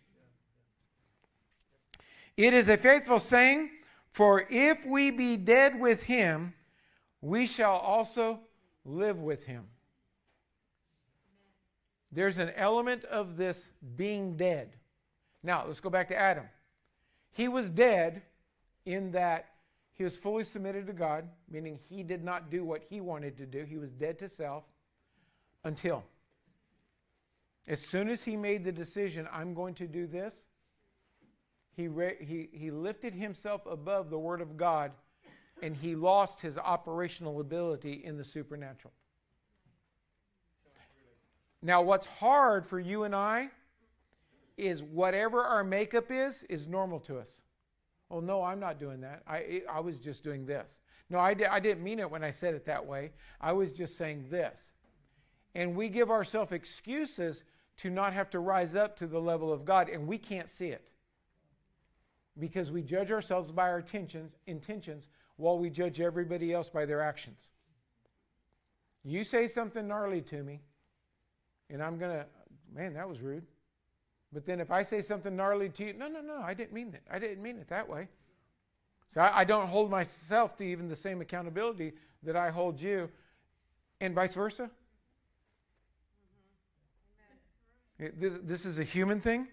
It 2.38 2.54
is 2.54 2.70
a 2.70 2.78
faithful 2.78 3.20
saying, 3.20 3.70
for 4.14 4.46
if 4.50 4.86
we 4.86 5.12
be 5.12 5.38
dead 5.38 5.80
with 5.80 6.04
him, 6.04 6.54
we 7.22 7.46
shall 7.46 7.76
also 7.76 8.40
live 8.84 9.20
with 9.20 9.46
him. 9.46 9.66
There's 12.12 12.40
an 12.40 12.52
element 12.56 13.06
of 13.06 13.38
this 13.38 13.70
being 13.96 14.36
dead. 14.36 14.76
Now, 15.44 15.66
let's 15.66 15.80
go 15.80 15.90
back 15.90 16.08
to 16.10 16.18
Adam. 16.18 16.46
He 17.32 17.48
was 17.48 17.70
dead 17.70 18.22
in 18.86 19.12
that 19.12 19.46
he 19.94 20.04
was 20.04 20.18
fully 20.18 20.44
submitted 20.44 20.88
to 20.88 20.94
God, 20.94 21.28
meaning 21.50 21.80
he 21.90 22.04
did 22.04 22.24
not 22.24 22.50
do 22.50 22.66
what 22.66 22.84
he 22.90 23.02
wanted 23.02 23.38
to 23.38 23.46
do. 23.46 23.64
He 23.64 23.78
was 23.78 23.92
dead 23.92 24.20
to 24.20 24.28
self 24.28 24.64
until, 25.64 26.04
as 27.68 27.80
soon 27.80 28.10
as 28.10 28.24
he 28.24 28.36
made 28.36 28.64
the 28.64 28.72
decision, 28.72 29.28
I'm 29.32 29.54
going 29.54 29.76
to 29.76 29.88
do 29.88 30.08
this, 30.08 30.48
he, 31.76 31.90
he, 32.20 32.50
he 32.52 32.72
lifted 32.72 33.14
himself 33.14 33.66
above 33.66 34.10
the 34.10 34.20
Word 34.20 34.42
of 34.42 34.58
God 34.58 34.92
and 35.62 35.76
he 35.76 35.96
lost 35.96 36.42
his 36.42 36.58
operational 36.58 37.40
ability 37.40 38.02
in 38.04 38.18
the 38.18 38.24
supernatural. 38.24 38.94
Now, 41.62 41.82
what's 41.82 42.08
hard 42.08 42.66
for 42.66 42.80
you 42.80 43.04
and 43.04 43.16
I 43.16 43.50
is 44.58 44.82
whatever 44.82 45.44
our 45.44 45.64
makeup 45.64 46.06
is, 46.10 46.44
is 46.50 46.68
normal 46.68 47.00
to 47.02 47.20
us. 47.20 47.30
Oh, 48.10 48.20
no, 48.20 48.44
I'm 48.44 48.60
not 48.60 48.80
doing 48.80 49.00
that. 49.02 49.22
I, 49.28 49.62
I 49.72 49.80
was 49.80 50.00
just 50.00 50.24
doing 50.24 50.46
this. 50.46 50.70
No, 51.10 51.20
I, 51.20 51.34
di- 51.34 51.46
I 51.46 51.60
didn't 51.60 51.84
mean 51.84 52.00
it 52.00 52.10
when 52.10 52.24
I 52.24 52.32
said 52.32 52.56
it 52.56 52.66
that 52.66 52.86
way. 52.86 53.12
I 53.40 53.54
was 53.54 53.72
just 53.72 53.96
saying 53.96 54.26
this. 54.30 54.60
And 55.54 55.76
we 55.76 55.88
give 55.88 56.10
ourselves 56.10 56.52
excuses 56.52 57.44
to 57.78 57.90
not 57.90 58.14
have 58.14 58.30
to 58.32 58.40
rise 58.40 58.76
up 58.76 58.96
to 58.98 59.08
the 59.08 59.20
level 59.20 59.54
of 59.54 59.64
God, 59.64 59.90
and 59.90 60.08
we 60.08 60.18
can't 60.18 60.50
see 60.50 60.68
it 60.68 60.91
because 62.40 62.72
we 62.72 62.82
judge 62.82 63.12
ourselves 63.12 63.52
by 63.52 63.70
our 63.70 63.80
intentions, 63.80 64.34
intentions 64.48 65.08
while 65.38 65.58
we 65.58 65.70
judge 65.70 66.00
everybody 66.00 66.54
else 66.54 66.70
by 66.70 66.86
their 66.86 67.02
actions. 67.02 67.40
You 69.04 69.24
say 69.24 69.48
something 69.48 69.88
gnarly 69.88 70.22
to 70.22 70.44
me, 70.44 70.62
and 71.70 71.82
I'm 71.82 71.98
going 71.98 72.12
to, 72.12 72.26
man, 72.74 72.94
that 72.94 73.10
was 73.10 73.20
rude. 73.20 73.46
But 74.32 74.46
then 74.46 74.60
if 74.60 74.72
I 74.72 74.84
say 74.84 75.02
something 75.02 75.36
gnarly 75.36 75.70
to 75.70 75.86
you, 75.86 75.94
no, 75.94 76.08
no, 76.08 76.22
no, 76.22 76.42
I 76.42 76.54
didn't 76.54 76.74
mean 76.74 76.92
that. 76.92 77.02
I 77.12 77.20
didn't 77.20 77.42
mean 77.42 77.58
it 77.58 77.68
that 77.70 77.90
way. 77.90 78.08
So 79.10 79.20
I, 79.20 79.40
I 79.40 79.44
don't 79.44 79.68
hold 79.68 79.90
myself 79.90 80.56
to 80.58 80.64
even 80.64 80.88
the 80.88 80.96
same 80.96 81.20
accountability 81.20 81.94
that 82.24 82.36
I 82.36 82.50
hold 82.50 82.80
you, 82.80 83.10
and 84.00 84.16
vice 84.16 84.36
versa. 84.36 84.70
Mm-hmm. 88.02 88.22
This, 88.22 88.34
this 88.44 88.66
is 88.66 88.80
a 88.80 88.84
human 88.84 89.20
thing. 89.20 89.48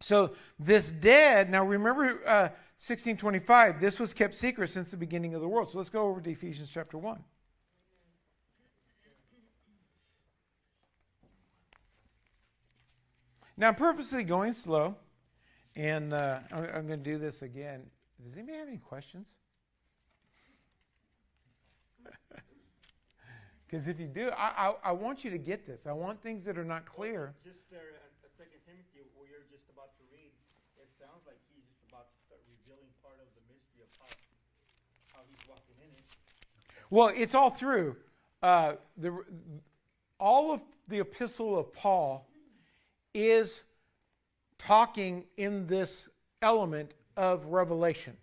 So 0.00 0.32
this 0.58 0.90
dead, 0.90 1.50
now 1.50 1.64
remember 1.64 2.20
uh, 2.26 2.48
1625, 2.78 3.80
this 3.80 3.98
was 3.98 4.14
kept 4.14 4.34
secret 4.34 4.70
since 4.70 4.90
the 4.90 4.96
beginning 4.96 5.34
of 5.34 5.42
the 5.42 5.48
world. 5.48 5.70
So 5.70 5.78
let's 5.78 5.90
go 5.90 6.06
over 6.06 6.20
to 6.20 6.30
Ephesians 6.30 6.70
chapter 6.72 6.96
1. 6.96 7.22
Now 13.58 13.68
I'm 13.68 13.74
purposely 13.74 14.24
going 14.24 14.54
slow, 14.54 14.96
and 15.76 16.14
uh, 16.14 16.38
I'm, 16.50 16.64
I'm 16.64 16.86
going 16.86 17.04
to 17.04 17.10
do 17.10 17.18
this 17.18 17.42
again. 17.42 17.82
Does 18.24 18.32
anybody 18.32 18.56
have 18.56 18.68
any 18.68 18.78
questions? 18.78 19.28
Because 23.66 23.86
if 23.86 24.00
you 24.00 24.08
do, 24.08 24.30
I, 24.30 24.66
I, 24.66 24.90
I, 24.90 24.90
want 24.90 25.22
you 25.22 25.30
to 25.30 25.38
get 25.38 25.64
this. 25.64 25.86
I 25.86 25.92
want 25.92 26.20
things 26.24 26.42
that 26.42 26.58
are 26.58 26.64
not 26.64 26.86
clear. 26.86 27.34
Just 27.44 27.60
Second 28.40 28.64
Timothy, 28.64 29.04
where 29.20 29.28
you're 29.28 29.44
just 29.52 29.68
about 29.68 29.92
to 30.00 30.04
read, 30.08 30.32
it 30.80 30.88
sounds 30.96 31.28
like 31.28 31.36
he's 31.52 31.60
just 31.68 31.84
about 31.92 32.08
to 32.08 32.16
start 32.24 32.40
revealing 32.48 32.88
part 33.04 33.20
of 33.20 33.28
the 33.36 33.44
mystery 33.52 33.84
of 33.84 33.92
how, 34.00 34.08
how 35.12 35.20
he's 35.28 35.44
walking 35.44 35.76
in 35.76 35.92
it. 35.92 36.08
Well, 36.90 37.12
it's 37.14 37.34
all 37.34 37.50
through. 37.50 37.96
Uh, 38.42 38.74
the, 38.96 39.16
all 40.18 40.52
of 40.52 40.60
the 40.88 41.00
epistle 41.00 41.58
of 41.58 41.72
Paul 41.72 42.28
is 43.14 43.62
talking 44.58 45.24
in 45.36 45.66
this 45.66 46.08
element 46.42 46.92
of 47.16 47.46
revelation. 47.46 48.16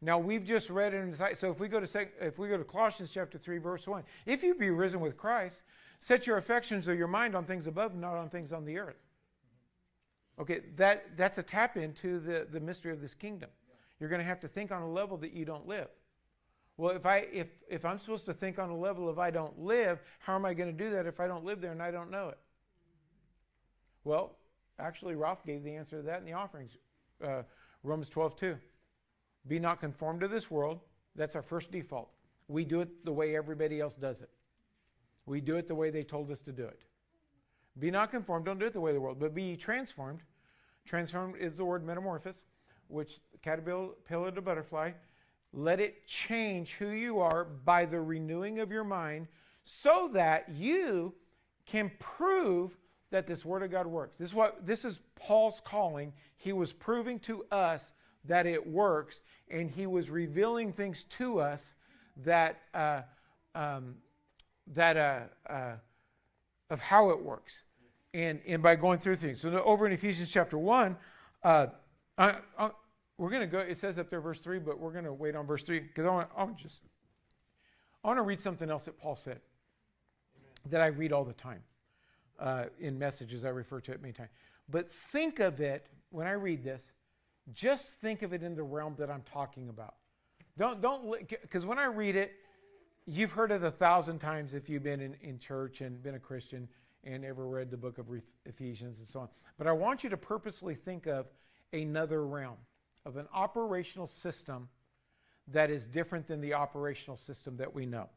Now 0.00 0.18
we've 0.18 0.44
just 0.44 0.68
read 0.68 0.92
it 0.92 0.98
in 0.98 1.16
so 1.36 1.50
if 1.50 1.58
we 1.58 1.68
go 1.68 1.80
to 1.80 2.08
if 2.20 2.38
we 2.38 2.48
go 2.48 2.58
to 2.58 2.64
Colossians 2.64 3.10
chapter 3.10 3.38
3 3.38 3.56
verse 3.56 3.86
1, 3.86 4.02
if 4.26 4.42
you 4.42 4.54
be 4.54 4.68
risen 4.68 5.00
with 5.00 5.16
Christ, 5.16 5.62
set 6.00 6.26
your 6.26 6.36
affections 6.36 6.88
or 6.88 6.94
your 6.94 7.08
mind 7.08 7.34
on 7.34 7.44
things 7.44 7.66
above, 7.66 7.94
not 7.94 8.14
on 8.14 8.28
things 8.28 8.52
on 8.52 8.66
the 8.66 8.78
earth. 8.78 8.98
Okay, 10.38 10.60
that, 10.76 11.16
that's 11.16 11.38
a 11.38 11.42
tap 11.42 11.76
into 11.76 12.18
the, 12.18 12.46
the 12.50 12.60
mystery 12.60 12.92
of 12.92 13.00
this 13.00 13.14
kingdom. 13.14 13.48
You're 14.00 14.08
going 14.08 14.20
to 14.20 14.26
have 14.26 14.40
to 14.40 14.48
think 14.48 14.72
on 14.72 14.82
a 14.82 14.90
level 14.90 15.16
that 15.18 15.32
you 15.32 15.44
don't 15.44 15.66
live. 15.66 15.88
Well, 16.76 16.96
if, 16.96 17.06
I, 17.06 17.18
if, 17.32 17.48
if 17.68 17.84
I'm 17.84 17.98
supposed 17.98 18.26
to 18.26 18.34
think 18.34 18.58
on 18.58 18.68
a 18.68 18.76
level 18.76 19.08
of 19.08 19.18
I 19.18 19.30
don't 19.30 19.58
live, 19.60 20.00
how 20.18 20.34
am 20.34 20.44
I 20.44 20.54
going 20.54 20.76
to 20.76 20.84
do 20.84 20.90
that 20.90 21.06
if 21.06 21.20
I 21.20 21.28
don't 21.28 21.44
live 21.44 21.60
there 21.60 21.72
and 21.72 21.82
I 21.82 21.90
don't 21.90 22.10
know 22.10 22.28
it? 22.28 22.38
Well, 24.02 24.36
actually, 24.78 25.14
Ralph 25.14 25.44
gave 25.46 25.62
the 25.62 25.74
answer 25.74 25.98
to 25.98 26.02
that 26.02 26.18
in 26.18 26.26
the 26.26 26.32
offerings. 26.32 26.72
Uh, 27.22 27.42
Romans 27.84 28.08
12, 28.08 28.36
2. 28.36 28.56
Be 29.46 29.58
not 29.58 29.80
conformed 29.80 30.20
to 30.22 30.28
this 30.28 30.50
world. 30.50 30.80
That's 31.14 31.36
our 31.36 31.42
first 31.42 31.70
default. 31.70 32.08
We 32.48 32.64
do 32.64 32.80
it 32.80 33.04
the 33.04 33.12
way 33.12 33.36
everybody 33.36 33.80
else 33.80 33.94
does 33.94 34.20
it. 34.20 34.30
We 35.26 35.40
do 35.40 35.56
it 35.56 35.68
the 35.68 35.74
way 35.74 35.90
they 35.90 36.02
told 36.02 36.30
us 36.30 36.40
to 36.42 36.52
do 36.52 36.64
it. 36.64 36.82
Be 37.78 37.90
not 37.90 38.10
conformed, 38.10 38.46
don't 38.46 38.58
do 38.58 38.66
it 38.66 38.72
the 38.72 38.80
way 38.80 38.90
of 38.90 38.94
the 38.94 39.00
world, 39.00 39.18
but 39.18 39.34
be 39.34 39.56
transformed. 39.56 40.20
Transformed 40.84 41.36
is 41.38 41.56
the 41.56 41.64
word 41.64 41.84
metamorphosis, 41.84 42.44
which 42.88 43.20
caterpillar 43.42 44.30
to 44.30 44.42
butterfly. 44.42 44.92
Let 45.56 45.80
it 45.80 46.06
change 46.06 46.72
who 46.72 46.88
you 46.88 47.20
are 47.20 47.44
by 47.44 47.84
the 47.84 48.00
renewing 48.00 48.58
of 48.58 48.70
your 48.72 48.84
mind 48.84 49.28
so 49.64 50.10
that 50.12 50.48
you 50.50 51.14
can 51.66 51.90
prove 51.98 52.76
that 53.10 53.26
this 53.26 53.44
word 53.44 53.62
of 53.62 53.70
God 53.70 53.86
works. 53.86 54.16
This 54.18 54.30
is 54.30 54.34
what 54.34 54.66
this 54.66 54.84
is 54.84 54.98
Paul's 55.14 55.62
calling. 55.64 56.12
He 56.36 56.52
was 56.52 56.72
proving 56.72 57.20
to 57.20 57.44
us 57.52 57.92
that 58.24 58.46
it 58.46 58.66
works, 58.66 59.20
and 59.48 59.70
he 59.70 59.86
was 59.86 60.10
revealing 60.10 60.72
things 60.72 61.04
to 61.18 61.40
us 61.40 61.74
that 62.24 62.60
uh, 62.74 63.02
um, 63.54 63.94
that 64.74 64.96
uh, 64.96 65.20
uh, 65.48 65.76
of 66.70 66.80
how 66.80 67.10
it 67.10 67.22
works 67.22 67.52
and, 68.12 68.40
and 68.46 68.62
by 68.62 68.76
going 68.76 68.98
through 68.98 69.16
things. 69.16 69.40
So 69.40 69.50
over 69.62 69.86
in 69.86 69.92
Ephesians 69.92 70.30
chapter 70.30 70.56
1, 70.56 70.96
uh, 71.42 71.66
I, 72.16 72.36
I, 72.58 72.70
we're 73.18 73.30
going 73.30 73.42
to 73.42 73.46
go, 73.46 73.60
it 73.60 73.78
says 73.78 73.98
up 73.98 74.10
there 74.10 74.20
verse 74.20 74.40
3, 74.40 74.58
but 74.58 74.78
we're 74.78 74.92
going 74.92 75.04
to 75.04 75.12
wait 75.12 75.36
on 75.36 75.46
verse 75.46 75.62
3 75.62 75.80
because 75.80 76.04
I 76.04 76.10
want, 76.10 76.28
I 76.36 76.46
just, 76.60 76.80
I 78.02 78.08
want 78.08 78.18
to 78.18 78.22
read 78.22 78.40
something 78.40 78.70
else 78.70 78.84
that 78.84 78.98
Paul 78.98 79.16
said 79.16 79.40
that 80.70 80.80
I 80.80 80.86
read 80.86 81.12
all 81.12 81.24
the 81.24 81.34
time 81.34 81.62
uh, 82.38 82.64
in 82.80 82.98
messages. 82.98 83.44
I 83.44 83.50
refer 83.50 83.80
to 83.82 83.92
it 83.92 84.00
many 84.00 84.12
times. 84.12 84.30
But 84.68 84.90
think 85.12 85.40
of 85.40 85.60
it 85.60 85.86
when 86.10 86.26
I 86.26 86.32
read 86.32 86.64
this. 86.64 86.92
Just 87.52 87.94
think 87.94 88.22
of 88.22 88.32
it 88.32 88.42
in 88.42 88.54
the 88.54 88.62
realm 88.62 88.94
that 88.98 89.10
I'm 89.10 89.22
talking 89.30 89.68
about. 89.68 89.94
Don't 90.56 90.80
don't 90.80 91.28
because 91.28 91.66
when 91.66 91.78
I 91.78 91.86
read 91.86 92.16
it, 92.16 92.32
you've 93.06 93.32
heard 93.32 93.50
it 93.50 93.62
a 93.62 93.70
thousand 93.70 94.18
times 94.18 94.54
if 94.54 94.68
you've 94.68 94.84
been 94.84 95.00
in, 95.00 95.16
in 95.20 95.38
church 95.38 95.80
and 95.80 96.02
been 96.02 96.14
a 96.14 96.20
Christian 96.20 96.68
and 97.02 97.24
ever 97.24 97.46
read 97.46 97.70
the 97.70 97.76
book 97.76 97.98
of 97.98 98.06
Ephesians 98.46 99.00
and 99.00 99.08
so 99.08 99.20
on. 99.20 99.28
But 99.58 99.66
I 99.66 99.72
want 99.72 100.04
you 100.04 100.10
to 100.10 100.16
purposely 100.16 100.74
think 100.74 101.06
of 101.06 101.26
another 101.72 102.26
realm, 102.26 102.56
of 103.06 103.16
an 103.16 103.26
operational 103.34 104.06
system 104.06 104.68
that 105.48 105.70
is 105.70 105.86
different 105.86 106.26
than 106.26 106.40
the 106.40 106.54
operational 106.54 107.16
system 107.16 107.56
that 107.56 107.72
we 107.72 107.84
know. 107.84 108.08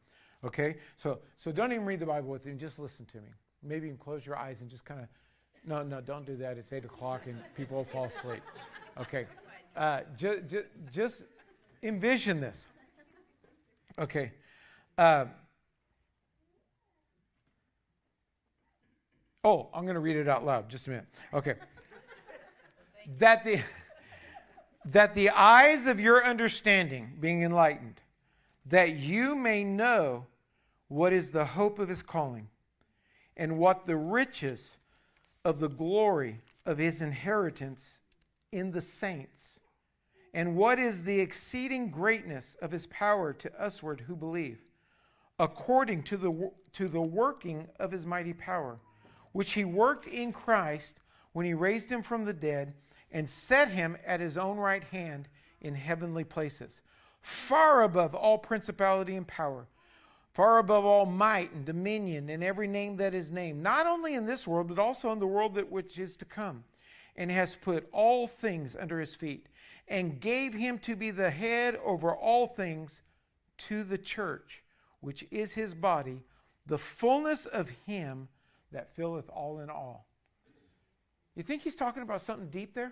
Okay? 0.44 0.78
So, 0.96 1.20
so 1.38 1.52
don't 1.52 1.72
even 1.72 1.86
read 1.86 2.00
the 2.00 2.06
Bible 2.06 2.30
with 2.30 2.46
me, 2.46 2.54
just 2.54 2.80
listen 2.80 3.06
to 3.08 3.18
me. 3.18 3.30
Maybe 3.64 3.88
even 3.88 3.98
close 3.98 4.26
your 4.26 4.38
eyes 4.38 4.62
and 4.62 4.70
just 4.70 4.86
kind 4.86 5.02
of, 5.02 5.08
no, 5.66 5.84
no, 5.84 6.00
don't 6.00 6.26
do 6.26 6.38
that. 6.38 6.58
It's 6.58 6.72
8 6.72 6.86
o'clock 6.86 7.22
and 7.26 7.38
people 7.56 7.78
will 7.78 7.86
fall 7.86 8.06
asleep. 8.06 8.42
Okay? 9.00 9.26
Uh, 9.76 10.02
ju- 10.16 10.42
ju- 10.48 10.66
just 10.92 11.24
envision 11.84 12.40
this. 12.40 12.58
Okay. 14.00 14.32
Uh, 14.98 15.26
oh, 19.44 19.70
I'm 19.74 19.84
going 19.84 19.96
to 19.96 20.00
read 20.00 20.16
it 20.16 20.30
out 20.30 20.46
loud. 20.46 20.70
Just 20.70 20.88
a 20.88 20.92
minute. 20.92 21.06
Okay. 21.34 21.56
that 23.18 23.44
the 23.44 23.60
that 24.92 25.16
the 25.16 25.30
eyes 25.30 25.86
of 25.86 26.00
your 26.00 26.26
understanding 26.26 27.18
being 27.20 27.44
enlightened, 27.44 28.00
that 28.66 28.96
you 28.96 29.36
may 29.36 29.64
know 29.64 30.26
what 30.88 31.12
is 31.12 31.30
the 31.30 31.46
hope 31.46 31.80
of 31.80 31.90
his 31.90 32.02
calling, 32.02 32.48
and 33.36 33.58
what 33.58 33.86
the 33.86 33.98
riches 33.98 34.70
of 35.44 35.60
the 35.60 35.68
glory 35.68 36.42
of 36.66 36.78
his 36.78 37.02
inheritance 37.02 37.84
in 38.52 38.72
the 38.72 38.82
saints, 38.82 39.60
and 40.34 40.56
what 40.56 40.80
is 40.80 41.04
the 41.04 41.20
exceeding 41.20 41.90
greatness 41.90 42.56
of 42.62 42.72
his 42.72 42.88
power 42.88 43.34
to 43.34 43.52
usward 43.60 44.02
who 44.08 44.16
believe, 44.16 44.60
according 45.38 46.02
to 46.04 46.16
the, 46.16 46.52
to 46.74 46.88
the 46.88 47.02
working 47.02 47.68
of 47.80 47.92
his 47.92 48.06
mighty 48.06 48.34
power, 48.34 48.80
which 49.34 49.52
he 49.52 49.66
worked 49.66 50.08
in 50.08 50.32
Christ 50.32 50.94
when 51.34 51.46
he 51.46 51.54
raised 51.54 51.92
him 51.92 52.02
from 52.02 52.24
the 52.24 52.34
dead 52.34 52.74
and 53.12 53.30
set 53.30 53.72
him 53.72 53.98
at 54.06 54.20
his 54.20 54.38
own 54.38 54.58
right 54.58 54.84
hand 54.84 55.28
in 55.62 55.76
heavenly 55.76 56.24
places, 56.24 56.82
far 57.22 57.84
above 57.84 58.14
all 58.14 58.38
principality 58.38 59.16
and 59.16 59.28
power, 59.28 59.68
far 60.34 60.60
above 60.60 60.86
all 60.86 61.06
might 61.06 61.52
and 61.52 61.66
dominion 61.66 62.30
and 62.30 62.44
every 62.44 62.68
name 62.68 62.98
that 62.98 63.14
is 63.14 63.32
named, 63.32 63.62
not 63.62 63.88
only 63.88 64.14
in 64.14 64.26
this 64.26 64.48
world, 64.48 64.68
but 64.68 64.80
also 64.80 65.12
in 65.12 65.20
the 65.20 65.28
world 65.28 65.56
that 65.56 65.72
which 65.72 65.98
is 65.98 66.16
to 66.16 66.26
come, 66.26 66.64
and 67.16 67.32
has 67.32 67.56
put 67.56 67.88
all 67.92 68.28
things 68.28 68.76
under 68.80 69.00
his 69.00 69.16
feet, 69.16 69.48
and 69.88 70.20
gave 70.20 70.54
him 70.54 70.78
to 70.80 70.96
be 70.96 71.12
the 71.12 71.32
head 71.32 71.80
over 71.84 72.14
all 72.14 72.48
things 72.48 73.02
to 73.58 73.84
the 73.84 73.98
church, 73.98 74.62
which 75.00 75.26
is 75.32 75.54
his 75.54 75.74
body, 75.74 76.22
the 76.66 76.78
fullness 76.78 77.46
of 77.46 77.70
him 77.86 78.28
that 78.72 78.96
filleth 78.96 79.30
all 79.30 79.60
in 79.60 79.70
all. 79.70 80.07
You 81.38 81.44
think 81.44 81.62
he's 81.62 81.76
talking 81.76 82.02
about 82.02 82.24
something 82.24 82.50
deep 82.50 82.74
there? 82.74 82.92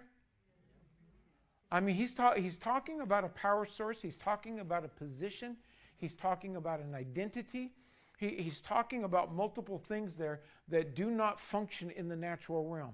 I 1.72 1.80
mean, 1.80 1.96
he's, 1.96 2.14
ta- 2.14 2.36
he's 2.36 2.58
talking 2.58 3.02
about 3.02 3.24
a 3.24 3.30
power 3.30 3.66
source, 3.66 4.00
he's 4.00 4.18
talking 4.18 4.60
about 4.60 4.86
a 4.86 4.88
position, 4.88 5.58
he's 5.98 6.16
talking 6.16 6.56
about 6.56 6.80
an 6.80 6.94
identity. 6.94 7.74
He, 8.18 8.30
he's 8.30 8.62
talking 8.62 9.04
about 9.04 9.34
multiple 9.34 9.78
things 9.78 10.16
there 10.16 10.42
that 10.70 10.96
do 10.96 11.10
not 11.10 11.40
function 11.40 11.90
in 11.92 12.08
the 12.08 12.16
natural 12.16 12.70
realm. 12.70 12.94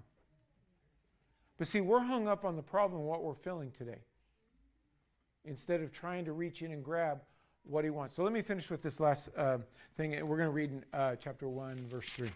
But 1.60 1.68
see, 1.68 1.82
we're 1.82 2.00
hung 2.00 2.28
up 2.28 2.44
on 2.44 2.56
the 2.56 2.64
problem, 2.64 3.04
what 3.04 3.22
we're 3.22 3.36
feeling 3.36 3.72
today, 3.78 4.00
instead 5.46 5.82
of 5.82 5.92
trying 5.92 6.26
to 6.26 6.32
reach 6.32 6.64
in 6.64 6.72
and 6.72 6.84
grab 6.84 7.20
what 7.64 7.84
he 7.84 7.92
wants. 7.92 8.16
So 8.16 8.24
let 8.24 8.34
me 8.34 8.42
finish 8.42 8.70
with 8.70 8.82
this 8.82 9.00
last 9.00 9.28
uh, 9.38 9.58
thing. 9.96 10.16
And 10.16 10.28
we're 10.28 10.38
going 10.38 10.50
to 10.50 10.54
read 10.54 10.72
in 10.72 10.86
uh, 10.94 11.18
chapter 11.18 11.48
1, 11.48 11.88
verse 11.90 12.06
3. 12.06 12.30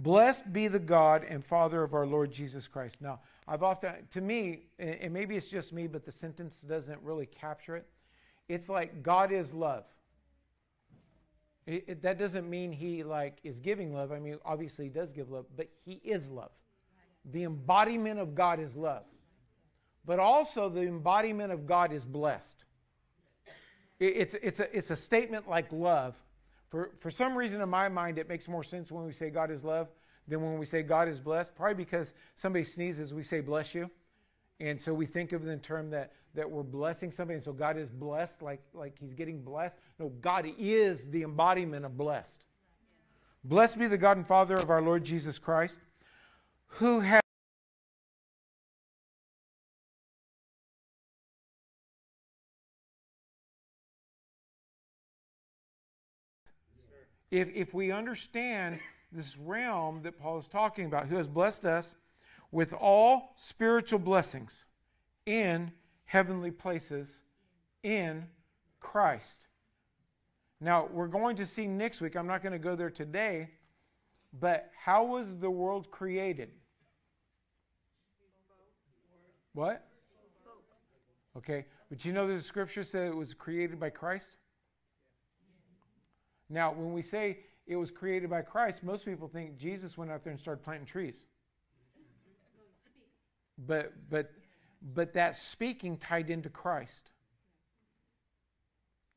Blessed 0.00 0.50
be 0.50 0.66
the 0.66 0.78
God 0.78 1.26
and 1.28 1.44
Father 1.44 1.82
of 1.82 1.92
our 1.92 2.06
Lord 2.06 2.32
Jesus 2.32 2.66
Christ. 2.66 3.02
Now, 3.02 3.20
I've 3.46 3.62
often, 3.62 3.92
to 4.12 4.20
me, 4.22 4.62
and 4.78 5.12
maybe 5.12 5.36
it's 5.36 5.48
just 5.48 5.74
me, 5.74 5.86
but 5.86 6.06
the 6.06 6.12
sentence 6.12 6.62
doesn't 6.62 7.00
really 7.02 7.26
capture 7.26 7.76
it. 7.76 7.86
It's 8.48 8.70
like 8.70 9.02
God 9.02 9.30
is 9.30 9.52
love. 9.52 9.84
It, 11.66 11.84
it, 11.86 12.02
that 12.02 12.18
doesn't 12.18 12.48
mean 12.48 12.72
he 12.72 13.02
like 13.02 13.38
is 13.44 13.60
giving 13.60 13.92
love. 13.92 14.10
I 14.10 14.18
mean, 14.18 14.38
obviously 14.42 14.86
he 14.86 14.90
does 14.90 15.12
give 15.12 15.30
love, 15.30 15.44
but 15.54 15.68
he 15.84 16.00
is 16.02 16.26
love. 16.28 16.50
The 17.32 17.44
embodiment 17.44 18.18
of 18.18 18.34
God 18.34 18.58
is 18.58 18.74
love. 18.74 19.04
But 20.06 20.18
also 20.18 20.70
the 20.70 20.80
embodiment 20.80 21.52
of 21.52 21.66
God 21.66 21.92
is 21.92 22.06
blessed. 22.06 22.64
It, 23.98 24.16
it's, 24.16 24.34
it's, 24.42 24.60
a, 24.60 24.76
it's 24.76 24.90
a 24.90 24.96
statement 24.96 25.46
like 25.46 25.70
love, 25.70 26.16
for, 26.70 26.92
for 27.00 27.10
some 27.10 27.36
reason 27.36 27.60
in 27.60 27.68
my 27.68 27.88
mind, 27.88 28.18
it 28.18 28.28
makes 28.28 28.48
more 28.48 28.62
sense 28.62 28.92
when 28.92 29.04
we 29.04 29.12
say 29.12 29.28
God 29.28 29.50
is 29.50 29.64
love 29.64 29.88
than 30.28 30.40
when 30.40 30.58
we 30.58 30.64
say 30.64 30.82
God 30.82 31.08
is 31.08 31.18
blessed. 31.18 31.54
Probably 31.54 31.74
because 31.74 32.12
somebody 32.36 32.64
sneezes, 32.64 33.12
we 33.12 33.24
say 33.24 33.40
bless 33.40 33.74
you. 33.74 33.90
And 34.60 34.80
so 34.80 34.94
we 34.94 35.06
think 35.06 35.32
of 35.32 35.42
the 35.42 35.56
term 35.56 35.90
that, 35.90 36.12
that 36.34 36.48
we're 36.48 36.62
blessing 36.62 37.10
somebody. 37.10 37.36
And 37.36 37.44
so 37.44 37.52
God 37.52 37.76
is 37.76 37.90
blessed, 37.90 38.40
like, 38.40 38.62
like 38.72 38.96
he's 39.00 39.14
getting 39.14 39.42
blessed. 39.42 39.74
No, 39.98 40.10
God 40.20 40.46
is 40.58 41.06
the 41.10 41.22
embodiment 41.22 41.84
of 41.84 41.96
blessed. 41.96 42.44
Blessed 43.42 43.78
be 43.78 43.88
the 43.88 43.98
God 43.98 44.18
and 44.18 44.26
Father 44.26 44.54
of 44.56 44.70
our 44.70 44.82
Lord 44.82 45.02
Jesus 45.02 45.38
Christ, 45.38 45.78
who 46.66 47.00
has 47.00 47.19
if, 57.30 57.48
if 57.54 57.74
we 57.74 57.92
understand 57.92 58.78
this 59.12 59.36
realm 59.36 60.02
that 60.02 60.18
Paul 60.18 60.38
is 60.38 60.48
talking 60.48 60.86
about, 60.86 61.06
who 61.06 61.16
has 61.16 61.28
blessed 61.28 61.64
us 61.64 61.94
with 62.52 62.72
all 62.72 63.34
spiritual 63.36 63.98
blessings 63.98 64.64
in 65.26 65.70
heavenly 66.04 66.50
places 66.50 67.08
in 67.82 68.24
Christ. 68.80 69.46
Now, 70.60 70.88
we're 70.92 71.06
going 71.06 71.36
to 71.36 71.46
see 71.46 71.66
next 71.66 72.00
week, 72.00 72.16
I'm 72.16 72.26
not 72.26 72.42
going 72.42 72.52
to 72.52 72.58
go 72.58 72.76
there 72.76 72.90
today, 72.90 73.48
but 74.40 74.70
how 74.76 75.04
was 75.04 75.38
the 75.38 75.50
world 75.50 75.90
created? 75.90 76.50
What? 79.54 79.86
Okay, 81.36 81.64
but 81.88 82.04
you 82.04 82.12
know 82.12 82.26
the 82.26 82.40
scripture 82.40 82.82
said 82.82 83.06
it 83.06 83.14
was 83.14 83.32
created 83.34 83.78
by 83.78 83.90
Christ? 83.90 84.36
Now, 86.50 86.72
when 86.72 86.92
we 86.92 87.00
say 87.00 87.38
it 87.66 87.76
was 87.76 87.92
created 87.92 88.28
by 88.28 88.42
Christ, 88.42 88.82
most 88.82 89.04
people 89.04 89.28
think 89.28 89.56
Jesus 89.56 89.96
went 89.96 90.10
out 90.10 90.22
there 90.24 90.32
and 90.32 90.40
started 90.40 90.62
planting 90.64 90.86
trees. 90.86 91.22
But 93.66 93.92
but 94.10 94.32
but 94.94 95.12
that 95.14 95.36
speaking 95.36 95.96
tied 95.96 96.30
into 96.30 96.48
Christ. 96.48 97.10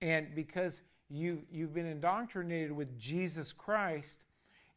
And 0.02 0.36
because 0.36 0.82
you 1.10 1.42
you've 1.52 1.74
been 1.74 1.88
indoctrinated 1.88 2.72
with 2.72 3.00
Jesus 3.00 3.52
Christ, 3.52 4.26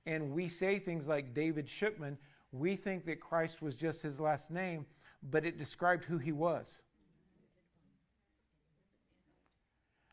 and 0.07 0.33
we 0.33 0.49
say 0.49 0.79
things 0.79 1.07
like 1.07 1.35
David 1.35 1.69
Shipman, 1.69 2.17
we 2.53 2.77
think 2.77 3.05
that 3.07 3.21
Christ 3.21 3.61
was 3.61 3.75
just 3.75 4.01
his 4.01 4.19
last 4.19 4.51
name, 4.51 4.87
but 5.31 5.45
it 5.45 5.59
described 5.59 6.05
who 6.05 6.17
he 6.17 6.33
was. 6.33 6.77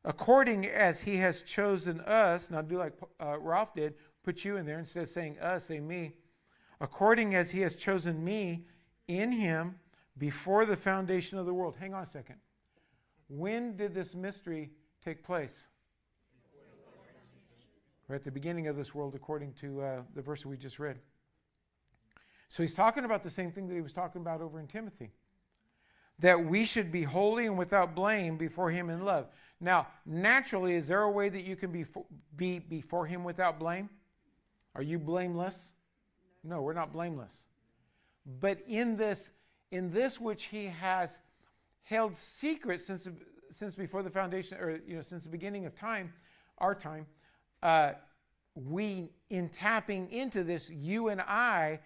According 0.05 0.65
as 0.65 1.01
he 1.01 1.17
has 1.17 1.41
chosen 1.41 2.01
us, 2.01 2.49
now 2.49 2.61
do 2.61 2.77
like 2.77 2.93
uh, 3.19 3.37
Ralph 3.39 3.73
did, 3.73 3.95
put 4.23 4.43
you 4.43 4.57
in 4.57 4.65
there 4.65 4.79
instead 4.79 5.03
of 5.03 5.09
saying 5.09 5.39
us, 5.39 5.65
say 5.65 5.79
me, 5.79 6.13
according 6.81 7.35
as 7.35 7.51
he 7.51 7.61
has 7.61 7.75
chosen 7.75 8.23
me 8.23 8.65
in 9.07 9.31
him 9.31 9.75
before 10.17 10.65
the 10.65 10.77
foundation 10.77 11.37
of 11.37 11.45
the 11.45 11.53
world. 11.53 11.75
Hang 11.79 11.93
on 11.93 12.03
a 12.03 12.07
second. 12.07 12.35
When 13.27 13.75
did 13.75 13.93
this 13.93 14.13
mystery 14.13 14.71
take 15.03 15.23
place? 15.23 15.55
We're 18.07 18.15
at 18.15 18.23
the 18.23 18.31
beginning 18.31 18.67
of 18.67 18.75
this 18.75 18.93
world, 18.93 19.15
according 19.15 19.53
to 19.61 19.81
uh, 19.81 20.01
the 20.13 20.21
verse 20.21 20.45
we 20.45 20.57
just 20.57 20.77
read. 20.77 20.99
So 22.49 22.61
he's 22.61 22.73
talking 22.73 23.05
about 23.05 23.23
the 23.23 23.29
same 23.29 23.51
thing 23.51 23.67
that 23.69 23.73
he 23.73 23.81
was 23.81 23.93
talking 23.93 24.21
about 24.21 24.41
over 24.41 24.59
in 24.59 24.67
Timothy 24.67 25.11
that 26.19 26.45
we 26.45 26.65
should 26.65 26.91
be 26.91 27.03
holy 27.03 27.45
and 27.45 27.57
without 27.57 27.95
blame 27.95 28.37
before 28.37 28.69
him 28.69 28.89
in 28.89 29.03
love. 29.03 29.27
Now, 29.59 29.87
naturally, 30.05 30.75
is 30.75 30.87
there 30.87 31.03
a 31.03 31.11
way 31.11 31.29
that 31.29 31.43
you 31.43 31.55
can 31.55 31.71
be, 31.71 31.85
be 32.35 32.59
before 32.59 33.05
him 33.05 33.23
without 33.23 33.59
blame? 33.59 33.89
Are 34.75 34.81
you 34.81 34.99
blameless? 34.99 35.57
No, 36.43 36.61
we're 36.61 36.73
not 36.73 36.91
blameless. 36.91 37.33
But 38.39 38.59
in 38.67 38.95
this, 38.95 39.31
in 39.71 39.91
this 39.91 40.19
which 40.19 40.45
he 40.45 40.65
has 40.65 41.17
held 41.83 42.17
secret 42.17 42.81
since, 42.81 43.07
since 43.51 43.75
before 43.75 44.03
the 44.03 44.09
foundation, 44.09 44.57
or 44.57 44.79
you 44.85 44.97
know, 44.97 45.01
since 45.01 45.23
the 45.23 45.29
beginning 45.29 45.65
of 45.65 45.75
time, 45.75 46.11
our 46.57 46.75
time, 46.75 47.05
uh, 47.61 47.93
we 48.55 49.11
in 49.29 49.49
tapping 49.49 50.11
into 50.11 50.43
this, 50.43 50.69
you 50.69 51.09
and 51.09 51.21
I 51.21 51.79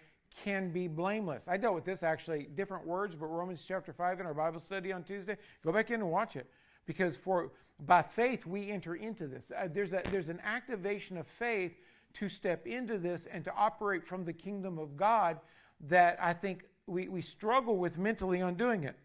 can 0.44 0.70
be 0.70 0.88
blameless. 0.88 1.44
I 1.48 1.56
dealt 1.56 1.74
with 1.74 1.84
this 1.84 2.02
actually, 2.02 2.48
different 2.54 2.86
words, 2.86 3.14
but 3.14 3.26
Romans 3.26 3.64
chapter 3.66 3.92
5 3.92 4.20
in 4.20 4.26
our 4.26 4.34
Bible 4.34 4.60
study 4.60 4.92
on 4.92 5.02
Tuesday. 5.02 5.36
Go 5.64 5.72
back 5.72 5.90
in 5.90 6.00
and 6.00 6.10
watch 6.10 6.36
it. 6.36 6.48
Because 6.86 7.16
for 7.16 7.50
by 7.80 8.02
faith 8.02 8.46
we 8.46 8.70
enter 8.70 8.94
into 8.94 9.26
this. 9.26 9.50
Uh, 9.56 9.68
there's, 9.72 9.92
a, 9.92 10.02
there's 10.10 10.28
an 10.28 10.40
activation 10.44 11.16
of 11.16 11.26
faith 11.38 11.72
to 12.14 12.28
step 12.28 12.66
into 12.66 12.98
this 12.98 13.26
and 13.30 13.44
to 13.44 13.54
operate 13.54 14.04
from 14.04 14.24
the 14.24 14.32
kingdom 14.32 14.78
of 14.78 14.96
God 14.96 15.38
that 15.88 16.18
I 16.20 16.32
think 16.32 16.64
we, 16.86 17.08
we 17.08 17.20
struggle 17.20 17.76
with 17.76 17.98
mentally 17.98 18.42
on 18.42 18.54
doing 18.54 18.84
it. 18.84 18.96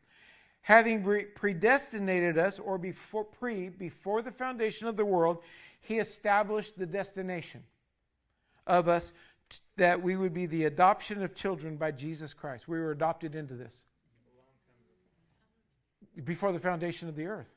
Having 0.61 1.03
predestinated 1.35 2.37
us, 2.37 2.57
or 2.57 2.77
before 2.77 3.25
pre, 3.25 3.67
before 3.67 4.21
the 4.21 4.31
foundation 4.31 4.87
of 4.87 4.95
the 4.95 5.03
world, 5.03 5.39
he 5.81 5.97
established 5.97 6.79
the 6.79 6.85
destination 6.85 7.63
of 8.65 8.87
us 8.87 9.11
that 9.77 10.01
we 10.01 10.15
would 10.15 10.33
be 10.33 10.45
the 10.45 10.65
adoption 10.65 11.23
of 11.23 11.35
children 11.35 11.77
by 11.77 11.91
Jesus 11.91 12.33
Christ. 12.33 12.67
We 12.67 12.79
were 12.79 12.91
adopted 12.91 13.35
into 13.35 13.55
this 13.55 13.75
before 16.23 16.51
the 16.51 16.59
foundation 16.59 17.09
of 17.09 17.15
the 17.15 17.25
earth. 17.25 17.49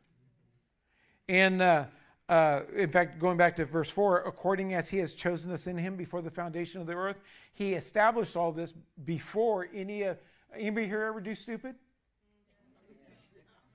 And 1.29 1.61
uh, 1.61 1.85
uh, 2.29 2.61
in 2.75 2.91
fact, 2.91 3.19
going 3.19 3.37
back 3.37 3.57
to 3.57 3.65
verse 3.65 3.91
4, 3.91 4.23
according 4.23 4.75
as 4.75 4.89
he 4.89 4.99
has 4.99 5.13
chosen 5.13 5.51
us 5.53 5.67
in 5.67 5.77
him 5.77 5.97
before 5.97 6.23
the 6.23 6.31
foundation 6.31 6.81
of 6.81 6.87
the 6.87 6.95
earth, 6.95 7.17
he 7.53 7.75
established 7.75 8.37
all 8.37 8.53
this 8.53 8.73
before 9.05 9.69
any 9.75 10.03
of. 10.03 10.17
Uh, 10.17 10.21
anybody 10.59 10.87
here 10.87 11.03
ever 11.03 11.21
do 11.21 11.35
stupid? 11.35 11.75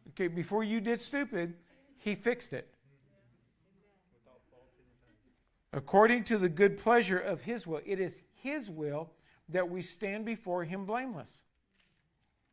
Okay, 0.09 0.27
before 0.27 0.63
you 0.63 0.81
did 0.81 0.99
stupid, 0.99 1.53
he 1.97 2.15
fixed 2.15 2.53
it 2.53 2.67
according 5.73 6.23
to 6.25 6.37
the 6.37 6.49
good 6.49 6.77
pleasure 6.77 7.19
of 7.19 7.41
his 7.41 7.65
will. 7.65 7.81
It 7.85 7.99
is 7.99 8.21
his 8.33 8.69
will 8.69 9.09
that 9.49 9.69
we 9.69 9.81
stand 9.81 10.25
before 10.25 10.63
him 10.63 10.85
blameless. 10.85 11.43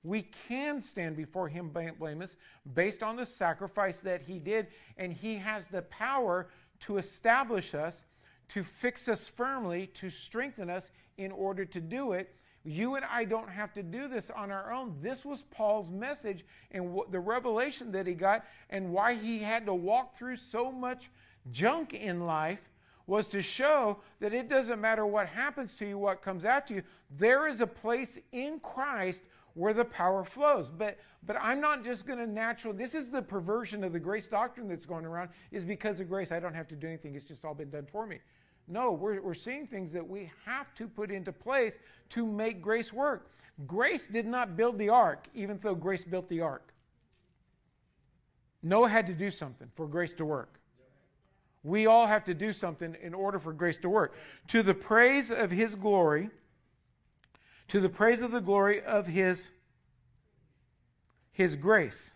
We 0.04 0.22
can 0.48 0.80
stand 0.80 1.16
before 1.16 1.48
him 1.48 1.70
blameless 1.70 2.36
based 2.74 3.02
on 3.02 3.16
the 3.16 3.26
sacrifice 3.26 3.98
that 4.00 4.22
he 4.22 4.38
did, 4.38 4.68
and 4.96 5.12
he 5.12 5.34
has 5.34 5.66
the 5.66 5.82
power 5.82 6.48
to 6.80 6.98
establish 6.98 7.74
us, 7.74 8.02
to 8.50 8.62
fix 8.62 9.08
us 9.08 9.28
firmly, 9.28 9.88
to 9.94 10.08
strengthen 10.08 10.70
us 10.70 10.90
in 11.18 11.32
order 11.32 11.64
to 11.64 11.80
do 11.80 12.12
it. 12.12 12.34
You 12.64 12.94
and 12.94 13.04
I 13.04 13.24
don't 13.24 13.48
have 13.48 13.72
to 13.74 13.82
do 13.82 14.08
this 14.08 14.30
on 14.30 14.50
our 14.50 14.72
own. 14.72 14.96
This 15.02 15.24
was 15.24 15.42
Paul's 15.50 15.90
message 15.90 16.44
and 16.70 17.00
the 17.10 17.20
revelation 17.20 17.90
that 17.92 18.06
he 18.06 18.14
got, 18.14 18.44
and 18.70 18.92
why 18.92 19.14
he 19.14 19.38
had 19.38 19.66
to 19.66 19.74
walk 19.74 20.16
through 20.16 20.36
so 20.36 20.70
much 20.70 21.10
junk 21.50 21.92
in 21.94 22.24
life 22.24 22.60
was 23.08 23.26
to 23.28 23.42
show 23.42 23.96
that 24.20 24.32
it 24.32 24.48
doesn't 24.48 24.80
matter 24.80 25.04
what 25.04 25.26
happens 25.26 25.74
to 25.76 25.88
you, 25.88 25.98
what 25.98 26.22
comes 26.22 26.44
after 26.44 26.74
you, 26.74 26.82
there 27.18 27.48
is 27.48 27.60
a 27.60 27.66
place 27.66 28.18
in 28.32 28.60
Christ 28.60 29.22
where 29.54 29.72
the 29.72 29.84
power 29.84 30.24
flows. 30.24 30.70
But 30.70 30.98
but 31.26 31.36
I'm 31.40 31.60
not 31.60 31.82
just 31.82 32.06
going 32.06 32.20
to 32.20 32.26
natural. 32.26 32.72
This 32.72 32.94
is 32.94 33.10
the 33.10 33.22
perversion 33.22 33.82
of 33.82 33.92
the 33.92 33.98
grace 33.98 34.28
doctrine 34.28 34.68
that's 34.68 34.86
going 34.86 35.04
around. 35.04 35.30
Is 35.50 35.64
because 35.64 35.98
of 35.98 36.08
grace, 36.08 36.30
I 36.30 36.38
don't 36.38 36.54
have 36.54 36.68
to 36.68 36.76
do 36.76 36.86
anything. 36.86 37.16
It's 37.16 37.24
just 37.24 37.44
all 37.44 37.54
been 37.54 37.70
done 37.70 37.86
for 37.90 38.06
me. 38.06 38.20
No, 38.68 38.92
we're, 38.92 39.20
we're 39.22 39.34
seeing 39.34 39.66
things 39.66 39.90
that 39.92 40.06
we 40.06 40.30
have 40.44 40.74
to 40.74 40.86
put 40.86 41.10
into 41.10 41.32
place 41.32 41.78
to 42.10 42.26
make 42.26 42.60
grace 42.60 42.92
work. 42.92 43.30
Grace 43.66 44.06
did 44.06 44.26
not 44.26 44.56
build 44.56 44.78
the 44.78 44.90
ark, 44.90 45.26
even 45.34 45.58
though 45.62 45.74
grace 45.74 46.04
built 46.04 46.28
the 46.28 46.42
ark. 46.42 46.72
Noah 48.62 48.88
had 48.88 49.06
to 49.06 49.14
do 49.14 49.30
something 49.30 49.68
for 49.74 49.86
grace 49.86 50.12
to 50.14 50.24
work. 50.26 50.57
We 51.64 51.86
all 51.86 52.06
have 52.06 52.24
to 52.24 52.34
do 52.34 52.52
something 52.52 52.96
in 53.02 53.14
order 53.14 53.38
for 53.38 53.52
grace 53.52 53.76
to 53.78 53.88
work. 53.88 54.14
To 54.48 54.62
the 54.62 54.74
praise 54.74 55.30
of 55.30 55.50
his 55.50 55.74
glory, 55.74 56.30
to 57.68 57.80
the 57.80 57.88
praise 57.88 58.20
of 58.20 58.30
the 58.30 58.40
glory 58.40 58.82
of 58.82 59.06
his, 59.06 59.48
his 61.32 61.56
grace. 61.56 62.10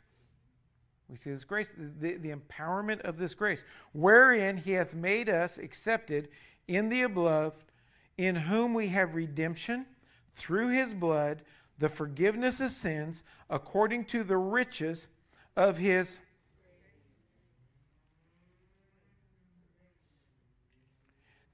We 1.08 1.16
see 1.16 1.30
this 1.30 1.44
grace, 1.44 1.68
the, 1.76 2.14
the 2.14 2.30
empowerment 2.30 3.02
of 3.02 3.18
this 3.18 3.34
grace, 3.34 3.62
wherein 3.92 4.56
he 4.56 4.72
hath 4.72 4.94
made 4.94 5.28
us 5.28 5.58
accepted 5.58 6.28
in 6.68 6.88
the 6.88 7.06
beloved, 7.06 7.62
in 8.16 8.34
whom 8.34 8.72
we 8.72 8.88
have 8.88 9.14
redemption 9.14 9.84
through 10.36 10.68
his 10.68 10.94
blood, 10.94 11.42
the 11.78 11.88
forgiveness 11.88 12.60
of 12.60 12.70
sins, 12.70 13.22
according 13.50 14.04
to 14.06 14.24
the 14.24 14.36
riches 14.36 15.06
of 15.56 15.76
his 15.76 16.18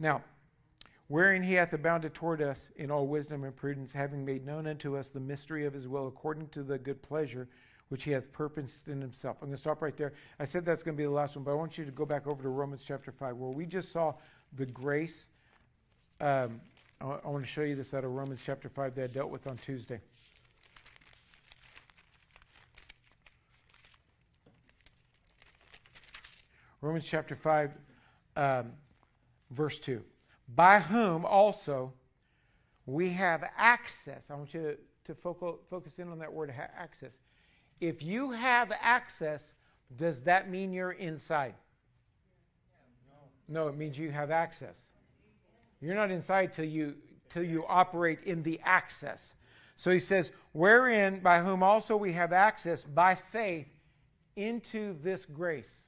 Now, 0.01 0.23
wherein 1.09 1.43
he 1.43 1.55
hath 1.55 1.73
abounded 1.73 2.15
toward 2.15 2.41
us 2.41 2.69
in 2.77 2.91
all 2.91 3.07
wisdom 3.07 3.45
and 3.45 3.55
prudence, 3.55 3.91
having 3.93 4.25
made 4.25 4.47
known 4.47 4.67
unto 4.67 4.97
us 4.97 5.09
the 5.09 5.21
mystery 5.21 5.67
of 5.67 5.73
his 5.73 5.89
will, 5.89 6.07
according 6.07 6.49
to 6.51 6.63
the 6.63 6.79
good 6.79 7.03
pleasure 7.03 7.49
which 7.89 8.05
he 8.05 8.11
hath 8.11 8.31
purposed 8.33 8.89
in 8.89 9.01
himself. 9.01 9.39
I'm 9.41 9.49
going 9.49 9.57
to 9.57 9.61
stop 9.61 9.81
right 9.81 9.97
there. 9.97 10.13
I 10.39 10.45
said 10.45 10.65
that's 10.65 10.83
going 10.83 10.95
to 10.95 10.99
be 10.99 11.05
the 11.05 11.11
last 11.11 11.37
one, 11.37 11.45
but 11.45 11.53
I 11.53 11.55
want 11.55 11.79
you 11.79 11.85
to 11.85 11.91
go 11.91 12.05
back 12.05 12.27
over 12.27 12.43
to 12.43 12.49
Romans 12.49 12.85
chapter 12.87 13.11
5, 13.11 13.37
where 13.37 13.51
we 13.51 13.65
just 13.65 13.93
saw 13.93 14.15
the 14.57 14.67
grace. 14.67 15.27
Um, 16.21 16.61
I, 17.01 17.29
want 17.29 17.45
to 17.45 17.51
show 17.51 17.63
you 17.63 17.77
this 17.77 17.95
out 17.95 18.05
of 18.05 18.11
Romans 18.11 18.43
chapter 18.45 18.69
5 18.69 18.95
that 18.97 19.05
I 19.05 19.07
dealt 19.07 19.31
with 19.31 19.47
on 19.47 19.57
Tuesday. 19.59 20.01
Romans 26.81 27.07
chapter 27.07 27.37
5. 27.37 27.73
Um, 28.37 28.73
verse 29.51 29.79
2. 29.79 30.03
By 30.55 30.81
whom 30.81 31.25
also 31.25 31.93
we 32.87 33.11
have 33.11 33.45
access. 33.57 34.25
I 34.31 34.35
want 34.35 34.55
you 34.55 34.63
to, 34.63 34.77
to 35.07 35.15
focus, 35.15 35.57
focus 35.69 35.99
in 35.99 36.09
on 36.09 36.19
that 36.19 36.33
word 36.33 36.53
access. 36.77 37.13
If 37.81 38.03
you 38.03 38.31
have 38.31 38.73
access, 38.81 39.53
does 39.97 40.23
that 40.23 40.51
mean 40.51 40.73
you're 40.73 40.93
inside? 40.93 41.55
No, 43.49 43.69
it 43.69 43.77
means 43.77 43.99
you 43.99 44.11
have 44.11 44.31
access. 44.31 44.77
You're 45.81 45.95
not 45.95 46.11
inside 46.11 46.53
till 46.53 46.67
you 46.67 46.95
till 47.29 47.43
you 47.45 47.65
operate 47.67 48.21
in 48.25 48.43
the 48.43 48.61
access. 48.65 49.35
So 49.77 49.91
he 49.91 50.01
says, 50.01 50.33
wherein 50.53 51.21
by 51.21 51.41
whom 51.41 51.63
also 51.63 51.97
we 51.97 52.13
have 52.15 52.33
access 52.33 52.83
by 52.83 53.15
faith 53.15 53.69
into 54.37 54.97
this 55.03 55.25
grace. 55.25 55.85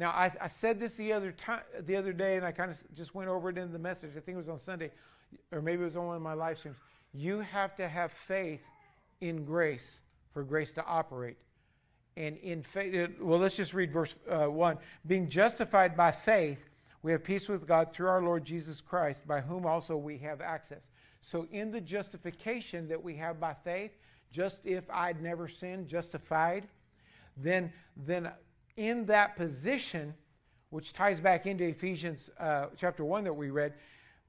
Now, 0.00 0.12
I, 0.12 0.32
I 0.40 0.48
said 0.48 0.80
this 0.80 0.94
the 0.94 1.12
other 1.12 1.30
time, 1.30 1.60
the 1.80 1.94
other 1.94 2.14
day, 2.14 2.38
and 2.38 2.46
I 2.46 2.52
kind 2.52 2.70
of 2.70 2.94
just 2.94 3.14
went 3.14 3.28
over 3.28 3.50
it 3.50 3.58
in 3.58 3.70
the 3.70 3.78
message. 3.78 4.12
I 4.16 4.20
think 4.20 4.36
it 4.36 4.38
was 4.38 4.48
on 4.48 4.58
Sunday, 4.58 4.90
or 5.52 5.60
maybe 5.60 5.82
it 5.82 5.84
was 5.84 5.94
on 5.94 6.06
one 6.06 6.16
of 6.16 6.22
my 6.22 6.32
live 6.32 6.56
streams. 6.56 6.78
You 7.12 7.40
have 7.40 7.76
to 7.76 7.86
have 7.86 8.10
faith 8.10 8.62
in 9.20 9.44
grace 9.44 10.00
for 10.32 10.42
grace 10.42 10.72
to 10.72 10.84
operate. 10.86 11.36
And 12.16 12.38
in 12.38 12.62
faith, 12.62 13.10
well, 13.20 13.38
let's 13.38 13.56
just 13.56 13.74
read 13.74 13.92
verse 13.92 14.14
uh, 14.26 14.46
1. 14.46 14.78
Being 15.06 15.28
justified 15.28 15.98
by 15.98 16.12
faith, 16.12 16.60
we 17.02 17.12
have 17.12 17.22
peace 17.22 17.46
with 17.46 17.68
God 17.68 17.92
through 17.92 18.08
our 18.08 18.22
Lord 18.22 18.42
Jesus 18.42 18.80
Christ, 18.80 19.28
by 19.28 19.42
whom 19.42 19.66
also 19.66 19.98
we 19.98 20.16
have 20.16 20.40
access. 20.40 20.88
So, 21.20 21.46
in 21.52 21.70
the 21.70 21.80
justification 21.80 22.88
that 22.88 23.02
we 23.04 23.16
have 23.16 23.38
by 23.38 23.52
faith, 23.52 23.90
just 24.32 24.64
if 24.64 24.88
I'd 24.88 25.22
never 25.22 25.46
sinned, 25.46 25.88
justified, 25.88 26.66
then, 27.36 27.70
then 27.98 28.30
in 28.76 29.06
that 29.06 29.36
position, 29.36 30.14
which 30.70 30.92
ties 30.92 31.20
back 31.20 31.46
into 31.46 31.64
Ephesians 31.64 32.30
uh, 32.38 32.66
chapter 32.76 33.04
1 33.04 33.24
that 33.24 33.32
we 33.32 33.50
read, 33.50 33.74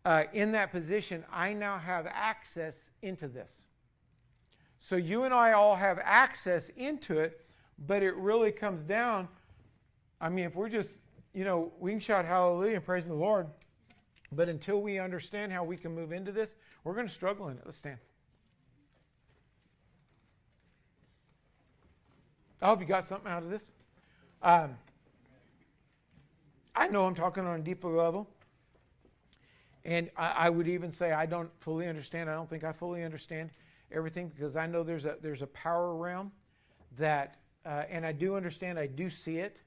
uh, 0.04 0.24
in 0.34 0.52
that 0.54 0.72
position, 0.72 1.24
I 1.32 1.54
now 1.54 1.78
have 1.78 2.08
access 2.08 2.90
into 3.02 3.28
this. 3.28 3.68
So 4.80 4.96
you 4.96 5.24
and 5.24 5.34
I 5.34 5.52
all 5.52 5.76
have 5.76 6.00
access 6.02 6.70
into 6.76 7.20
it, 7.20 7.46
but 7.88 8.02
it 8.02 8.16
really 8.16 8.52
comes 8.52 8.82
down. 8.84 9.28
I 10.20 10.30
mean, 10.30 10.46
if 10.46 10.56
we're 10.56 10.70
just, 10.70 10.98
you 11.34 11.46
know, 11.46 11.72
we 11.80 11.92
can 11.92 12.00
shout 12.00 12.26
hallelujah 12.26 12.78
and 12.78 12.86
praise 12.86 13.06
the 13.06 13.14
Lord, 13.14 13.48
but 14.32 14.50
until 14.50 14.82
we 14.82 14.98
understand 14.98 15.52
how 15.52 15.64
we 15.64 15.78
can 15.78 15.94
move 15.94 16.12
into 16.12 16.32
this, 16.32 16.56
we're 16.84 16.96
going 16.96 17.08
to 17.08 17.14
struggle 17.14 17.50
in 17.50 17.58
it. 17.58 17.64
Let's 17.64 17.78
stand. 17.78 17.98
I 22.62 22.68
hope 22.68 22.80
you 22.80 22.86
got 22.86 23.06
something 23.06 23.32
out 23.32 23.44
of 23.44 23.50
this. 23.50 23.64
Um, 24.44 24.76
I 26.76 26.88
know 26.88 27.06
I'm 27.06 27.16
talking 27.16 27.46
on 27.46 27.60
a 27.60 27.64
deeper 27.64 27.90
level. 27.90 28.28
And 29.86 30.10
I, 30.16 30.32
I, 30.32 30.50
would 30.50 30.68
even 30.68 30.92
say 30.92 31.12
I 31.12 31.26
don't 31.26 31.50
fully 31.60 31.88
understand. 31.88 32.30
I 32.30 32.34
don't 32.34 32.50
think 32.50 32.64
I 32.64 32.72
fully 32.72 33.04
understand 33.04 33.50
everything 33.92 34.30
because 34.30 34.56
I 34.56 34.68
know 34.68 34.84
there's 34.84 35.06
a 35.06 35.16
there's 35.22 35.42
a 35.42 35.48
power 35.48 35.96
realm 35.96 36.32
that, 36.98 37.38
uh, 37.66 37.84
and 37.90 38.06
I 38.06 38.12
do 38.12 38.36
understand. 38.36 38.78
I 38.78 38.86
do 38.86 39.10
see 39.10 39.38
it. 39.38 39.58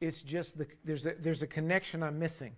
It's 0.00 0.22
just 0.22 0.58
the, 0.58 0.66
there's 0.84 1.06
a, 1.06 1.14
there's 1.18 1.42
a 1.42 1.46
connection 1.46 2.02
I'm 2.02 2.18
missing, 2.18 2.52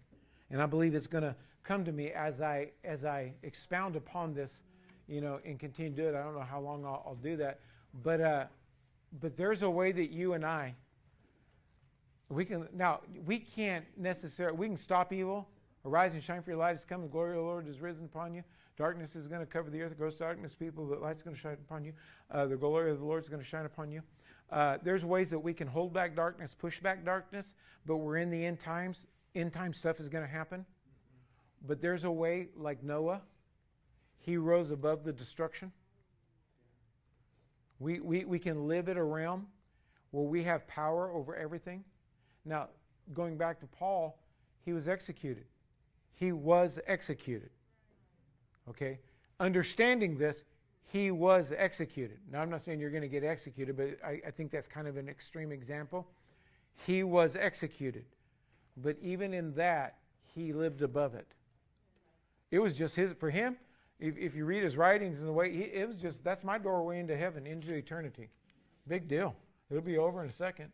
and 0.51 0.61
I 0.61 0.67
believe 0.67 0.97
it's 0.97 1.07
going 1.07 1.23
to 1.23 1.37
come 1.63 1.85
to 1.85 1.93
me 1.93 2.11
as 2.11 2.41
I 2.41 2.71
as 2.83 3.05
I 3.05 3.33
expound 3.45 3.95
upon 3.95 4.35
this, 4.35 4.63
you 5.07 5.21
know, 5.21 5.39
and 5.45 5.61
continue 5.61 5.95
to 5.95 5.97
do 5.97 6.09
it. 6.09 6.19
I 6.19 6.25
don't 6.25 6.35
know 6.35 6.41
how 6.41 6.61
long 6.61 6.85
I'll, 6.85 7.05
I'll 7.07 7.19
do 7.23 7.37
that, 7.37 7.61
but 8.03 8.21
uh, 8.21 8.45
but 9.21 9.37
there's 9.37 9.63
a 9.63 9.71
way 9.71 9.93
that 9.93 10.11
you 10.11 10.33
and 10.33 10.45
I 10.45 10.75
We 12.29 12.45
can 12.45 12.69
now 12.75 13.01
we 13.27 13.39
can't 13.39 13.85
necessarily 13.97 14.57
we 14.57 14.67
can 14.67 14.77
stop 14.77 15.13
evil. 15.13 15.49
Arise 15.85 16.15
and 16.15 16.23
shine 16.23 16.43
for 16.43 16.51
your 16.51 16.59
light 16.59 16.73
has 16.73 16.85
come. 16.85 17.03
The 17.03 17.09
glory 17.09 17.33
of 17.33 17.37
the 17.37 17.43
Lord 17.43 17.69
is 17.69 17.81
risen 17.81 18.07
upon 18.07 18.33
you. 18.35 18.43
Darkness 18.77 19.15
is 19.15 19.27
going 19.27 19.41
to 19.41 19.47
cover 19.47 19.71
the 19.71 19.83
earth. 19.83 19.97
Gross 19.97 20.17
darkness, 20.17 20.55
people. 20.55 20.87
The 20.87 20.97
light's 20.97 21.23
going 21.23 21.37
to 21.37 21.41
shine 21.41 21.53
upon 21.55 21.85
you. 21.85 21.93
Uh, 22.31 22.47
the 22.47 22.57
glory 22.57 22.91
of 22.91 22.99
the 22.99 23.05
Lord 23.05 23.23
is 23.23 23.29
going 23.29 23.43
to 23.43 23.47
shine 23.47 23.67
upon 23.67 23.91
you. 23.91 24.03
Uh, 24.51 24.79
there's 24.83 25.05
ways 25.05 25.31
that 25.31 25.39
we 25.39 25.53
can 25.53 25.69
hold 25.69 25.93
back 25.93 26.17
darkness, 26.17 26.55
push 26.59 26.81
back 26.81 27.05
darkness, 27.05 27.55
but 27.87 27.99
we're 27.99 28.17
in 28.17 28.31
the 28.31 28.45
end 28.45 28.61
times. 28.61 29.07
End 29.35 29.53
time 29.53 29.75
stuff 29.75 30.01
is 30.01 30.09
going 30.09 30.25
to 30.25 30.31
happen. 30.31 30.65
But 31.67 31.81
there's 31.81 32.05
a 32.05 32.11
way, 32.11 32.49
like 32.57 32.83
Noah, 32.83 33.21
he 34.19 34.37
rose 34.37 34.71
above 34.71 35.05
the 35.05 35.13
destruction. 35.13 35.73
We, 37.79 38.01
we, 38.01 38.25
we 38.25 38.39
can 38.39 38.69
live 38.69 38.89
in 38.89 38.97
a 38.97 39.05
realm 39.05 39.47
where 40.11 40.25
we 40.25 40.45
have 40.45 40.67
power 40.67 41.11
over 41.11 41.35
everything. 41.37 41.85
Now, 42.45 42.69
going 43.13 43.37
back 43.37 43.61
to 43.61 43.67
Paul, 43.67 44.19
he 44.65 44.73
was 44.73 44.89
executed. 44.89 45.45
He 46.15 46.33
was 46.33 46.79
executed. 46.87 47.51
Okay? 48.69 48.99
Understanding 49.41 50.17
this, 50.17 50.45
he 50.85 51.11
was 51.11 51.53
executed. 51.57 52.19
Now, 52.31 52.41
I'm 52.41 52.51
not 52.51 52.63
saying 52.63 52.81
you're 52.81 52.91
going 52.91 53.03
to 53.03 53.09
get 53.09 53.25
executed, 53.25 53.77
but 53.77 53.99
I, 54.05 54.21
I 54.27 54.31
think 54.31 54.51
that's 54.51 54.69
kind 54.69 54.87
of 54.87 54.97
an 54.97 55.09
extreme 55.09 55.51
example. 55.51 56.07
He 56.87 57.03
was 57.03 57.37
executed. 57.37 58.05
But 58.77 58.97
even 59.03 59.35
in 59.35 59.55
that, 59.55 59.99
he 60.35 60.53
lived 60.53 60.83
above 60.83 61.15
it. 61.15 61.27
It 62.51 62.59
was 62.59 62.77
just 62.77 62.95
his, 62.95 63.13
for 63.19 63.31
him, 63.31 63.57
if, 63.99 64.17
if 64.17 64.35
you 64.35 64.45
read 64.45 64.63
his 64.63 64.77
writings 64.77 65.19
and 65.19 65.27
the 65.27 65.33
way, 65.33 65.53
he, 65.53 65.63
it 65.63 65.87
was 65.87 65.99
just, 65.99 66.23
that's 66.25 66.45
my 66.45 66.59
doorway 66.59 67.01
into 67.01 67.17
heaven, 67.17 67.47
into 67.47 67.75
eternity. 67.75 68.29
Big 68.87 69.09
deal. 69.09 69.35
It'll 69.71 69.83
be 69.83 69.99
over 69.99 70.23
in 70.23 70.29
a 70.29 70.33
second. 70.33 70.71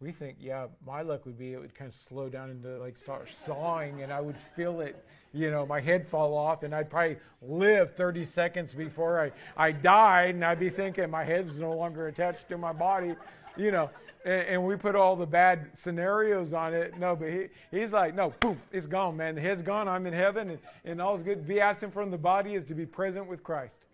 We 0.00 0.12
think, 0.12 0.36
yeah, 0.38 0.66
my 0.86 1.00
luck 1.00 1.24
would 1.24 1.38
be 1.38 1.54
it 1.54 1.58
would 1.58 1.74
kind 1.74 1.88
of 1.88 1.94
slow 1.94 2.28
down 2.28 2.50
into 2.50 2.76
like 2.78 2.98
start 2.98 3.30
sawing 3.32 4.02
and 4.02 4.12
I 4.12 4.20
would 4.20 4.36
feel 4.54 4.80
it, 4.80 5.02
you 5.32 5.50
know, 5.50 5.64
my 5.64 5.80
head 5.80 6.06
fall 6.06 6.36
off 6.36 6.64
and 6.64 6.74
I'd 6.74 6.90
probably 6.90 7.16
live 7.40 7.94
30 7.94 8.24
seconds 8.26 8.74
before 8.74 9.20
I, 9.20 9.32
I 9.56 9.72
died 9.72 10.34
and 10.34 10.44
I'd 10.44 10.60
be 10.60 10.68
thinking 10.68 11.08
my 11.08 11.24
head's 11.24 11.58
no 11.58 11.72
longer 11.72 12.08
attached 12.08 12.46
to 12.50 12.58
my 12.58 12.74
body, 12.74 13.14
you 13.56 13.70
know, 13.70 13.88
and, 14.26 14.42
and 14.48 14.64
we 14.64 14.76
put 14.76 14.96
all 14.96 15.16
the 15.16 15.26
bad 15.26 15.70
scenarios 15.72 16.52
on 16.52 16.74
it. 16.74 16.98
No, 16.98 17.16
but 17.16 17.30
he, 17.30 17.46
he's 17.70 17.92
like, 17.92 18.14
no, 18.14 18.34
boom, 18.40 18.60
it's 18.72 18.86
gone, 18.86 19.16
man. 19.16 19.34
The 19.34 19.40
head's 19.40 19.62
gone. 19.62 19.88
I'm 19.88 20.06
in 20.06 20.12
heaven 20.12 20.50
and, 20.50 20.58
and 20.84 21.00
all's 21.00 21.22
good. 21.22 21.46
Be 21.46 21.58
absent 21.58 21.94
from 21.94 22.10
the 22.10 22.18
body 22.18 22.54
is 22.54 22.64
to 22.64 22.74
be 22.74 22.84
present 22.84 23.26
with 23.26 23.42
Christ. 23.42 23.86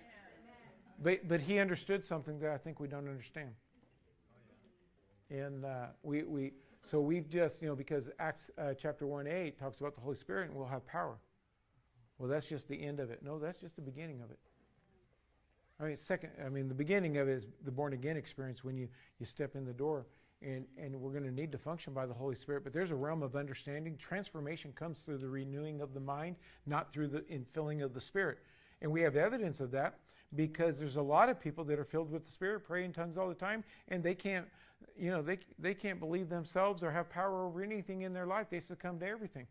But, 1.01 1.29
but 1.29 1.41
he 1.41 1.61
understood 1.61 2.05
something 2.05 2.41
that 2.41 2.51
I 2.51 2.59
think 2.59 2.81
we 2.81 2.89
don't 2.89 3.09
understand. 3.09 3.51
And 5.33 5.65
uh, 5.65 5.87
we, 6.03 6.25
we, 6.25 6.53
so 6.91 7.01
we've 7.01 7.27
just, 7.27 7.63
you 7.63 7.69
know, 7.69 7.75
because 7.75 8.11
Acts 8.19 8.51
uh, 8.59 8.75
chapter 8.75 9.07
1 9.07 9.27
8 9.27 9.59
talks 9.59 9.81
about 9.81 9.95
the 9.95 10.01
Holy 10.03 10.17
Spirit 10.17 10.51
and 10.51 10.57
we'll 10.57 10.67
have 10.67 10.87
power. 10.87 11.17
Well, 12.19 12.29
that's 12.29 12.47
just 12.47 12.69
the 12.69 12.81
end 12.81 13.01
of 13.01 13.11
it. 13.11 13.23
No, 13.23 13.39
that's 13.39 13.59
just 13.59 13.77
the 13.77 13.83
beginning 13.83 14.21
of 14.21 14.31
it. 14.31 14.39
I 15.81 15.85
mean, 15.85 15.97
second, 15.97 16.31
I 16.45 16.51
mean, 16.51 16.69
the 16.69 16.75
beginning 16.75 17.17
of 17.17 17.29
it 17.29 17.33
is 17.33 17.47
the 17.65 17.71
born 17.71 17.95
again 17.95 18.17
experience 18.17 18.63
when 18.63 18.77
you, 18.77 18.89
you 19.19 19.27
step 19.27 19.57
in 19.57 19.65
the 19.65 19.73
door, 19.73 20.07
and, 20.43 20.67
and 20.77 20.95
we're 20.95 21.13
going 21.13 21.25
to 21.25 21.33
need 21.33 21.51
to 21.53 21.59
function 21.59 21.95
by 21.95 22.05
the 22.05 22.13
Holy 22.13 22.37
Spirit. 22.37 22.63
But 22.63 22.75
there's 22.75 22.91
a 22.91 22.95
realm 22.95 23.23
of 23.23 23.35
understanding. 23.35 23.97
Transformation 23.97 24.73
comes 24.73 25.01
through 25.01 25.19
the 25.19 25.29
renewing 25.29 25.81
of 25.81 25.95
the 25.95 26.01
mind, 26.01 26.37
not 26.67 26.93
through 26.93 27.09
the 27.09 27.21
infilling 27.23 27.83
of 27.83 27.95
the 27.95 28.01
Spirit. 28.01 28.39
And 28.83 28.93
we 28.93 29.01
have 29.01 29.17
evidence 29.17 29.61
of 29.61 29.71
that 29.71 29.99
because 30.35 30.79
there's 30.79 30.97
a 30.97 31.03
lot 31.03 31.29
of 31.29 31.41
people 31.41 31.65
that 31.65 31.79
are 31.79 31.85
filled 31.85 32.11
with 32.11 32.25
the 32.25 32.33
Spirit, 32.33 32.65
pray 32.67 32.85
in 32.85 32.93
tongues 32.93 33.17
all 33.19 33.29
the 33.29 33.35
time, 33.35 33.63
and 33.89 34.03
they 34.03 34.15
can't, 34.15 34.47
you 34.97 35.11
know, 35.11 35.23
they, 35.23 35.39
they 35.59 35.75
can't 35.75 36.01
believe 36.01 36.29
themselves 36.29 36.83
or 36.83 36.91
have 36.91 37.11
power 37.11 37.45
over 37.45 37.63
anything 37.63 38.03
in 38.03 38.13
their 38.13 38.27
life. 38.27 38.47
They 38.51 38.61
succumb 38.61 38.99
to 39.01 39.07
everything. 39.07 39.47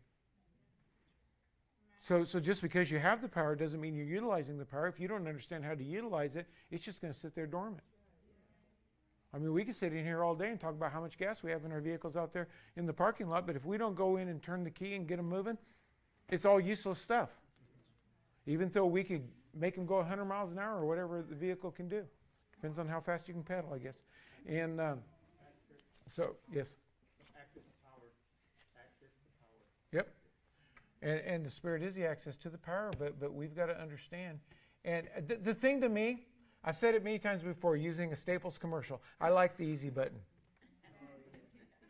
So, 2.00 2.24
so 2.24 2.40
just 2.40 2.62
because 2.62 2.90
you 2.90 2.98
have 2.98 3.22
the 3.22 3.28
power 3.28 3.54
doesn't 3.54 3.80
mean 3.80 3.94
you're 3.94 4.04
utilizing 4.04 4.58
the 4.58 4.64
power. 4.64 4.88
If 4.88 4.98
you 4.98 5.06
don't 5.06 5.28
understand 5.28 5.64
how 5.64 5.74
to 5.74 5.84
utilize 5.84 6.34
it, 6.34 6.46
it's 6.72 6.84
just 6.84 7.00
going 7.00 7.12
to 7.12 7.18
sit 7.18 7.34
there 7.34 7.46
dormant. 7.46 7.84
I 9.34 9.38
mean, 9.38 9.52
we 9.52 9.64
could 9.64 9.76
sit 9.76 9.92
in 9.92 10.04
here 10.04 10.24
all 10.24 10.34
day 10.34 10.50
and 10.50 10.60
talk 10.60 10.72
about 10.72 10.92
how 10.92 11.00
much 11.00 11.16
gas 11.16 11.42
we 11.42 11.50
have 11.52 11.64
in 11.64 11.72
our 11.72 11.80
vehicles 11.80 12.16
out 12.16 12.32
there 12.32 12.48
in 12.76 12.86
the 12.86 12.92
parking 12.92 13.28
lot, 13.28 13.46
but 13.46 13.56
if 13.56 13.64
we 13.64 13.78
don't 13.78 13.94
go 13.94 14.16
in 14.16 14.28
and 14.28 14.42
turn 14.42 14.62
the 14.62 14.70
key 14.70 14.94
and 14.94 15.06
get 15.06 15.16
them 15.16 15.28
moving, 15.28 15.56
it's 16.28 16.44
all 16.44 16.60
useless 16.60 16.98
stuff. 16.98 17.30
Even 18.46 18.68
though 18.70 18.84
we 18.84 19.04
could 19.04 19.22
make 19.54 19.74
them 19.74 19.86
go 19.86 19.96
100 19.96 20.24
miles 20.24 20.52
an 20.52 20.58
hour 20.58 20.78
or 20.78 20.86
whatever 20.86 21.24
the 21.28 21.34
vehicle 21.34 21.70
can 21.70 21.88
do. 21.88 22.02
Depends 22.54 22.78
on 22.78 22.88
how 22.88 23.00
fast 23.00 23.28
you 23.28 23.34
can 23.34 23.42
pedal, 23.42 23.72
I 23.74 23.78
guess. 23.78 23.96
And 24.46 24.80
um, 24.80 24.98
so, 26.08 26.36
yes. 26.52 26.74
Access 27.36 27.62
to 27.64 27.72
power. 27.84 28.08
Access 28.76 29.10
to 29.10 29.24
power. 29.40 29.62
Yep. 29.92 30.08
And, 31.02 31.20
and 31.20 31.46
the 31.46 31.50
Spirit 31.50 31.82
is 31.82 31.94
the 31.94 32.04
access 32.06 32.36
to 32.36 32.50
the 32.50 32.58
power, 32.58 32.90
but, 32.98 33.18
but 33.18 33.32
we've 33.32 33.54
got 33.54 33.66
to 33.66 33.80
understand. 33.80 34.38
And 34.84 35.08
the, 35.26 35.36
the 35.36 35.54
thing 35.54 35.80
to 35.80 35.88
me, 35.88 36.26
I've 36.64 36.76
said 36.76 36.94
it 36.94 37.02
many 37.02 37.18
times 37.18 37.42
before 37.42 37.76
using 37.76 38.12
a 38.12 38.16
Staples 38.16 38.58
commercial, 38.58 39.00
I 39.20 39.30
like 39.30 39.56
the 39.56 39.64
easy 39.64 39.90
button. 39.90 40.18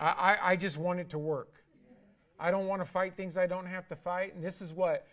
I, 0.01 0.07
I, 0.07 0.51
I 0.53 0.57
just 0.57 0.79
want 0.79 1.01
it 1.01 1.11
to 1.11 1.19
work. 1.19 1.63
I 2.41 2.51
don't 2.51 2.67
want 2.67 2.83
to 2.83 2.87
fight 2.87 3.17
things 3.17 3.37
I 3.37 3.47
don't 3.47 3.67
have 3.67 3.87
to 3.89 3.97
fight. 3.97 4.35
And 4.35 4.43
this 4.43 4.61
is 4.61 4.73
what 4.73 5.07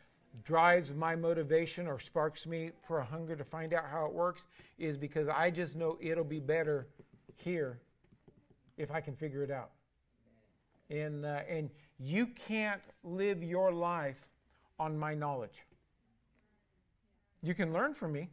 drives 0.44 0.94
my 0.94 1.16
motivation 1.16 1.88
or 1.88 2.00
sparks 2.00 2.46
me 2.46 2.72
for 2.88 3.00
a 3.00 3.06
hunger 3.06 3.36
to 3.36 3.44
find 3.44 3.74
out 3.74 3.86
how 3.90 4.06
it 4.06 4.14
works 4.14 4.44
is 4.78 4.98
because 4.98 5.28
I 5.28 5.50
just 5.50 5.76
know 5.76 5.98
it'll 6.00 6.24
be 6.24 6.40
better 6.40 6.88
here 7.36 7.80
if 8.78 8.92
I 8.92 9.02
can 9.02 9.16
figure 9.16 9.44
it 9.44 9.52
out. 9.52 9.72
And, 10.90 11.26
uh, 11.26 11.42
and 11.48 11.70
you 12.00 12.28
can't 12.28 12.82
live 13.04 13.44
your 13.44 13.72
life 13.72 14.28
on 14.80 14.98
my 14.98 15.14
knowledge. 15.14 15.66
You 17.42 17.54
can 17.54 17.74
learn 17.74 17.94
from 17.94 18.14
me, 18.14 18.30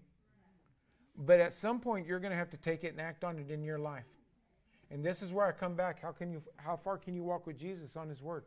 but 1.19 1.41
at 1.41 1.53
some 1.53 1.81
point 1.81 2.07
you're 2.07 2.21
going 2.21 2.31
to 2.31 2.37
have 2.37 2.51
to 2.51 2.57
take 2.57 2.85
it 2.85 2.93
and 2.93 3.01
act 3.01 3.25
on 3.25 3.39
it 3.39 3.51
in 3.51 3.63
your 3.63 3.79
life. 3.79 4.07
And 4.91 5.05
this 5.05 5.23
is 5.23 5.33
where 5.33 5.47
I 5.47 5.53
come 5.53 5.75
back. 5.75 6.01
How, 6.01 6.13
can 6.13 6.31
you, 6.31 6.41
how 6.57 6.77
far 6.77 6.97
can 6.97 7.15
you 7.15 7.25
walk 7.25 7.47
with 7.47 7.59
Jesus 7.59 7.97
on 7.97 8.09
His 8.09 8.23
Word? 8.23 8.45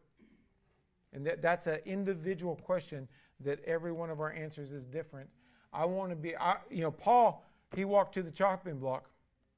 And 1.14 1.26
that, 1.26 1.42
that's 1.42 1.68
an 1.68 1.80
individual 1.86 2.56
question 2.56 3.08
that 3.42 3.64
every 3.66 3.92
one 3.92 4.10
of 4.10 4.20
our 4.20 4.32
answers 4.32 4.72
is 4.72 4.86
different. 4.86 5.30
I 5.74 5.86
want 5.86 6.12
to 6.12 6.16
be, 6.16 6.36
I, 6.36 6.58
you 6.70 6.82
know, 6.82 6.92
Paul, 6.92 7.46
he 7.76 7.86
walked 7.86 8.14
to 8.16 8.24
the 8.24 8.32
chopping 8.32 8.78
block, 8.80 9.10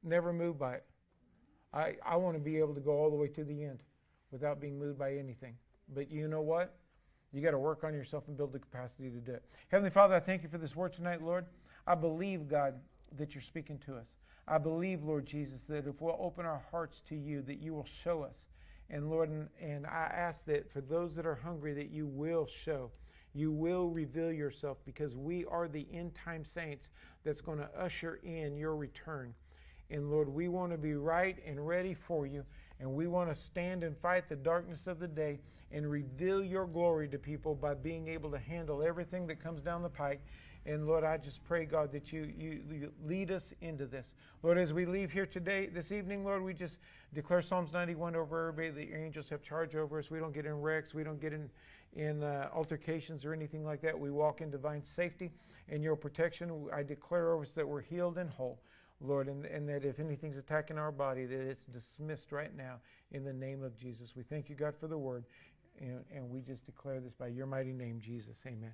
never 0.03 0.31
moved 0.33 0.59
by 0.59 0.75
it. 0.75 0.85
I, 1.73 1.95
I 2.05 2.15
want 2.17 2.35
to 2.35 2.39
be 2.39 2.57
able 2.57 2.73
to 2.73 2.81
go 2.81 2.91
all 2.91 3.09
the 3.09 3.15
way 3.15 3.27
to 3.29 3.43
the 3.43 3.63
end 3.63 3.79
without 4.31 4.59
being 4.59 4.77
moved 4.77 4.99
by 4.99 5.13
anything. 5.15 5.55
But 5.93 6.11
you 6.11 6.27
know 6.27 6.41
what? 6.41 6.75
You 7.33 7.41
got 7.41 7.51
to 7.51 7.59
work 7.59 7.83
on 7.83 7.93
yourself 7.93 8.27
and 8.27 8.35
build 8.35 8.51
the 8.51 8.59
capacity 8.59 9.09
to 9.09 9.19
do 9.19 9.31
it. 9.31 9.43
Heavenly 9.69 9.89
Father, 9.89 10.15
I 10.15 10.19
thank 10.19 10.43
you 10.43 10.49
for 10.49 10.57
this 10.57 10.75
word 10.75 10.93
tonight, 10.93 11.21
Lord. 11.21 11.45
I 11.87 11.95
believe, 11.95 12.49
God, 12.49 12.75
that 13.17 13.33
you're 13.33 13.41
speaking 13.41 13.77
to 13.85 13.95
us. 13.95 14.07
I 14.47 14.57
believe, 14.57 15.03
Lord 15.03 15.25
Jesus, 15.25 15.61
that 15.69 15.87
if 15.87 16.01
we'll 16.01 16.17
open 16.19 16.45
our 16.45 16.61
hearts 16.71 17.01
to 17.07 17.15
you, 17.15 17.41
that 17.43 17.59
you 17.61 17.73
will 17.73 17.87
show 18.03 18.21
us. 18.21 18.35
And 18.91 19.09
Lord, 19.09 19.29
and, 19.29 19.47
and 19.59 19.87
I 19.87 20.11
ask 20.13 20.43
that 20.45 20.69
for 20.69 20.81
those 20.81 21.15
that 21.15 21.25
are 21.25 21.35
hungry, 21.35 21.73
that 21.73 21.89
you 21.91 22.05
will 22.05 22.45
show. 22.45 22.91
You 23.33 23.49
will 23.49 23.87
reveal 23.87 24.33
yourself 24.33 24.77
because 24.85 25.15
we 25.15 25.45
are 25.45 25.69
the 25.69 25.87
end 25.93 26.13
time 26.13 26.43
saints 26.43 26.89
that's 27.23 27.39
going 27.39 27.59
to 27.59 27.69
usher 27.79 28.19
in 28.23 28.57
your 28.57 28.75
return. 28.75 29.33
And 29.89 30.11
Lord, 30.11 30.27
we 30.27 30.49
want 30.49 30.73
to 30.73 30.77
be 30.77 30.95
right 30.95 31.37
and 31.45 31.65
ready 31.65 31.93
for 31.93 32.27
you. 32.27 32.43
And 32.81 32.93
we 32.93 33.07
want 33.07 33.29
to 33.29 33.35
stand 33.35 33.83
and 33.83 33.97
fight 33.97 34.27
the 34.27 34.35
darkness 34.35 34.87
of 34.87 34.99
the 34.99 35.07
day 35.07 35.39
and 35.71 35.89
reveal 35.89 36.43
your 36.43 36.65
glory 36.65 37.07
to 37.09 37.17
people 37.17 37.55
by 37.55 37.73
being 37.73 38.09
able 38.09 38.29
to 38.31 38.39
handle 38.39 38.83
everything 38.83 39.25
that 39.27 39.41
comes 39.41 39.61
down 39.61 39.83
the 39.83 39.89
pike. 39.89 40.21
And 40.65 40.85
Lord, 40.85 41.03
I 41.03 41.17
just 41.17 41.43
pray, 41.43 41.65
God, 41.65 41.91
that 41.91 42.13
you, 42.13 42.31
you, 42.37 42.61
you, 42.71 42.91
lead 43.03 43.31
us 43.31 43.51
into 43.61 43.87
this. 43.87 44.13
Lord, 44.43 44.59
as 44.59 44.73
we 44.73 44.85
leave 44.85 45.11
here 45.11 45.25
today, 45.25 45.67
this 45.67 45.91
evening, 45.91 46.23
Lord, 46.23 46.43
we 46.43 46.53
just 46.53 46.77
declare 47.15 47.41
Psalms 47.41 47.73
91 47.73 48.15
over 48.15 48.49
everybody. 48.49 48.85
The 48.85 48.95
angels 48.95 49.29
have 49.29 49.41
charge 49.41 49.75
over 49.75 49.97
us. 49.97 50.11
We 50.11 50.19
don't 50.19 50.33
get 50.33 50.45
in 50.45 50.61
wrecks. 50.61 50.93
We 50.93 51.03
don't 51.03 51.19
get 51.19 51.33
in, 51.33 51.49
in 51.95 52.21
uh, 52.21 52.49
altercations 52.53 53.25
or 53.25 53.33
anything 53.33 53.65
like 53.65 53.81
that. 53.81 53.99
We 53.99 54.11
walk 54.11 54.41
in 54.41 54.51
divine 54.51 54.83
safety 54.83 55.31
and 55.67 55.81
your 55.83 55.95
protection. 55.95 56.67
I 56.71 56.83
declare 56.83 57.33
over 57.33 57.41
us 57.41 57.51
that 57.53 57.67
we're 57.67 57.81
healed 57.81 58.19
and 58.19 58.29
whole. 58.29 58.59
Lord, 59.03 59.29
and, 59.29 59.45
and 59.45 59.67
that 59.67 59.83
if 59.83 59.99
anything's 59.99 60.37
attacking 60.37 60.77
our 60.77 60.91
body, 60.91 61.25
that 61.25 61.39
it's 61.39 61.65
dismissed 61.65 62.31
right 62.31 62.55
now 62.55 62.75
in 63.11 63.23
the 63.23 63.33
name 63.33 63.63
of 63.63 63.75
Jesus. 63.75 64.15
We 64.15 64.21
thank 64.21 64.47
you, 64.47 64.55
God, 64.55 64.75
for 64.79 64.85
the 64.85 64.97
word, 64.97 65.25
and, 65.79 66.03
and 66.13 66.29
we 66.29 66.41
just 66.41 66.67
declare 66.67 66.99
this 66.99 67.13
by 67.13 67.27
your 67.27 67.47
mighty 67.47 67.73
name, 67.73 67.99
Jesus. 67.99 68.37
Amen. 68.45 68.73